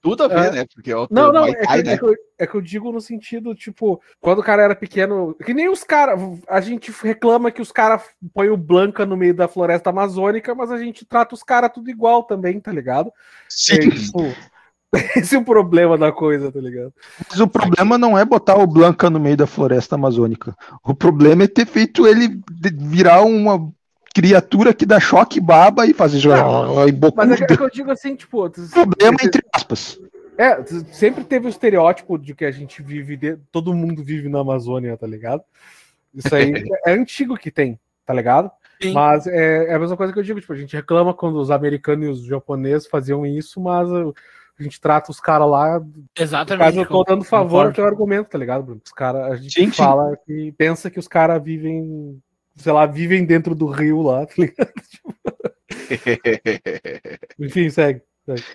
[0.00, 0.50] Tudo a ver, É.
[0.52, 0.66] né?
[0.72, 1.92] Porque é o Não, não, é que, né?
[1.94, 5.34] é, que eu, é que eu digo no sentido, tipo, quando o cara era pequeno,
[5.44, 8.02] que nem os caras, a gente reclama que os caras
[8.32, 11.90] põem o Blanca no meio da floresta amazônica, mas a gente trata os caras tudo
[11.90, 13.10] igual também, tá ligado?
[13.72, 14.32] É, tipo,
[15.16, 16.92] esse é o problema da coisa, tá ligado?
[17.28, 20.56] Mas o problema não é botar o Blanca no meio da floresta amazônica.
[20.84, 22.40] O problema é ter feito ele
[22.76, 23.72] virar uma
[24.14, 26.18] criatura que dá choque baba e fazer
[26.88, 30.00] e Mas é que, é que eu digo assim, tipo, problema entre aspas.
[30.36, 30.62] é,
[30.92, 34.96] sempre teve o estereótipo de que a gente vive, de- todo mundo vive na Amazônia,
[34.96, 35.42] tá ligado?
[36.14, 36.52] Isso aí
[36.86, 38.50] é antigo que tem, tá ligado?
[38.80, 38.92] Sim.
[38.92, 41.50] Mas é, é a mesma coisa que eu digo, tipo, a gente reclama quando os
[41.50, 45.82] americanos e os japoneses faziam isso, mas a gente trata os caras lá.
[46.16, 46.64] Exatamente.
[46.64, 48.80] caso, eu tô dando favor ao teu argumento, tá ligado, Bruno?
[48.84, 49.72] Os cara, a gente Sim, sim.
[49.72, 52.20] fala que pensa que os caras vivem,
[52.58, 54.72] sei lá, vivem dentro do rio lá, tá ligado?
[57.38, 58.02] Enfim, segue.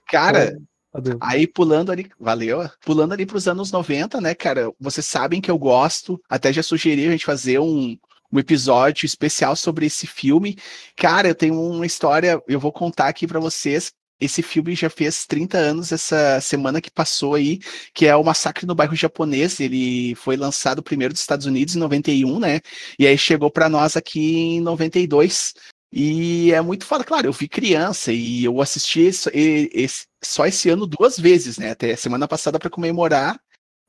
[0.08, 0.56] Cara,
[0.94, 1.18] Adeus.
[1.20, 4.72] Aí pulando ali, valeu, pulando ali pros anos 90, né, cara?
[4.80, 7.98] Vocês sabem que eu gosto, até já sugeri a gente fazer um,
[8.32, 10.56] um episódio especial sobre esse filme.
[10.96, 13.92] Cara, eu tenho uma história, eu vou contar aqui pra vocês.
[14.24, 17.60] Esse filme já fez 30 anos essa semana que passou aí,
[17.94, 19.60] que é o Massacre no Bairro Japonês.
[19.60, 22.62] Ele foi lançado primeiro dos Estados Unidos em 91, né?
[22.98, 24.20] E aí chegou pra nós aqui
[24.56, 25.54] em 92.
[25.92, 29.30] E é muito foda, claro, eu vi criança e eu assisti esse-
[29.74, 31.72] esse- só esse ano duas vezes, né?
[31.72, 33.40] Até semana passada para comemorar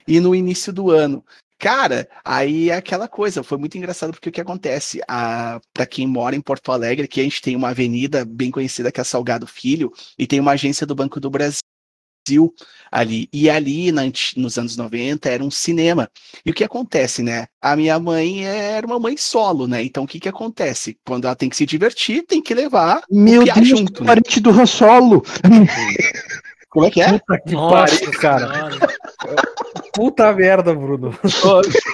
[0.06, 1.24] e no início do ano.
[1.58, 5.00] Cara, aí é aquela coisa, foi muito engraçado porque o que acontece?
[5.08, 8.92] A, para quem mora em Porto Alegre, que a gente tem uma avenida bem conhecida
[8.92, 11.62] que é Salgado Filho, e tem uma agência do Banco do Brasil
[12.90, 13.28] ali.
[13.32, 14.02] E ali, na
[14.36, 16.10] nos anos 90, era um cinema.
[16.44, 17.46] E o que acontece, né?
[17.60, 19.82] A minha mãe era uma mãe solo, né?
[19.82, 20.98] Então o que que acontece?
[21.04, 24.06] Quando ela tem que se divertir, tem que levar Meu o Deus, junto, né?
[24.06, 25.22] parente do Han Solo.
[26.74, 27.12] Como é que é?
[27.12, 28.70] Puta que Nossa, pariu, cara.
[29.94, 31.16] Puta merda, Bruno.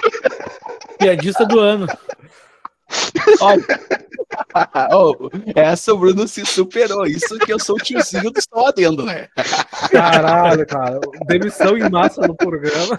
[0.97, 1.85] Piadista do ano.
[3.39, 3.63] Olha.
[4.91, 7.05] oh, essa o Bruno se superou.
[7.05, 9.27] Isso que eu sou o tiozinho do Só Adendo, né?
[9.91, 10.99] Caralho, cara.
[11.27, 12.97] Demissão em massa no programa.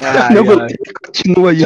[0.00, 0.74] Ai, Meu ai,
[1.04, 1.64] continua aí.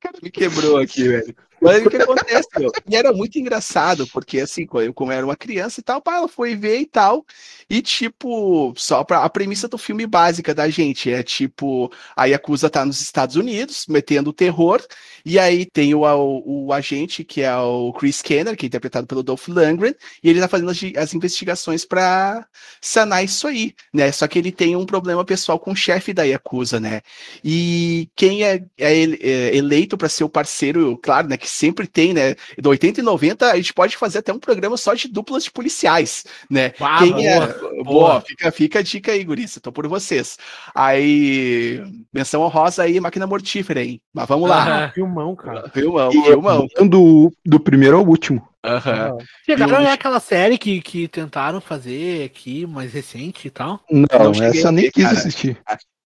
[0.00, 1.34] cara, me quebrou aqui, velho.
[1.64, 2.70] Mas o que acontece, meu?
[2.88, 6.28] E era muito engraçado, porque assim, eu como era uma criança e tal, pá, ela
[6.28, 7.24] foi ver e tal.
[7.68, 12.68] E tipo, só pra a premissa do filme básica da gente é tipo, a Yakuza
[12.70, 14.82] tá nos Estados Unidos, metendo terror,
[15.24, 19.06] e aí tem o, o, o agente que é o Chris Kenner, que é interpretado
[19.06, 22.46] pelo Dolph Lundgren, e ele tá fazendo as, as investigações pra
[22.80, 24.10] sanar isso aí, né?
[24.12, 27.00] Só que ele tem um problema pessoal com o chefe da Yakuza, né?
[27.42, 31.36] E quem é, é ele- é eleito para ser o parceiro, claro, né?
[31.36, 32.34] Que sempre tem, né?
[32.58, 35.50] Do 80 e 90, a gente pode fazer até um programa só de duplas de
[35.50, 36.72] policiais, né?
[36.80, 37.53] Ah, quem é.
[37.84, 39.60] Boa, fica, fica a dica aí, Gurissa.
[39.60, 40.36] Tô por vocês.
[40.74, 41.82] Aí,
[42.12, 44.00] menção honrosa aí, máquina mortífera, hein?
[44.12, 44.86] Mas vamos lá.
[44.86, 45.68] Ah, Filmão, cara.
[45.74, 46.66] Filmão, filmão.
[46.88, 48.46] Do, do primeiro ao último.
[48.64, 49.18] Aham.
[49.44, 53.80] Chegaram E é o- aquela série que, que tentaram fazer aqui, mais recente e tal.
[53.90, 55.18] Não, Não essa eu nem quis cara.
[55.18, 55.58] assistir.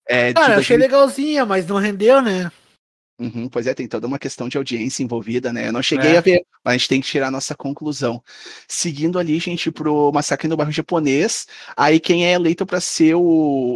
[0.09, 2.51] É, Cara, eu achei 2000 legalzinha, mas não rendeu, né?
[3.19, 5.69] Uhum, pois é, tem toda uma questão de audiência envolvida, né?
[5.69, 6.19] Eu não cheguei É.
[6.19, 8.23] a ver, mas a gente tem que tirar a nossa conclusão.
[8.69, 13.23] Seguindo ali, gente, pro Massacre no Bairro Japonês, aí quem é eleito para ser o,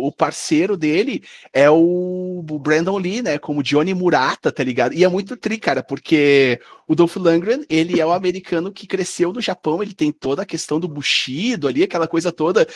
[0.07, 1.23] o parceiro dele
[1.55, 3.39] é o, o Brandon Lee, né?
[3.39, 4.93] Como Johnny Murata, tá ligado?
[4.93, 9.33] E é muito tri, cara, porque o Dolph Lundgren, ele é o americano que cresceu
[9.33, 12.67] no Japão, ele tem toda a questão do Bushido ali, aquela coisa toda.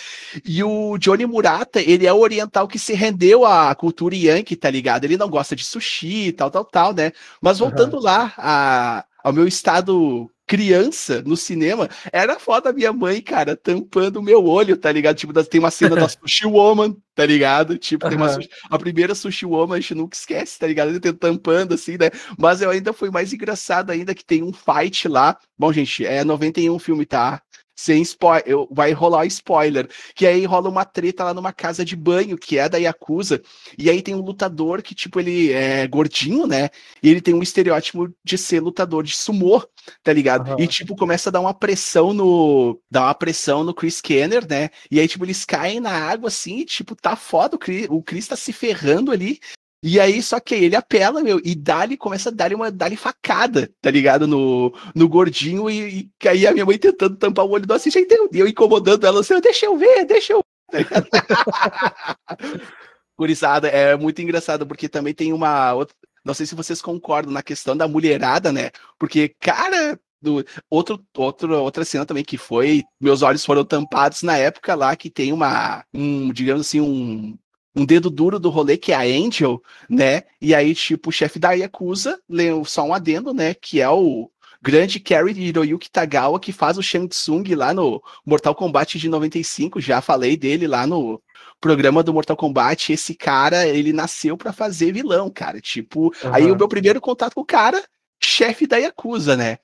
[0.46, 4.70] E o Johnny Murata, ele é o oriental que se rendeu à cultura yankee, tá
[4.70, 5.04] ligado?
[5.04, 7.12] Ele não gosta de sushi, tal, tal, tal, né?
[7.40, 13.20] Mas voltando lá a- ao meu estado criança no cinema, era foda a minha mãe,
[13.22, 15.16] cara, tampando o meu olho, tá ligado?
[15.16, 17.78] Tipo, tem uma cena da Sushi Woman, tá ligado?
[17.78, 20.90] Tipo, tem uma sushi- a primeira Sushi Woman a gente nunca esquece, tá ligado?
[20.90, 22.10] Ele tampando assim, né?
[22.38, 25.38] Mas eu ainda fui mais engraçado ainda que tem um fight lá.
[25.58, 27.40] Bom, gente, é 91 filme, tá?
[27.76, 29.88] Sem spoiler, vai rolar spoiler.
[30.14, 33.42] Que aí rola uma treta lá numa casa de banho, que é da Yakuza.
[33.76, 36.70] E aí tem um lutador que, tipo, ele é gordinho, né?
[37.02, 39.66] E ele tem um estereótipo de ser lutador de sumô,
[40.02, 40.52] tá ligado?
[40.52, 40.56] Aham.
[40.60, 42.80] E, tipo, começa a dar uma pressão no.
[42.90, 44.70] Dá uma pressão no Chris Kenner, né?
[44.90, 48.02] E aí, tipo, eles caem na água assim, e, tipo, tá foda, o Chris, o
[48.02, 49.40] Chris tá se ferrando ali.
[49.86, 53.70] E aí, só que ele apela, meu, e dá-lhe, começa a dar-lhe uma dá facada,
[53.82, 54.26] tá ligado?
[54.26, 57.98] No, no gordinho, e, e aí a minha mãe tentando tampar o olho do assiste,
[57.98, 60.40] aí tem- e eu incomodando ela assim, deixa eu ver, deixa eu
[60.72, 60.86] ver.
[60.86, 61.04] tá
[63.68, 65.94] é muito engraçado, porque também tem uma outra.
[66.24, 68.70] Não sei se vocês concordam na questão da mulherada, né?
[68.98, 72.82] Porque, cara, do, outro, outro, outra cena também que foi.
[72.98, 75.84] Meus olhos foram tampados na época lá que tem uma.
[75.92, 77.36] Um, digamos assim, um.
[77.74, 80.22] Um dedo duro do rolê, que é a Angel, né?
[80.40, 83.54] E aí, tipo, o chefe da Yakuza, leu só um adendo, né?
[83.54, 84.30] Que é o
[84.64, 89.78] grande Carry Hiroyuki Tagawa, que faz o Shang Tsung lá no Mortal Kombat de 95.
[89.78, 91.20] Já falei dele lá no
[91.60, 92.92] programa do Mortal Kombat.
[92.92, 95.60] Esse cara, ele nasceu pra fazer vilão, cara.
[95.60, 97.82] Tipo, aí o meu primeiro contato com o cara,
[98.24, 99.58] chefe da Yakuza, né?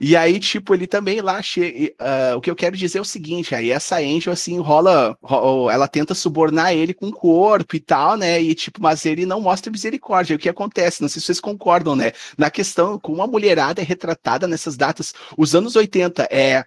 [0.00, 1.94] E aí, tipo, ele também lá, che...
[1.98, 5.70] ah, o que eu quero dizer é o seguinte, aí essa Angel, assim, rola, ro-
[5.70, 9.40] ela tenta subornar ele com o corpo e tal, né, e tipo, mas ele não
[9.40, 13.26] mostra misericórdia, o que acontece, não sei se vocês concordam, né, na questão, como a
[13.26, 16.64] mulherada é retratada nessas datas, os anos 80 é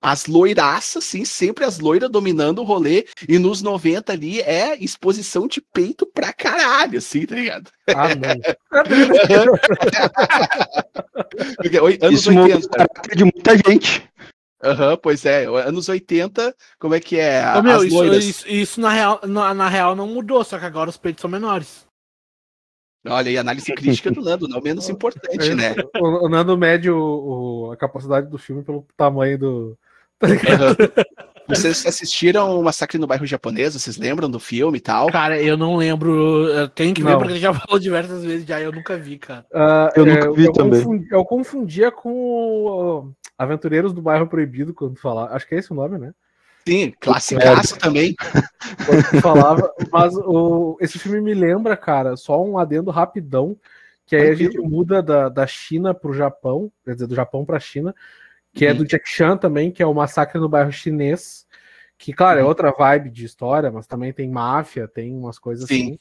[0.00, 5.46] as loiraças, assim, sempre as loiras dominando o rolê, e nos 90 ali é exposição
[5.46, 7.70] de peito pra caralho, assim, tá ligado?
[7.88, 8.08] Ah,
[12.02, 12.66] anos Isso muda 80.
[12.66, 14.08] o caráter de muita gente.
[14.62, 17.42] Aham, pois é, anos 80, como é que é?
[17.56, 18.24] Ô, meu, as isso, loiras.
[18.24, 21.30] isso, isso na, real, na, na real não mudou, só que agora os peitos são
[21.30, 21.86] menores.
[23.06, 25.74] Olha aí, análise crítica do Nando, não menos importante, né?
[26.00, 26.98] O, o Nando mede o,
[27.68, 29.78] o- a capacidade do filme pelo tamanho do.
[30.18, 30.76] Tá ligado?
[31.48, 33.72] Vocês assistiram o Massacre no Bairro Japonês?
[33.74, 35.08] Vocês lembram do filme e tal?
[35.10, 36.46] Cara, eu não lembro.
[36.48, 37.18] Eu tenho que ver Não.
[37.18, 39.44] porque ele já falou diversas vezes já, eu nunca vi, cara.
[39.52, 40.78] Ah, Eu nunca vi também.
[40.82, 45.32] confundi- eu confundia com o Aventureiros do Bairro Proibido quando falar.
[45.34, 46.12] Acho que é esse o nome, né?
[46.66, 48.14] Sim, classicaço também.
[49.20, 49.72] Falava.
[49.90, 53.56] Mas o, esse filme me lembra, cara, só um adendo rapidão.
[54.06, 57.60] Que aí a gente muda da, da China pro Japão, quer dizer, do Japão pra
[57.60, 57.94] China,
[58.52, 58.78] que é Uhum.
[58.78, 61.46] do Jack Chan também, que é o Massacre no Bairro Chinês.
[61.96, 62.48] Que, claro, é Uhum.
[62.48, 65.82] outra vibe de história, mas também tem máfia, tem umas coisas Sim.
[65.82, 65.98] assim.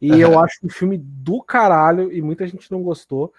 [0.00, 0.20] E Aham.
[0.20, 3.32] eu acho um filme do caralho e muita gente não gostou.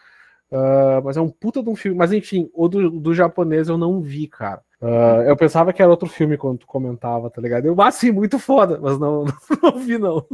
[0.52, 1.98] Ah, mas é um puta de um filme.
[1.98, 4.62] Mas enfim, o do, do japonês eu não vi, cara.
[4.82, 7.66] Ah, eu pensava que era outro filme quando tu comentava, tá ligado?
[7.66, 9.26] Eu, ah, sim, muito foda, mas não,
[9.62, 10.26] não vi, não.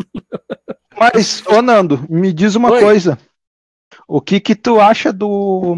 [0.98, 2.80] Mas, ô Nando, me diz uma Oi.
[2.80, 3.18] coisa.
[4.08, 5.76] O que que tu acha do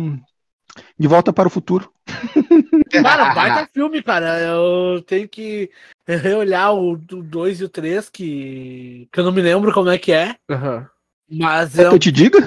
[0.98, 1.92] De Volta para o Futuro?
[2.92, 4.40] Cara, baita filme, cara.
[4.40, 5.70] Eu tenho que
[6.08, 10.12] reolhar o 2 e o 3, que, que eu não me lembro como é que
[10.12, 10.36] é.
[10.50, 10.90] Aham.
[11.30, 11.90] Mas Quer é.
[11.90, 12.40] que eu te diga?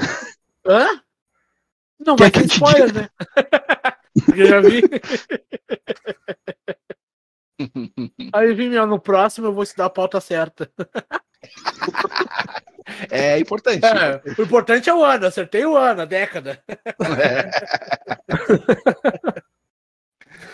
[0.67, 1.01] Hã?
[2.05, 3.09] Não, Quer vai que ter eu te spoiler, né?
[4.37, 4.83] Eu já vi.
[8.33, 10.71] Aí, meu, no próximo eu vou estudar a pauta certa.
[13.11, 13.85] É importante.
[13.85, 16.63] É, o importante é o ano, acertei o ano, a década.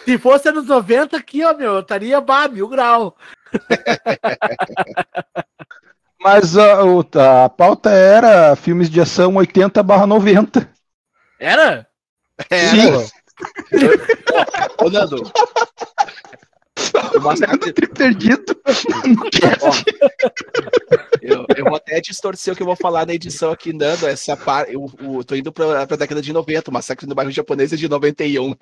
[0.05, 3.17] Se fosse anos 90 aqui, ó, meu, eu estaria bah, mil grau.
[6.21, 10.69] Mas a, o- a pauta era filmes de ação 80 barra 90.
[11.39, 11.87] Era?
[12.51, 13.07] É, Sim.
[14.83, 15.23] Ô, Nando.
[17.17, 18.57] O Massacre- Tri perdido.
[21.21, 24.07] eu, eu vou até distorcer o que eu vou falar na edição aqui, Nando.
[24.07, 24.69] Essa par...
[24.73, 26.71] eu, eu tô indo pra, pra década de 90.
[26.71, 28.55] O Massacre no Bairro Japonês é de 91.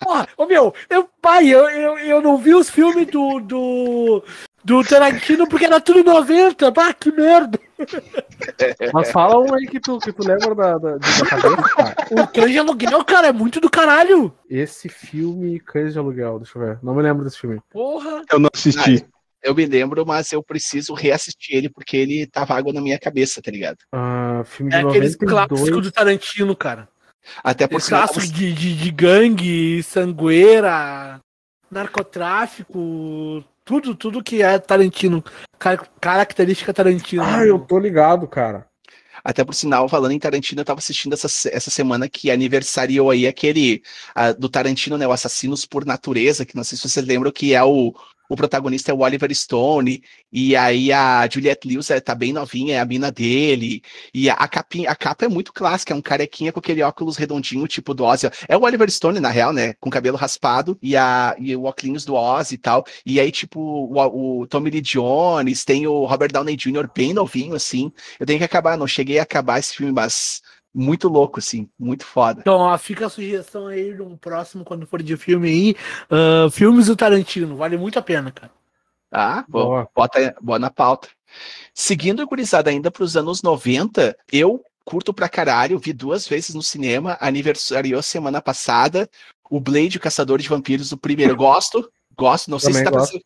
[0.00, 4.24] Porra, ô meu, eu, pai, eu, eu, eu não vi os filmes do, do,
[4.64, 6.70] do Tarantino porque era tudo 90.
[6.70, 7.58] Bah, que merda.
[8.92, 11.96] Mas fala um aí que tu, que tu lembra da, da, da cabeça, cara.
[12.10, 14.32] O Cães de Aluguel, cara, é muito do caralho.
[14.48, 16.78] Esse filme, Cães de Aluguel, deixa eu ver.
[16.82, 17.60] Não me lembro desse filme.
[17.70, 18.22] Porra.
[18.30, 19.06] Eu não assisti.
[19.42, 23.40] Eu me lembro, mas eu preciso reassistir ele porque ele tava água na minha cabeça,
[23.40, 23.78] tá ligado?
[23.92, 25.30] Ah, filme de É aqueles 92.
[25.30, 26.88] clássicos do Tarantino, cara.
[27.44, 31.20] Até por clássicos de, de, de gangue, sangueira,
[31.70, 35.22] narcotráfico, tudo, tudo que é Tarantino.
[35.58, 37.24] Car- característica Tarantino.
[37.24, 38.66] Ah, eu tô ligado, cara.
[39.24, 43.26] Até por sinal, falando em Tarantino, eu tava assistindo essa, essa semana que aniversariou aí
[43.26, 43.82] aquele
[44.14, 45.06] ah, do Tarantino, né?
[45.06, 47.92] O Assassinos por Natureza, que não sei se vocês lembram que é o,
[48.28, 52.80] o protagonista é o Oliver Stone, e aí a Juliette Lewis tá bem novinha, é
[52.80, 53.82] a mina dele,
[54.12, 57.16] e a, a, capinha, a capa é muito clássica, é um carequinha com aquele óculos
[57.16, 58.28] redondinho, tipo do Ozzy.
[58.48, 59.74] É o Oliver Stone, na real, né?
[59.80, 63.60] Com cabelo raspado, e, a, e o óculos do Ozzy e tal, e aí, tipo,
[63.60, 66.88] o, o Tommy Lee Jones, tem o Robert Downey Jr.
[66.94, 70.40] bem novinho, assim, eu tenho que acabar, não cheguei a acabar esse filme, mas
[70.76, 72.40] muito louco, assim, muito foda.
[72.40, 75.76] Então, ó, fica a sugestão aí no próximo, quando for de filme aí.
[76.10, 78.52] ah, filmes do Tarantino, vale muito a pena, cara.
[79.10, 79.44] Tá?
[79.48, 79.88] Bom, Boa.
[79.94, 81.08] bota, bota na pauta.
[81.72, 86.62] Seguindo, gurizada, ainda para os anos 90, eu curto pra caralho, vi duas vezes no
[86.62, 89.08] cinema, aniversariou semana passada,
[89.50, 92.90] o Blade, o Caçador de Vampiros, o primeiro, gosto, gosto, não sei se Também tá
[92.90, 93.18] pra gosto.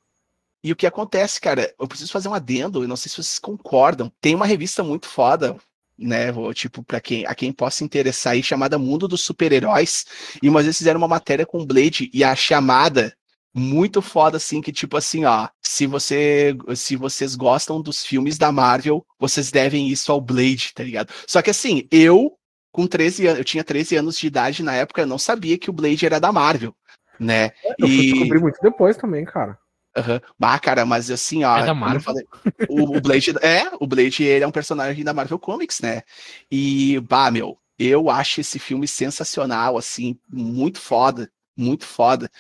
[0.63, 3.39] E o que acontece, cara, eu preciso fazer um adendo, eu não sei se vocês
[3.39, 5.57] concordam, tem uma revista muito foda,
[6.01, 10.07] né, vou, tipo, para quem, a quem possa interessar aí, chamada Mundo dos Super-Heróis,
[10.43, 13.15] e uma vez fizeram uma matéria com Blade, e a chamada
[13.55, 18.53] muito foda, assim, que tipo assim, ó, se você, se vocês gostam dos filmes da
[18.53, 21.13] Marvel, vocês devem isso ao Blade, tá ligado?
[21.27, 22.33] Só que assim, eu,
[22.73, 25.69] com 13 anos, eu tinha 13 anos de idade na época, eu não sabia que
[25.69, 26.73] o Blade era da Marvel,
[27.19, 27.51] né?
[27.79, 29.59] Eu E- descobrir muito depois também, cara.
[29.97, 30.21] Aham.
[30.41, 31.59] Ah, cara, mas assim, ó.
[31.59, 32.01] É da Marvel?
[32.01, 32.25] falei,
[32.69, 33.31] o, o Blade.
[33.43, 36.03] É, o Blade ele é um personagem da Marvel Comics, né?
[36.51, 42.31] E, bah, meu, eu acho esse filme sensacional, assim, muito foda, muito foda.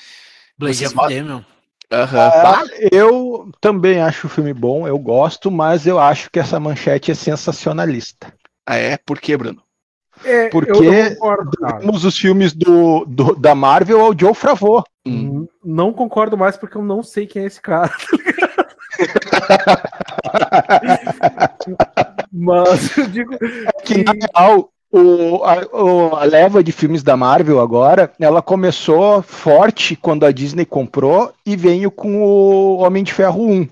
[0.58, 1.44] Blade Vocês é fuder, meu.
[1.92, 2.30] Aham.
[2.40, 2.62] Bah, Ah,
[2.92, 7.14] eu também acho o filme bom, eu gosto, mas eu acho que essa manchete é
[7.14, 8.32] sensacionalista.
[8.66, 9.62] ah, é, por quê, Bruno?
[10.24, 11.50] É, Porque eu, concordo,
[12.06, 14.84] os filmes do, do- da Marvel ao Joe Favreau.
[15.06, 15.46] Hum.
[15.64, 17.90] Não concordo mais porque eu não sei quem é esse cara.
[22.32, 23.36] Mas eu digo.
[23.84, 29.22] que na real, o, a, o- a leva de filmes da Marvel agora, ela começou
[29.22, 33.68] forte quando a Disney comprou e veio com o Homem de Ferro 1.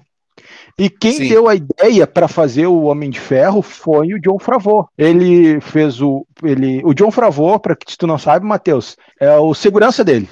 [0.78, 1.28] E quem Sim.
[1.28, 4.88] deu a ideia para fazer o Homem de Ferro foi o John Favreau.
[4.96, 9.54] Ele fez o ele, o John Favreau, para que tu não sabe, Matheus, é o
[9.54, 10.28] segurança dele,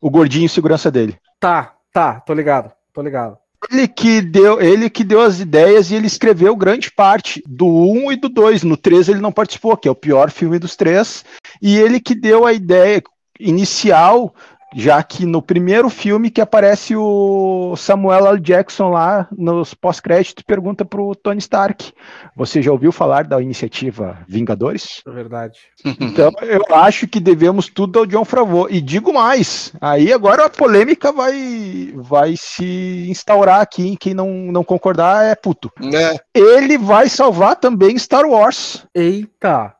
[0.00, 1.16] o gordinho segurança dele.
[1.40, 3.36] Tá, tá, tô ligado, tô ligado.
[3.70, 8.12] Ele que deu, ele que deu as ideias e ele escreveu grande parte do 1
[8.12, 8.62] e do 2.
[8.62, 11.24] No 3 ele não participou, que é o pior filme dos três.
[11.60, 13.02] E ele que deu a ideia
[13.38, 14.32] inicial,
[14.74, 18.40] já que no primeiro filme que aparece o Samuel L.
[18.40, 21.92] Jackson lá nos pós-créditos pergunta pro Tony Stark:
[22.36, 25.58] "Você já ouviu falar da iniciativa Vingadores?" É verdade.
[26.00, 28.68] Então eu acho que devemos tudo ao John Favreau.
[28.70, 33.96] E digo mais, aí agora a polêmica vai, vai se instaurar aqui.
[33.96, 35.70] Quem não, não concordar é puto.
[35.94, 36.16] É.
[36.34, 38.86] Ele vai salvar também Star Wars.
[38.94, 39.77] Eita!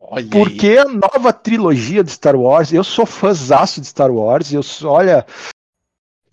[0.00, 0.30] Olha aí.
[0.30, 4.52] Porque a nova trilogia de Star Wars, eu sou fãzaço de Star Wars.
[4.52, 5.26] Eu sou, olha.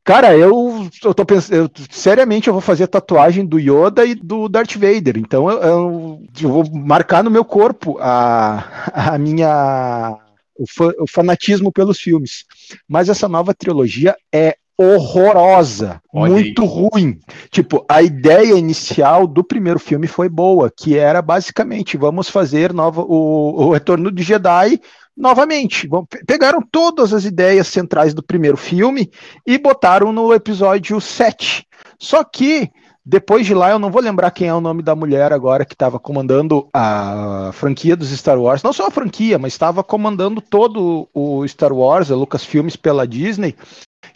[0.04, 4.48] Cara, eu, eu tô pensando, eu- seriamente eu vou fazer tatuagem do Yoda e do
[4.48, 5.18] Darth Vader.
[5.18, 8.64] Então eu, eu- eu vou marcar no meu corpo a,
[8.94, 10.16] a minha
[10.56, 12.46] o, fa- o fanatismo pelos filmes.
[12.88, 17.20] Mas essa nova trilogia é horrorosa, muito ruim.
[17.50, 23.02] Tipo, a ideia inicial do primeiro filme foi boa, que era basicamente vamos fazer nova,
[23.02, 24.80] o, o Retorno de Jedi
[25.16, 25.88] novamente.
[26.28, 29.10] Pegaram todas as ideias centrais do primeiro filme
[29.46, 31.66] e botaram no episódio 7.
[31.98, 32.70] Só que
[33.06, 35.76] depois de lá, eu não vou lembrar quem é o nome da mulher agora que
[35.76, 38.64] estava comandando a franquia dos Star Wars.
[38.64, 43.56] Não só a franquia, mas estava comandando todo o Star Wars, a Lucasfilmes pela Disney,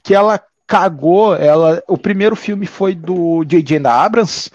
[0.03, 1.35] que ela cagou.
[1.35, 3.85] Ela, o primeiro filme foi do J.J.
[3.87, 4.51] Abrams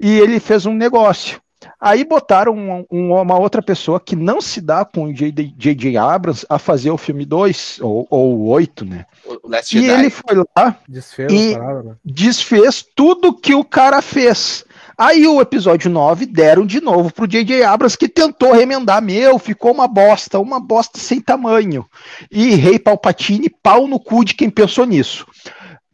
[0.00, 1.40] e ele fez um negócio.
[1.80, 5.96] Aí botaram um- um- uma outra pessoa que não se dá com o J.J.
[5.96, 9.04] Abrams a fazer o filme 2, ou, ou o 8, né?
[9.24, 9.92] O Last E Jedi.
[10.00, 11.94] ele foi lá, Desfez E- parada, né?
[12.04, 14.64] desfez tudo que o cara fez.
[14.98, 17.62] Aí o episódio 9 deram de novo pro J.J.
[17.64, 19.00] Abrams, que tentou remendar.
[19.02, 21.84] Meu, ficou uma bosta, uma bosta sem tamanho.
[22.30, 25.26] E Rei Palpatine, pau no cu de quem pensou nisso.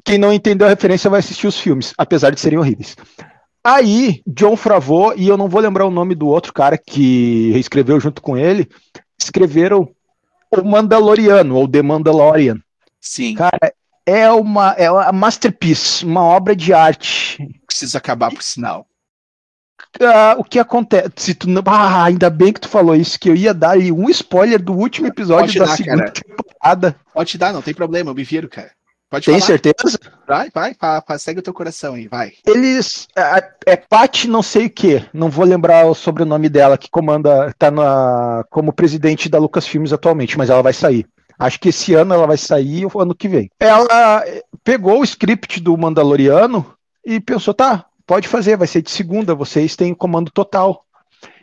[0.08, 2.96] Quem não entendeu a referência vai assistir os filmes, apesar de serem horríveis.
[3.62, 8.00] Aí, John Favreau, e eu não vou lembrar o nome do outro cara que escreveu
[8.00, 8.66] junto com ele,
[9.20, 9.86] escreveram
[10.50, 12.58] O Mandaloriano, ou The Mandalorian.
[12.98, 13.70] Sim, Cara,
[14.06, 17.36] é uma, é uma masterpiece, uma obra de arte.
[17.66, 18.86] precisa acabar por sinal.
[20.00, 21.10] Ah, o que acontece?
[21.16, 24.08] Se tu não- ah, ainda bem que tu falou isso, que eu ia dar um
[24.08, 26.12] spoiler do último episódio Pode da dar, segunda cara.
[26.12, 26.96] temporada.
[27.12, 28.70] Pode te dar, não tem problema, eu me viro, cara.
[29.10, 29.46] Pode Tem falar.
[29.46, 29.98] certeza?
[30.26, 30.76] Vai, vai,
[31.18, 32.32] segue o teu coração aí, vai.
[32.46, 33.08] Eles.
[33.16, 37.54] É, é Pat não sei o que, não vou lembrar o sobrenome dela, que comanda,
[37.58, 41.06] tá na, como presidente da Lucasfilmes atualmente, mas ela vai sair.
[41.38, 43.48] Acho que esse ano ela vai sair ou ano que vem.
[43.60, 46.74] Ela eh, pegou o script do Mandaloriano
[47.06, 50.84] e pensou, tá, pode fazer, vai ser de segunda, vocês têm comando total.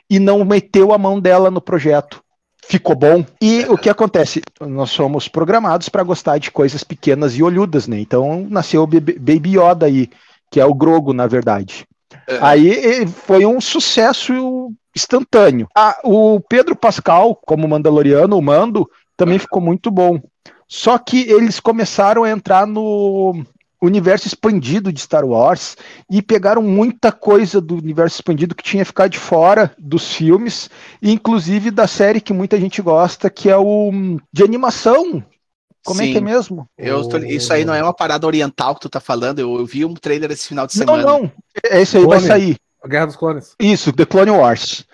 [0.07, 2.21] E não meteu a mão dela no projeto.
[2.67, 3.23] Ficou bom.
[3.41, 4.41] E o que acontece?
[4.59, 7.99] Nós somos programados para gostar de coisas pequenas e olhudas, né?
[7.99, 10.09] Então nasceu o Baby Yoda aí,
[10.49, 11.85] que é o Grogo, na verdade.
[12.41, 15.67] Aí eh, foi um sucesso instantâneo.
[15.75, 20.19] Ah, o Pedro Pascal, como Mandaloriano, o Mando, também ficou muito bom.
[20.67, 23.45] Só que eles começaram a entrar no
[23.85, 25.75] universo expandido de Star Wars
[26.09, 30.69] e pegaram muita coisa do universo expandido que tinha ficado de fora dos filmes,
[31.01, 35.23] e inclusive da série que muita gente gosta, que é o hum, de animação.
[35.83, 36.11] Como é Sim.
[36.13, 36.67] que é mesmo?
[36.77, 39.65] Eu tô- isso aí não é uma parada oriental que tu tá falando, eu, eu
[39.65, 41.03] vi um trailer esse final de Não, semana.
[41.03, 41.31] não.
[41.63, 42.27] Esse aí vai Clone.
[42.27, 42.57] sair.
[42.83, 43.55] A Guerra dos Clones.
[43.59, 44.85] Isso, The Clone Wars.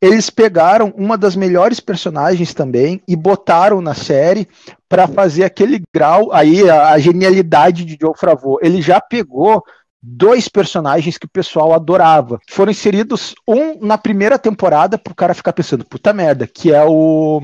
[0.00, 4.48] Eles pegaram uma das melhores personagens também e botaram na série
[4.88, 8.58] para fazer aquele grau aí a, a genialidade de Joe Favreau.
[8.62, 9.62] Ele já pegou
[10.02, 12.40] dois personagens que o pessoal adorava.
[12.48, 17.42] Foram inseridos um na primeira temporada pro cara ficar pensando, puta merda, que é o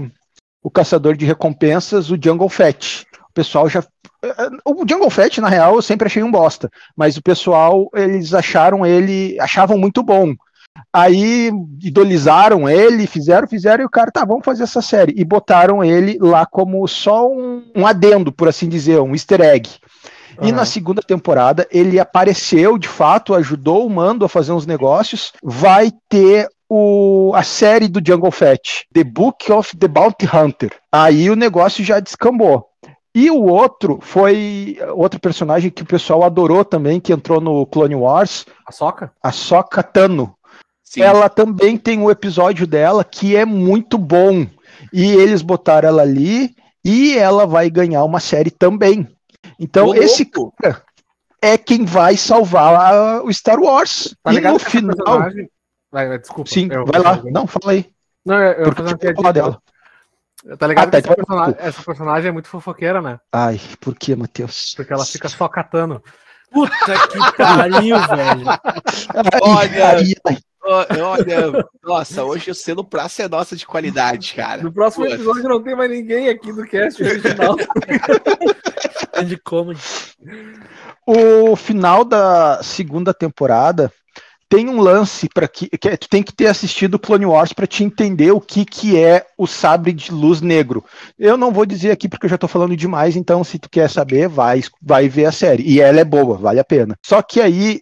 [0.63, 3.07] o caçador de recompensas, o Jungle Fett.
[3.31, 3.85] O pessoal já
[4.65, 8.85] o Jungle Fett na real eu sempre achei um bosta, mas o pessoal eles acharam
[8.85, 10.35] ele, achavam muito bom.
[10.93, 11.51] Aí
[11.83, 15.15] idolizaram ele, fizeram, fizeram, e o cara, tá, vamos fazer essa série.
[15.17, 19.69] E botaram ele lá como só um, um adendo, por assim dizer, um easter egg.
[20.43, 25.33] E na segunda temporada ele apareceu, de fato, ajudou o Mando a fazer uns negócios.
[25.43, 30.73] Vai ter o, a série do Jungle Fett, The Book of the Bounty Hunter.
[30.93, 32.67] Aí o negócio já descambou.
[33.15, 37.95] E o outro foi outro personagem que o pessoal adorou também, que entrou no Clone
[37.95, 39.11] Wars, A soca?
[39.23, 40.35] a Sokka Tano.
[40.89, 41.03] Sim.
[41.03, 44.47] Ela também tem um episódio dela que é muito bom.
[44.93, 46.55] E eles botaram ela ali
[46.85, 49.07] e ela vai ganhar uma série também.
[49.59, 50.55] Então, Ô, esse louco.
[50.63, 50.81] cara
[51.43, 54.15] é quem vai salvar a- o Star Wars.
[54.23, 54.97] Tá e ligado no final.
[54.97, 55.51] personagem-
[55.91, 56.51] Vai, desculpa.
[56.51, 57.21] Sim, eu- vai lá.
[57.25, 57.87] Não, fala aí.
[58.25, 59.63] Não, eu, eu fazer falado dela.
[60.59, 63.19] Tá ligado Ah, tá, que essa, então- personagem, essa personagem é muito fofoqueira, né?
[63.33, 64.75] Ai, por que, Matheus?
[64.77, 66.03] Porque ela fica só catando.
[66.53, 66.73] Puta
[67.09, 68.49] que pariu, velho.
[68.49, 69.87] Ai, Olha.
[69.89, 70.39] ai, ai.
[70.69, 74.63] Olha, nossa, hoje o selo Praça é nossa de qualidade, cara.
[74.63, 77.57] No próximo episódio não tem mais ninguém aqui do cast original.
[79.27, 79.81] De comedy.
[81.07, 83.91] O final da segunda temporada
[84.49, 87.67] tem um lance para que, que é- tu tem que ter assistido Clone Wars para
[87.67, 90.85] te entender o que, que é o sabre de luz negro.
[91.19, 93.91] Eu não vou dizer aqui porque eu já tô falando demais, então se tu quer
[93.91, 95.63] saber, vai vai ver a série.
[95.65, 96.97] E ela é boa, vale a pena.
[97.05, 97.81] Só que aí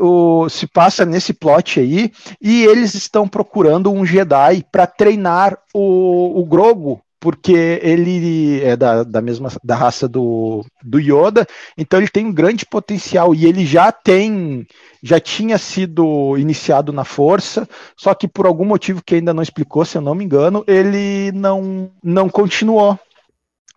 [0.00, 2.10] o- se passa nesse plot aí
[2.40, 9.04] e eles estão procurando um Jedi para treinar o, o Grogo porque ele é da,
[9.04, 11.46] da mesma da raça do, do Yoda,
[11.78, 14.66] então ele tem um grande potencial e ele já tem
[15.00, 19.84] já tinha sido iniciado na força, só que por algum motivo que ainda não explicou,
[19.84, 22.98] se eu não me engano, ele não não continuou.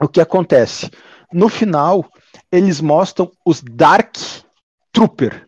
[0.01, 0.89] O que acontece?
[1.31, 2.03] No final,
[2.51, 4.15] eles mostram os Dark
[4.91, 5.44] Trooper.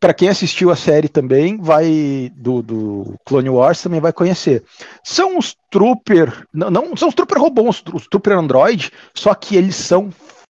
[0.00, 4.62] Para quem assistiu a série também, vai do, do Clone Wars também vai conhecer.
[5.02, 9.76] São os Trooper, não, não são os Trooper robôs, os Trooper Android, só que eles
[9.76, 10.10] são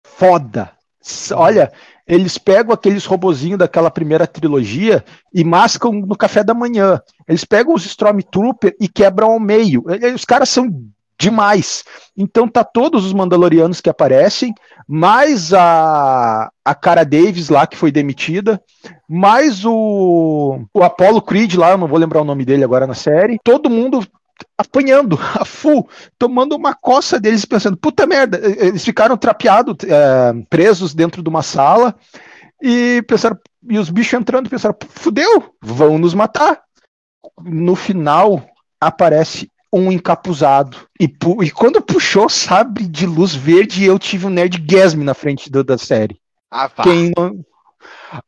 [0.04, 0.70] foda.
[1.02, 1.72] S- Olha,
[2.06, 7.00] eles pegam aqueles robozinhos daquela primeira trilogia e mascam no café da manhã.
[7.26, 9.84] Eles pegam os Stormtrooper e quebram ao meio.
[10.14, 10.68] Os caras são
[11.20, 11.84] demais.
[12.16, 14.55] Então tá todos os Mandalorianos que aparecem,
[14.88, 18.60] mais a, a Cara Davis lá que foi demitida,
[19.06, 23.38] mais o, o Apollo Creed lá, não vou lembrar o nome dele agora na série.
[23.44, 24.05] Todo mundo
[24.56, 25.86] apanhando a full,
[26.18, 31.42] tomando uma coça deles pensando, puta merda, eles ficaram trapeados, é, presos dentro de uma
[31.42, 31.94] sala
[32.62, 33.38] e pensaram,
[33.68, 36.62] e os bichos entrando pensaram, fudeu, vão nos matar.
[37.42, 38.42] No final
[38.80, 44.30] aparece um encapuzado e, pu- e quando puxou sabre de luz verde eu tive um
[44.30, 46.20] nerd gasm na frente do- da série.
[46.51, 46.82] Ah, pá.
[46.82, 47.44] Quem não-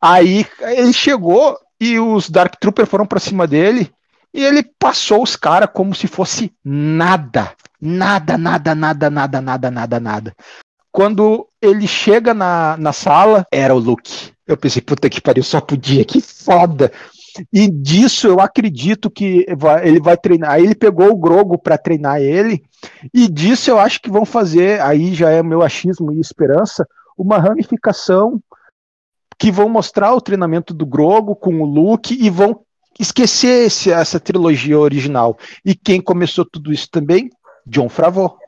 [0.00, 3.90] Aí ele chegou e os Dark Trooper foram pra cima dele
[4.32, 7.52] e ele passou os caras como se fosse nada.
[7.80, 10.36] Nada, nada, nada, nada, nada, nada, nada.
[10.92, 14.30] Quando ele chega na, na sala, era o Luke.
[14.46, 16.92] Eu pensei, puta que pariu, só podia, que foda.
[17.52, 19.46] E disso eu acredito que
[19.82, 20.52] ele vai treinar.
[20.52, 22.62] Aí ele pegou o Grogo pra treinar ele,
[23.12, 26.86] e disso eu acho que vão fazer, aí já é meu achismo e esperança,
[27.16, 28.42] uma ramificação
[29.38, 32.60] que vão mostrar o treinamento do Grogo com o Luke e vão
[33.00, 35.36] esquecer esse- essa trilogia original.
[35.64, 37.30] E quem começou tudo isso também?
[37.66, 38.38] John Favreau.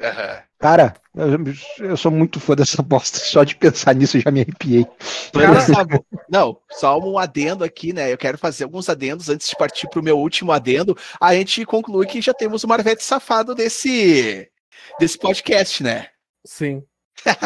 [0.00, 0.43] Aham.
[0.64, 3.18] Cara, eu, eu sou muito fã dessa bosta.
[3.18, 4.86] Só de pensar nisso eu já me arrepiei.
[5.30, 8.10] Cara, sabe- não, só um adendo aqui, né?
[8.10, 10.96] Eu quero fazer alguns adendos antes de partir pro meu último adendo.
[11.20, 14.50] A gente conclui que já temos o Marvete safado desse,
[14.98, 16.06] desse podcast, né?
[16.46, 16.82] Sim.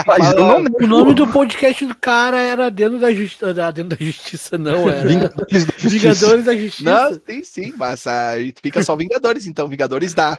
[0.07, 3.53] Mas eu não O nome do podcast do cara era Dentro da Justiça.
[3.73, 5.07] Dentro da Justiça, não, era.
[5.09, 5.89] Vingadores da Justiça.
[5.89, 7.11] Vingadores da Justiça.
[7.11, 10.39] Não, tem sim, mas aí fica só Vingadores, então Vingadores dá.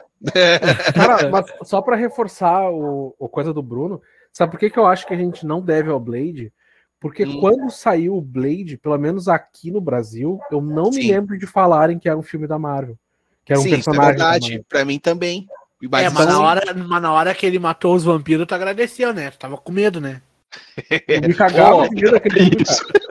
[0.94, 4.00] Cara, mas só pra reforçar o, o coisa do Bruno,
[4.32, 6.52] sabe por que, que eu acho que a gente não deve ao Blade?
[7.00, 7.40] Porque Hum.
[7.40, 11.12] quando saiu o Blade, pelo menos aqui no Brasil, eu não me Sim.
[11.12, 12.98] lembro de falarem que era um filme da Marvel.
[13.44, 14.18] Que era um sim, isso é personagem.
[14.18, 14.64] da verdade.
[14.68, 15.46] Pra mim também.
[15.82, 18.54] Mas é, mas então- na, hora, mas na hora que ele matou os vampiros, tu
[18.54, 19.30] agradeceu, né?
[19.30, 20.20] Tu tava com medo, né?
[21.06, 23.10] Eu me cagava de medo daquele cara.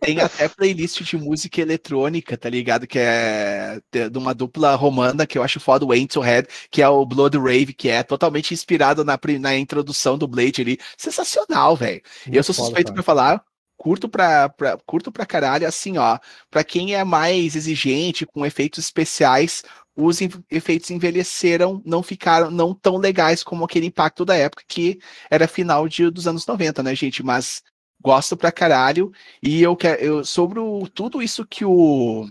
[0.00, 2.86] Tem até playlist de música eletrônica, tá ligado?
[2.86, 6.80] Que é de uma dupla romana que eu acho foda, o Ain't to Head, que
[6.80, 10.78] é o Blood Rave, que é totalmente inspirado na, na introdução do Blade ali.
[10.96, 12.00] Sensacional, velho.
[12.30, 12.94] Eu sou foda, suspeito cara.
[12.94, 13.44] pra falar.
[13.76, 16.18] Curto pra, pra, curto pra caralho, assim, ó.
[16.48, 19.64] Pra quem é mais exigente com efeitos especiais,
[19.96, 20.18] os
[20.50, 24.98] efeitos envelheceram, não ficaram não tão legais como aquele impacto da época, que
[25.30, 27.22] era final de, dos anos 90, né, gente?
[27.22, 27.62] Mas
[28.02, 29.12] gosto pra caralho.
[29.42, 30.00] E eu quero.
[30.02, 32.26] Eu, sobre o- tudo isso que o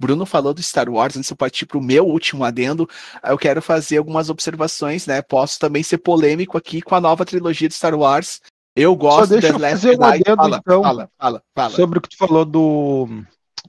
[0.00, 2.88] Bruno falou do Star Wars, antes eu partir pro meu último adendo,
[3.24, 5.20] eu quero fazer algumas observações, né?
[5.22, 8.40] Posso também ser polêmico aqui com a nova trilogia de Star Wars.
[8.74, 10.82] Eu gosto deixa eu fazer um adendo, fala, então.
[10.82, 11.74] fala, fala, fala.
[11.74, 13.08] Sobre o que tu falou do,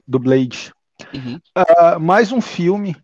[0.06, 0.70] do Blade.
[1.14, 1.40] Uhum.
[1.54, 2.94] Ah, mais um filme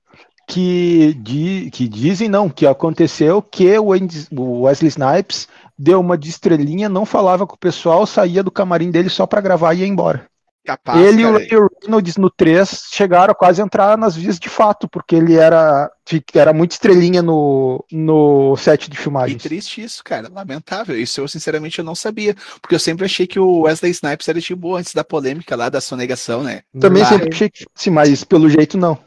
[0.47, 5.49] que, di, que dizem não, que aconteceu que o Wesley Snipes
[5.79, 9.41] deu uma de estrelinha, não falava com o pessoal, saía do camarim dele só pra
[9.41, 10.27] gravar e ia embora.
[10.67, 14.89] Capaz, ele e o Reynolds no 3 chegaram a quase entrar nas vias de fato,
[14.89, 15.91] porque ele era,
[16.33, 19.43] era muito estrelinha no, no set de filmagens.
[19.43, 20.31] triste isso, cara.
[20.33, 20.99] Lamentável.
[20.99, 22.35] Isso eu, sinceramente, eu não sabia.
[22.63, 25.69] Porque eu sempre achei que o Wesley Snipes era de boa antes da polêmica lá
[25.69, 26.63] da sonegação, né?
[26.81, 28.99] Também Ah, sempre achei que fosse, mas pelo jeito não.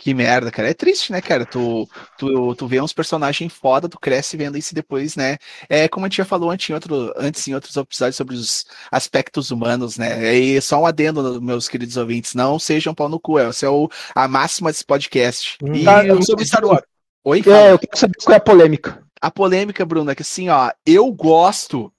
[0.00, 0.70] Que merda, cara.
[0.70, 1.44] É triste, né, cara?
[1.44, 5.38] Tu, tu, tu vê uns personagens foda, tu cresce vendo isso e depois, né?
[5.68, 8.64] É como a gente já falou antes em, outro, antes em outros episódios sobre os
[8.92, 10.32] aspectos humanos, né?
[10.36, 13.40] E só um adendo, meus queridos ouvintes, não sejam pau no cu.
[13.40, 15.58] Essa é o, a máxima desse podcast.
[15.62, 15.74] Hum.
[15.74, 16.84] E Tá, eu- sobre Star Wars.
[17.24, 17.56] Oi, fala.
[17.58, 19.02] É, eu quero saber qual é a polêmica.
[19.20, 21.92] A polêmica, Bruno, é que assim, ó, eu gosto.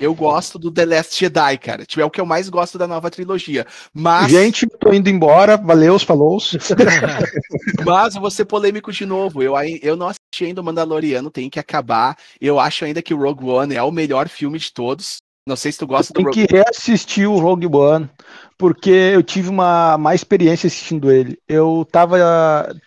[0.00, 1.84] Eu gosto do The Last Jedi, cara.
[1.84, 3.66] Tipo, é o que eu mais gosto da nova trilogia.
[3.92, 6.38] Mas, Gente, tô indo embora, valeu, falou.
[7.84, 9.42] mas eu vou ser polêmico de novo.
[9.42, 12.16] Eu, eu não assisti ainda o Mandaloriano, tem que acabar.
[12.40, 15.18] Eu acho ainda que o Rogue One é o melhor filme de todos.
[15.48, 18.10] Não sei se tu gosta do Tem Rogue que reassistir o Rogue One,
[18.58, 21.38] porque eu tive uma má experiência assistindo ele.
[21.48, 22.18] Eu tava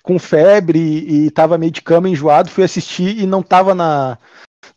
[0.04, 4.18] com febre e tava meio de cama enjoado, fui assistir e não tava na.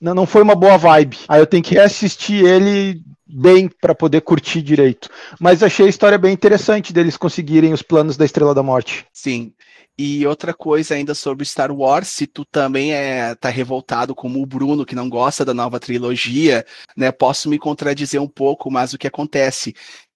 [0.03, 1.17] Não, não foi uma boa vibe.
[1.29, 5.09] Aí eu tenho que reassistir ele bem para poder curtir direito.
[5.39, 9.07] Mas achei a história bem interessante deles conseguirem os planos da Estrela da Morte.
[9.13, 9.53] Sim.
[9.97, 14.47] E outra coisa ainda sobre Star Wars, se tu também é tá revoltado como o
[14.47, 16.67] Bruno, que não gosta da nova trilogia,
[16.97, 17.13] né?
[17.13, 19.73] Posso me contradizer um pouco, mas o que acontece?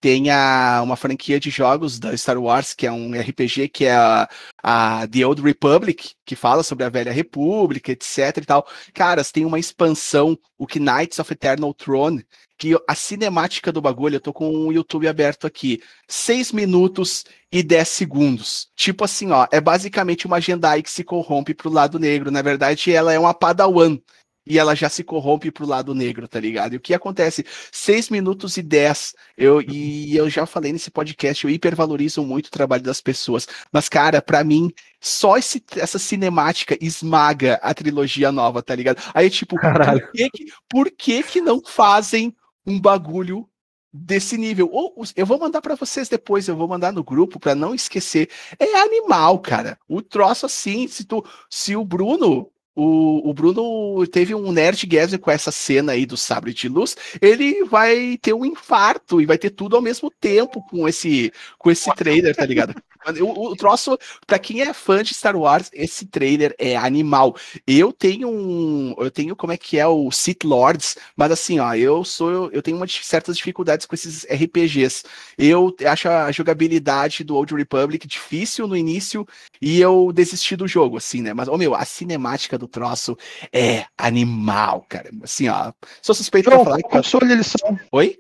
[0.06, 3.96] Tem a, uma franquia de jogos da Star Wars, que é um RPG, que é
[3.96, 4.28] a,
[4.62, 8.64] a The Old Republic, que fala sobre a Velha República, etc e tal.
[8.94, 12.24] Caras, tem uma expansão, o Knights of Eternal Throne,
[12.56, 17.60] que a cinemática do bagulho, eu tô com o YouTube aberto aqui, 6 minutos e
[17.60, 18.68] 10 segundos.
[18.76, 22.30] Tipo assim, ó, é basicamente uma Jedi que se corrompe pro lado negro.
[22.30, 23.98] Na verdade, ela é uma Padawan.
[24.47, 26.74] E ela já se corrompe pro lado negro, tá ligado?
[26.74, 27.44] E o que acontece?
[27.73, 29.14] 6 minutos e 10.
[29.36, 33.48] Eu, e eu já falei nesse podcast, eu hipervalorizo muito o trabalho das pessoas.
[33.73, 34.70] Mas, cara, pra mim,
[35.01, 39.02] só esse, essa cinemática esmaga a trilogia nova, tá ligado?
[39.12, 40.01] Aí, tipo, Caralho.
[40.01, 43.48] por que, que- por que que não fazem um bagulho
[43.93, 44.68] desse nível?
[44.73, 48.31] Ou eu vou mandar pra vocês depois, eu vou mandar no grupo pra não esquecer.
[48.59, 49.77] É animal, cara.
[49.89, 55.30] O troço assim, se tu, se o Bruno o, o Bruno teve um nerdgasm com
[55.30, 59.50] essa cena aí do sabre de luz, ele vai ter um infarto e vai ter
[59.50, 62.74] tudo ao mesmo tempo com esse com esse trailer, tá ligado?
[63.20, 67.36] O, o troço, pra quem é fã de Star Wars, esse trailer é animal.
[67.66, 71.74] Eu tenho um, eu tenho como é que é o Sith Lords, mas assim, ó,
[71.74, 75.04] eu sou eu tenho uma, de- certas dificuldades com esses RPGs.
[75.38, 79.26] Eu acho a jogabilidade do Old Republic difícil no início
[79.60, 81.32] e eu desisti do jogo, assim, né?
[81.34, 83.16] Mas, ô meu, a cinemática do troço
[83.52, 85.10] é animal, cara.
[85.22, 85.72] Assim, ó,
[86.02, 86.88] sou suspeito pra João, falar que...
[86.88, 87.78] console eles são?
[87.92, 88.18] Oi?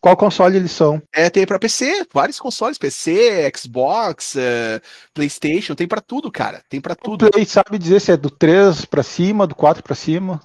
[0.00, 1.02] Qual console eles são?
[1.12, 4.80] É, tem pra PC, vários consoles, PC, Xbox, eh,
[5.12, 6.62] PlayStation, tem pra tudo, cara.
[6.70, 7.30] Tem pra O tudo.
[7.30, 10.40] Play sabe dizer se é do 3 pra cima, do 4 pra cima?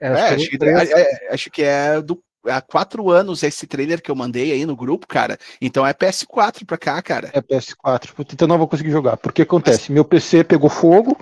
[0.00, 3.66] É, É, acho que que, é, é, acho que é do há quatro anos esse
[3.66, 5.36] trailer que eu mandei aí no grupo, cara.
[5.60, 7.30] Então é PS4 pra cá, cara.
[7.32, 8.12] É PS4.
[8.14, 9.16] Puta, Então não vou conseguir jogar.
[9.16, 11.18] Porque acontece, meu PC pegou fogo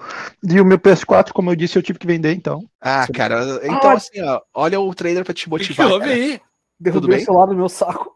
[0.47, 2.69] e o meu PS4, como eu disse, eu tive que vender, então.
[2.79, 3.95] Ah, cara, então Ah.
[3.95, 5.91] assim, ó, olha o trailer pra te O que motivar.
[5.91, 6.15] houve cara.
[6.17, 6.41] aí?
[6.85, 7.23] Derrubei bem?
[7.23, 8.15] o celular do meu saco.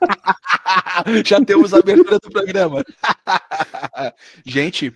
[1.24, 2.84] Já temos a abertura do programa.
[4.44, 4.92] Gente,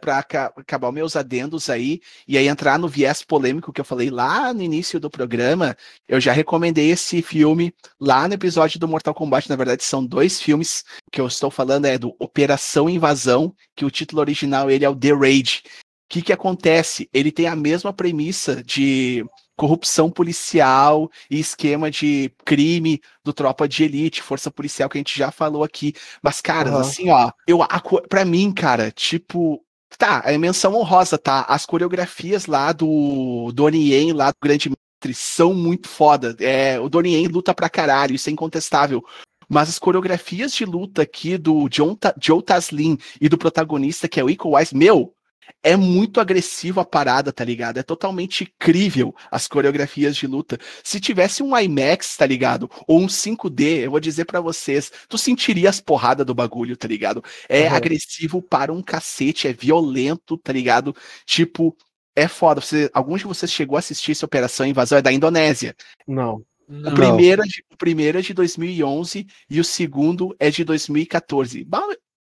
[0.00, 4.54] para acabar meus adendos aí, e aí entrar no viés polêmico que eu falei lá
[4.54, 9.50] no início do programa, eu já recomendei esse filme lá no episódio do Mortal Kombat.
[9.50, 13.90] Na verdade, são dois filmes que eu estou falando, é do Operação Invasão, que o
[13.90, 15.62] título original ele é o The Raid.
[15.64, 17.08] O que, que acontece?
[17.12, 19.24] Ele tem a mesma premissa de
[19.56, 25.18] corrupção policial e esquema de crime do Tropa de Elite, força policial que a gente
[25.18, 25.94] já falou aqui.
[26.22, 26.80] Mas, cara, Aham.
[26.80, 29.62] assim, ó, eu, a, co- pra mim, cara, tipo.
[29.98, 31.42] Tá, é menção honrosa, tá?
[31.48, 36.36] As coreografias lá do Donnie Yen, lá do Grande Mestre, são muito foda.
[36.40, 39.02] É, o Donnie Yen luta pra caralho, isso é incontestável.
[39.48, 44.18] Mas as coreografias de luta aqui do John Ta- Joe Taslin e do protagonista, que
[44.20, 45.14] é o Iko Wise, meu,
[45.62, 47.78] é muito agressivo a parada, tá ligado?
[47.78, 50.58] É totalmente crível as coreografias de luta.
[50.82, 52.70] Se tivesse um IMAX, tá ligado?
[52.86, 56.86] Ou um 5D, eu vou dizer pra vocês, tu sentiria as porradas do bagulho, tá
[56.86, 57.22] ligado?
[57.48, 57.76] É Aham.
[57.76, 60.94] agressivo para um cacete, é violento, tá ligado?
[61.24, 61.76] Tipo,
[62.14, 62.60] é foda.
[62.60, 64.98] Você, alguns de vocês chegou a assistir essa Operação Invasão?
[64.98, 65.76] É da Indonésia.
[66.06, 66.42] Não.
[66.68, 71.64] O primeiro, é de, o primeiro é de 2011 e o segundo é de 2014.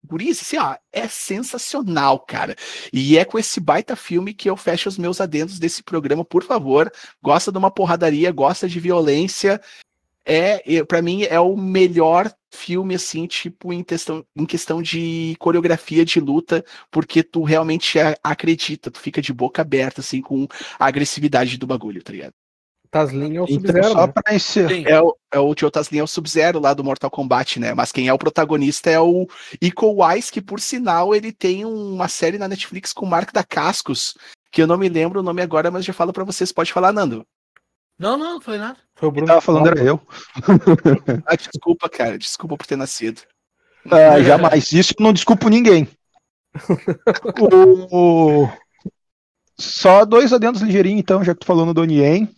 [0.08, 2.56] Guris, assim, ó, é sensacional, cara.
[2.92, 6.42] E é com esse baita filme que eu fecho os meus adendos desse programa, por
[6.42, 6.90] favor.
[7.22, 9.60] Gosta de uma porradaria, gosta de violência.
[10.24, 16.04] É, para mim, é o melhor filme, assim, tipo, em questão, em questão de coreografia
[16.04, 20.46] de luta, porque tu realmente acredita, tu fica de boca aberta, assim, com
[20.78, 22.34] a agressividade do bagulho, tá ligado?
[22.90, 23.88] Taslin é o Então, Sub-Zero.
[23.92, 24.12] só né?
[24.12, 24.38] pra.
[24.38, 24.84] Sim.
[24.86, 27.74] É o, é o Tio Taslin é o Sub-Zero lá do Mortal Kombat, né?
[27.74, 29.26] Mas quem é o protagonista é o
[29.60, 33.44] Iko Wise, que por sinal ele tem uma série na Netflix com o Mark da
[33.44, 34.14] Cascos,
[34.50, 36.50] que eu não me lembro o nome agora, mas já falo pra vocês.
[36.52, 37.24] Pode falar, Nando.
[37.98, 38.78] Não, não, não foi nada.
[38.94, 39.26] Foi o Bruno.
[39.26, 40.00] Quem tava falando era eu.
[41.26, 42.16] Ah, desculpa, cara.
[42.18, 43.22] Desculpa por ter nascido.
[43.90, 44.72] Ah, jamais.
[44.72, 45.88] Isso eu não desculpo ninguém.
[47.92, 48.48] O-
[49.58, 52.28] Só dois adendos ligeirinho, então, já que tu falou no Donnie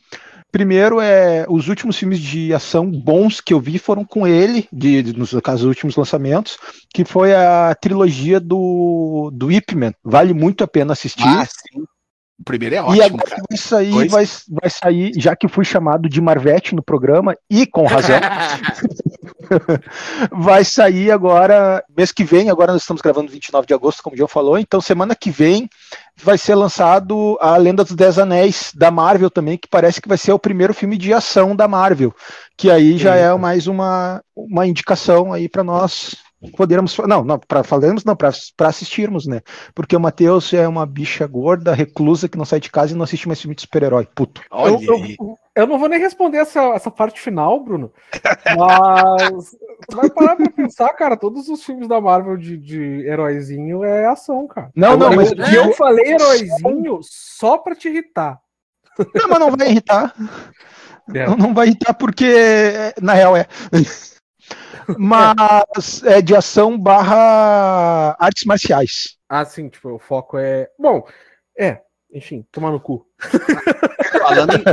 [0.52, 5.02] Primeiro é os últimos filmes de ação bons que eu vi foram com ele, de,
[5.02, 6.58] de- nos caso, os últimos lançamentos,
[6.92, 9.92] que foi a trilogia do, do Ip Man.
[10.02, 11.22] Vale muito a pena assistir.
[11.26, 11.82] Ah, sim.
[12.38, 13.42] O primeiro é e ótimo, agora cara.
[13.50, 17.84] vai sair, vai, vai sair, já que fui chamado de Marvete no programa, e com
[17.84, 18.18] razão,
[20.32, 24.16] vai sair agora, mês que vem, agora nós estamos gravando 29 de agosto, como o
[24.16, 25.68] João falou, então semana que vem
[26.22, 30.18] vai ser lançado a Lenda dos Dez Anéis da Marvel também, que parece que vai
[30.18, 32.14] ser o primeiro filme de ação da Marvel,
[32.56, 36.16] que aí já é mais uma, uma indicação aí para nós
[36.56, 38.30] podermos, não, não para falarmos, não, para
[38.60, 39.40] assistirmos, né?
[39.74, 43.04] Porque o Matheus é uma bicha gorda, reclusa, que não sai de casa e não
[43.04, 44.40] assiste mais filme de super-herói, puto.
[44.50, 47.92] Olha eu, eu, eu não vou nem responder essa, essa parte final, Bruno.
[48.56, 49.56] Mas
[49.88, 54.06] tu vai parar pra pensar, cara, todos os filmes da Marvel de, de heróizinho é
[54.06, 54.70] ação, cara.
[54.74, 58.38] Não, não, mas eu, eu falei heróizinho só pra te irritar.
[59.14, 60.14] Não, mas não vai irritar.
[61.12, 61.26] É.
[61.26, 62.32] Não, não vai irritar porque,
[63.00, 63.44] na real, é.
[64.98, 69.18] Mas é de ação barra artes marciais.
[69.28, 70.68] Ah, sim, tipo, o foco é.
[70.78, 71.06] Bom,
[71.58, 71.80] é,
[72.12, 73.06] enfim, tomar no cu.
[74.20, 74.64] Falando em,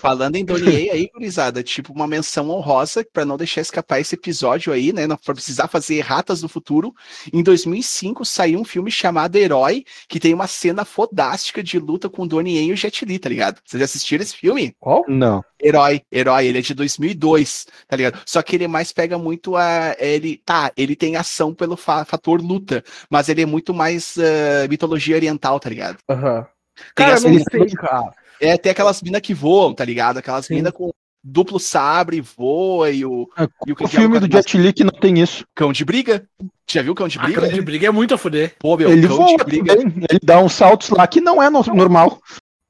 [0.00, 4.72] falando em Donnie aí, gurizada, tipo uma menção honrosa pra não deixar escapar esse episódio
[4.72, 5.06] aí, né?
[5.06, 6.94] Não pra precisar fazer erratas no futuro.
[7.32, 12.26] Em 2005 saiu um filme chamado Herói, que tem uma cena fodástica de luta com
[12.26, 13.60] Donnie e o Jet Li, tá ligado?
[13.64, 14.74] Vocês já assistiram esse filme?
[14.78, 15.04] Qual?
[15.08, 15.44] Não.
[15.60, 18.20] Herói, Herói, ele é de 2002, tá ligado?
[18.24, 19.96] Só que ele mais pega muito a.
[19.98, 24.68] Ele, tá, ele tem ação pelo fa- fator luta, mas ele é muito mais ah,
[24.68, 25.98] mitologia oriental, tá ligado?
[26.08, 26.46] Aham.
[26.94, 28.12] Tem Cara, não sei, cara.
[28.40, 30.18] É, tem aquelas minas que voam, tá ligado?
[30.18, 30.90] Aquelas minas com
[31.22, 33.28] duplo sabre, voa e o,
[33.66, 35.44] e o, O filme do Jet Li que não tem isso.
[35.54, 36.26] cão de briga.
[36.70, 37.40] Já viu cão de A briga?
[37.40, 38.54] cara de briga é muito a fuder.
[38.58, 39.76] Pô, meu, Ele cão voa de briga.
[39.76, 42.20] também, ele dá uns saltos lá que não é no- normal.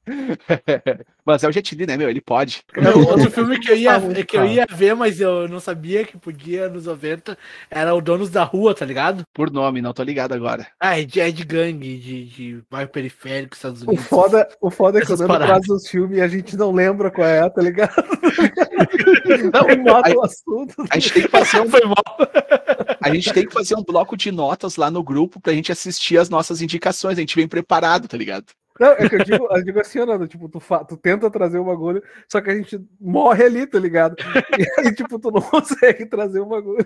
[1.25, 2.09] Mas é o Jet Li, né, meu?
[2.09, 2.63] Ele pode.
[2.75, 6.17] Não, outro filme que eu, ia, que eu ia ver, mas eu não sabia que
[6.17, 7.37] podia nos 90,
[7.69, 9.23] era o Donos da Rua, tá ligado?
[9.33, 10.65] Por nome, não tô ligado agora.
[10.79, 14.05] Ah, é de, é de gangue, de, de bairro periférico, Estados O Unidos.
[14.07, 15.69] foda, o foda é que Essas quando traz paradas.
[15.69, 17.93] os filmes e a gente não lembra qual é, tá ligado?
[19.53, 20.75] Não, mata a- o assunto.
[20.89, 21.95] A gente tem que fazer um, Foi mal.
[23.01, 26.17] a gente tem que fazer um bloco de notas lá no grupo pra gente assistir
[26.17, 27.17] as nossas indicações.
[27.17, 28.45] A gente vem preparado, tá ligado?
[28.79, 31.59] Não, é que eu digo, eu digo assim, Nando, tipo, tu, fa- tu tenta trazer
[31.59, 32.01] o bagulho,
[32.31, 34.15] só que a gente morre ali, tá ligado?
[34.57, 36.85] E aí, tipo, tu não consegue trazer o bagulho.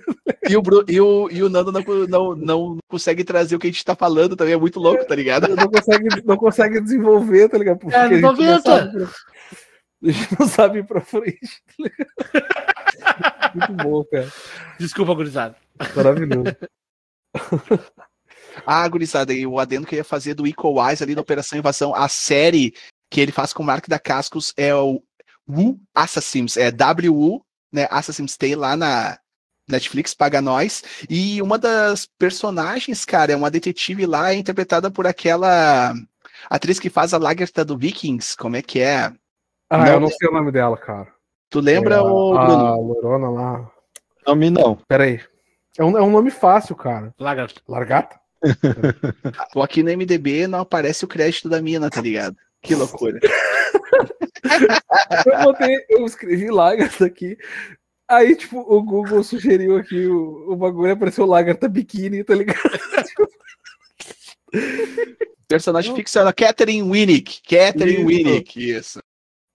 [0.49, 3.67] E o, Bru- e o, e o Nando não, não, não consegue trazer o que
[3.67, 4.53] a gente tá falando também.
[4.55, 5.55] É muito louco, tá ligado?
[5.55, 7.77] Não consegue, não consegue desenvolver, tá ligado?
[7.77, 8.61] Porque É, a gente não 90.
[8.61, 9.03] sabe
[10.05, 13.55] A gente não sabe ir pra frente, tá ligado?
[13.55, 14.27] Muito bom, cara.
[14.79, 15.55] Desculpa, gurizada.
[15.95, 16.43] Maravilhoso.
[18.65, 21.93] Ah, gurizada, e o adendo que eu ia fazer do Wise ali na Operação Invasão,
[21.95, 22.73] a série
[23.09, 25.01] que ele faz com o Mark da Cascos é o
[25.47, 29.17] Wu Assassins, é W-U, né, Assassins tem lá na
[29.67, 35.07] Netflix, paga nós, e uma das personagens, cara, é uma detetive lá, é interpretada por
[35.07, 35.93] aquela
[36.49, 39.11] atriz que faz a Lagertha do Vikings, como é que é?
[39.69, 41.07] Ah, Não, eu não sei o nome dela, cara.
[41.49, 42.65] Tu lembra, É, o a, Bruno?
[42.65, 43.71] a loirona lá.
[44.27, 44.75] Nome não.
[44.87, 45.21] Pera aí.
[45.77, 47.13] É um, é um nome fácil, cara.
[47.19, 47.61] Lagarto.
[47.67, 48.19] Largata?
[49.51, 52.35] Tô aqui no MDB, não aparece o crédito da mina, tá ligado?
[52.61, 53.19] Que loucura.
[55.25, 57.37] Eu botei, eu escrevi Lagarta aqui.
[58.09, 62.59] Aí, tipo, o Google sugeriu aqui o, o bagulho apareceu Lagarta biquíni, tá ligado?
[65.47, 67.41] Personagem ficcional, Catherine Winnick.
[67.43, 68.05] Catherine Isso.
[68.07, 68.99] Winnick, isso.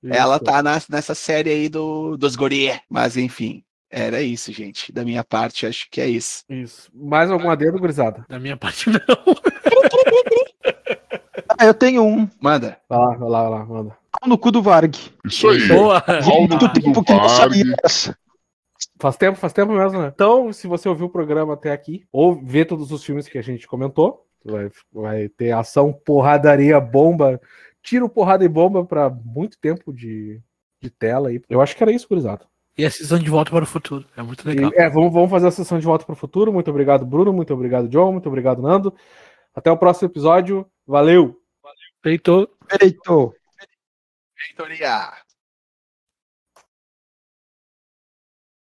[0.05, 0.45] Ela Isso.
[0.45, 2.71] tá na- nessa série aí do, dos guri.
[2.89, 4.93] Mas enfim, era isso, gente.
[4.93, 6.45] Da minha parte, acho que é isso.
[6.49, 6.91] Isso.
[6.95, 8.25] Mais algum adendo, gurizada?
[8.29, 9.01] Da minha parte, não.
[11.59, 12.29] Ah, eu tenho um.
[12.41, 12.79] Manda.
[12.89, 13.99] Vai lá, vai lá, vai lá, manda.
[14.21, 14.95] Pau no cu do Varg.
[15.25, 15.67] Isso aí.
[15.69, 16.05] Boa.
[16.25, 18.17] Muito tempo que não sabia essa.
[19.01, 20.11] Faz tempo, faz tempo mesmo, né?
[20.15, 23.43] Então, se você ouviu o programa até aqui, ou vê todos os filmes que a
[23.43, 27.41] gente comentou, vai, vai ter ação, porradaria, bomba,
[27.83, 30.41] tiro, porrada e bomba pra muito tempo de,
[30.81, 31.41] de tela aí.
[31.49, 32.47] Eu acho que era isso, gurizada.
[32.79, 34.07] E a sessão de volta para o futuro.
[34.17, 34.71] É muito legal.
[34.73, 36.53] E, é, vamos, vamos fazer a sessão de volta para o futuro.
[36.53, 37.33] Muito obrigado, Bruno.
[37.33, 38.13] Muito obrigado, John.
[38.13, 38.95] Muito obrigado, Nando.
[39.53, 40.65] Até o próximo episódio.
[40.87, 41.37] Valeu!
[42.01, 42.49] Feito.
[42.71, 43.35] Feito.
[44.37, 45.28] Feitoria.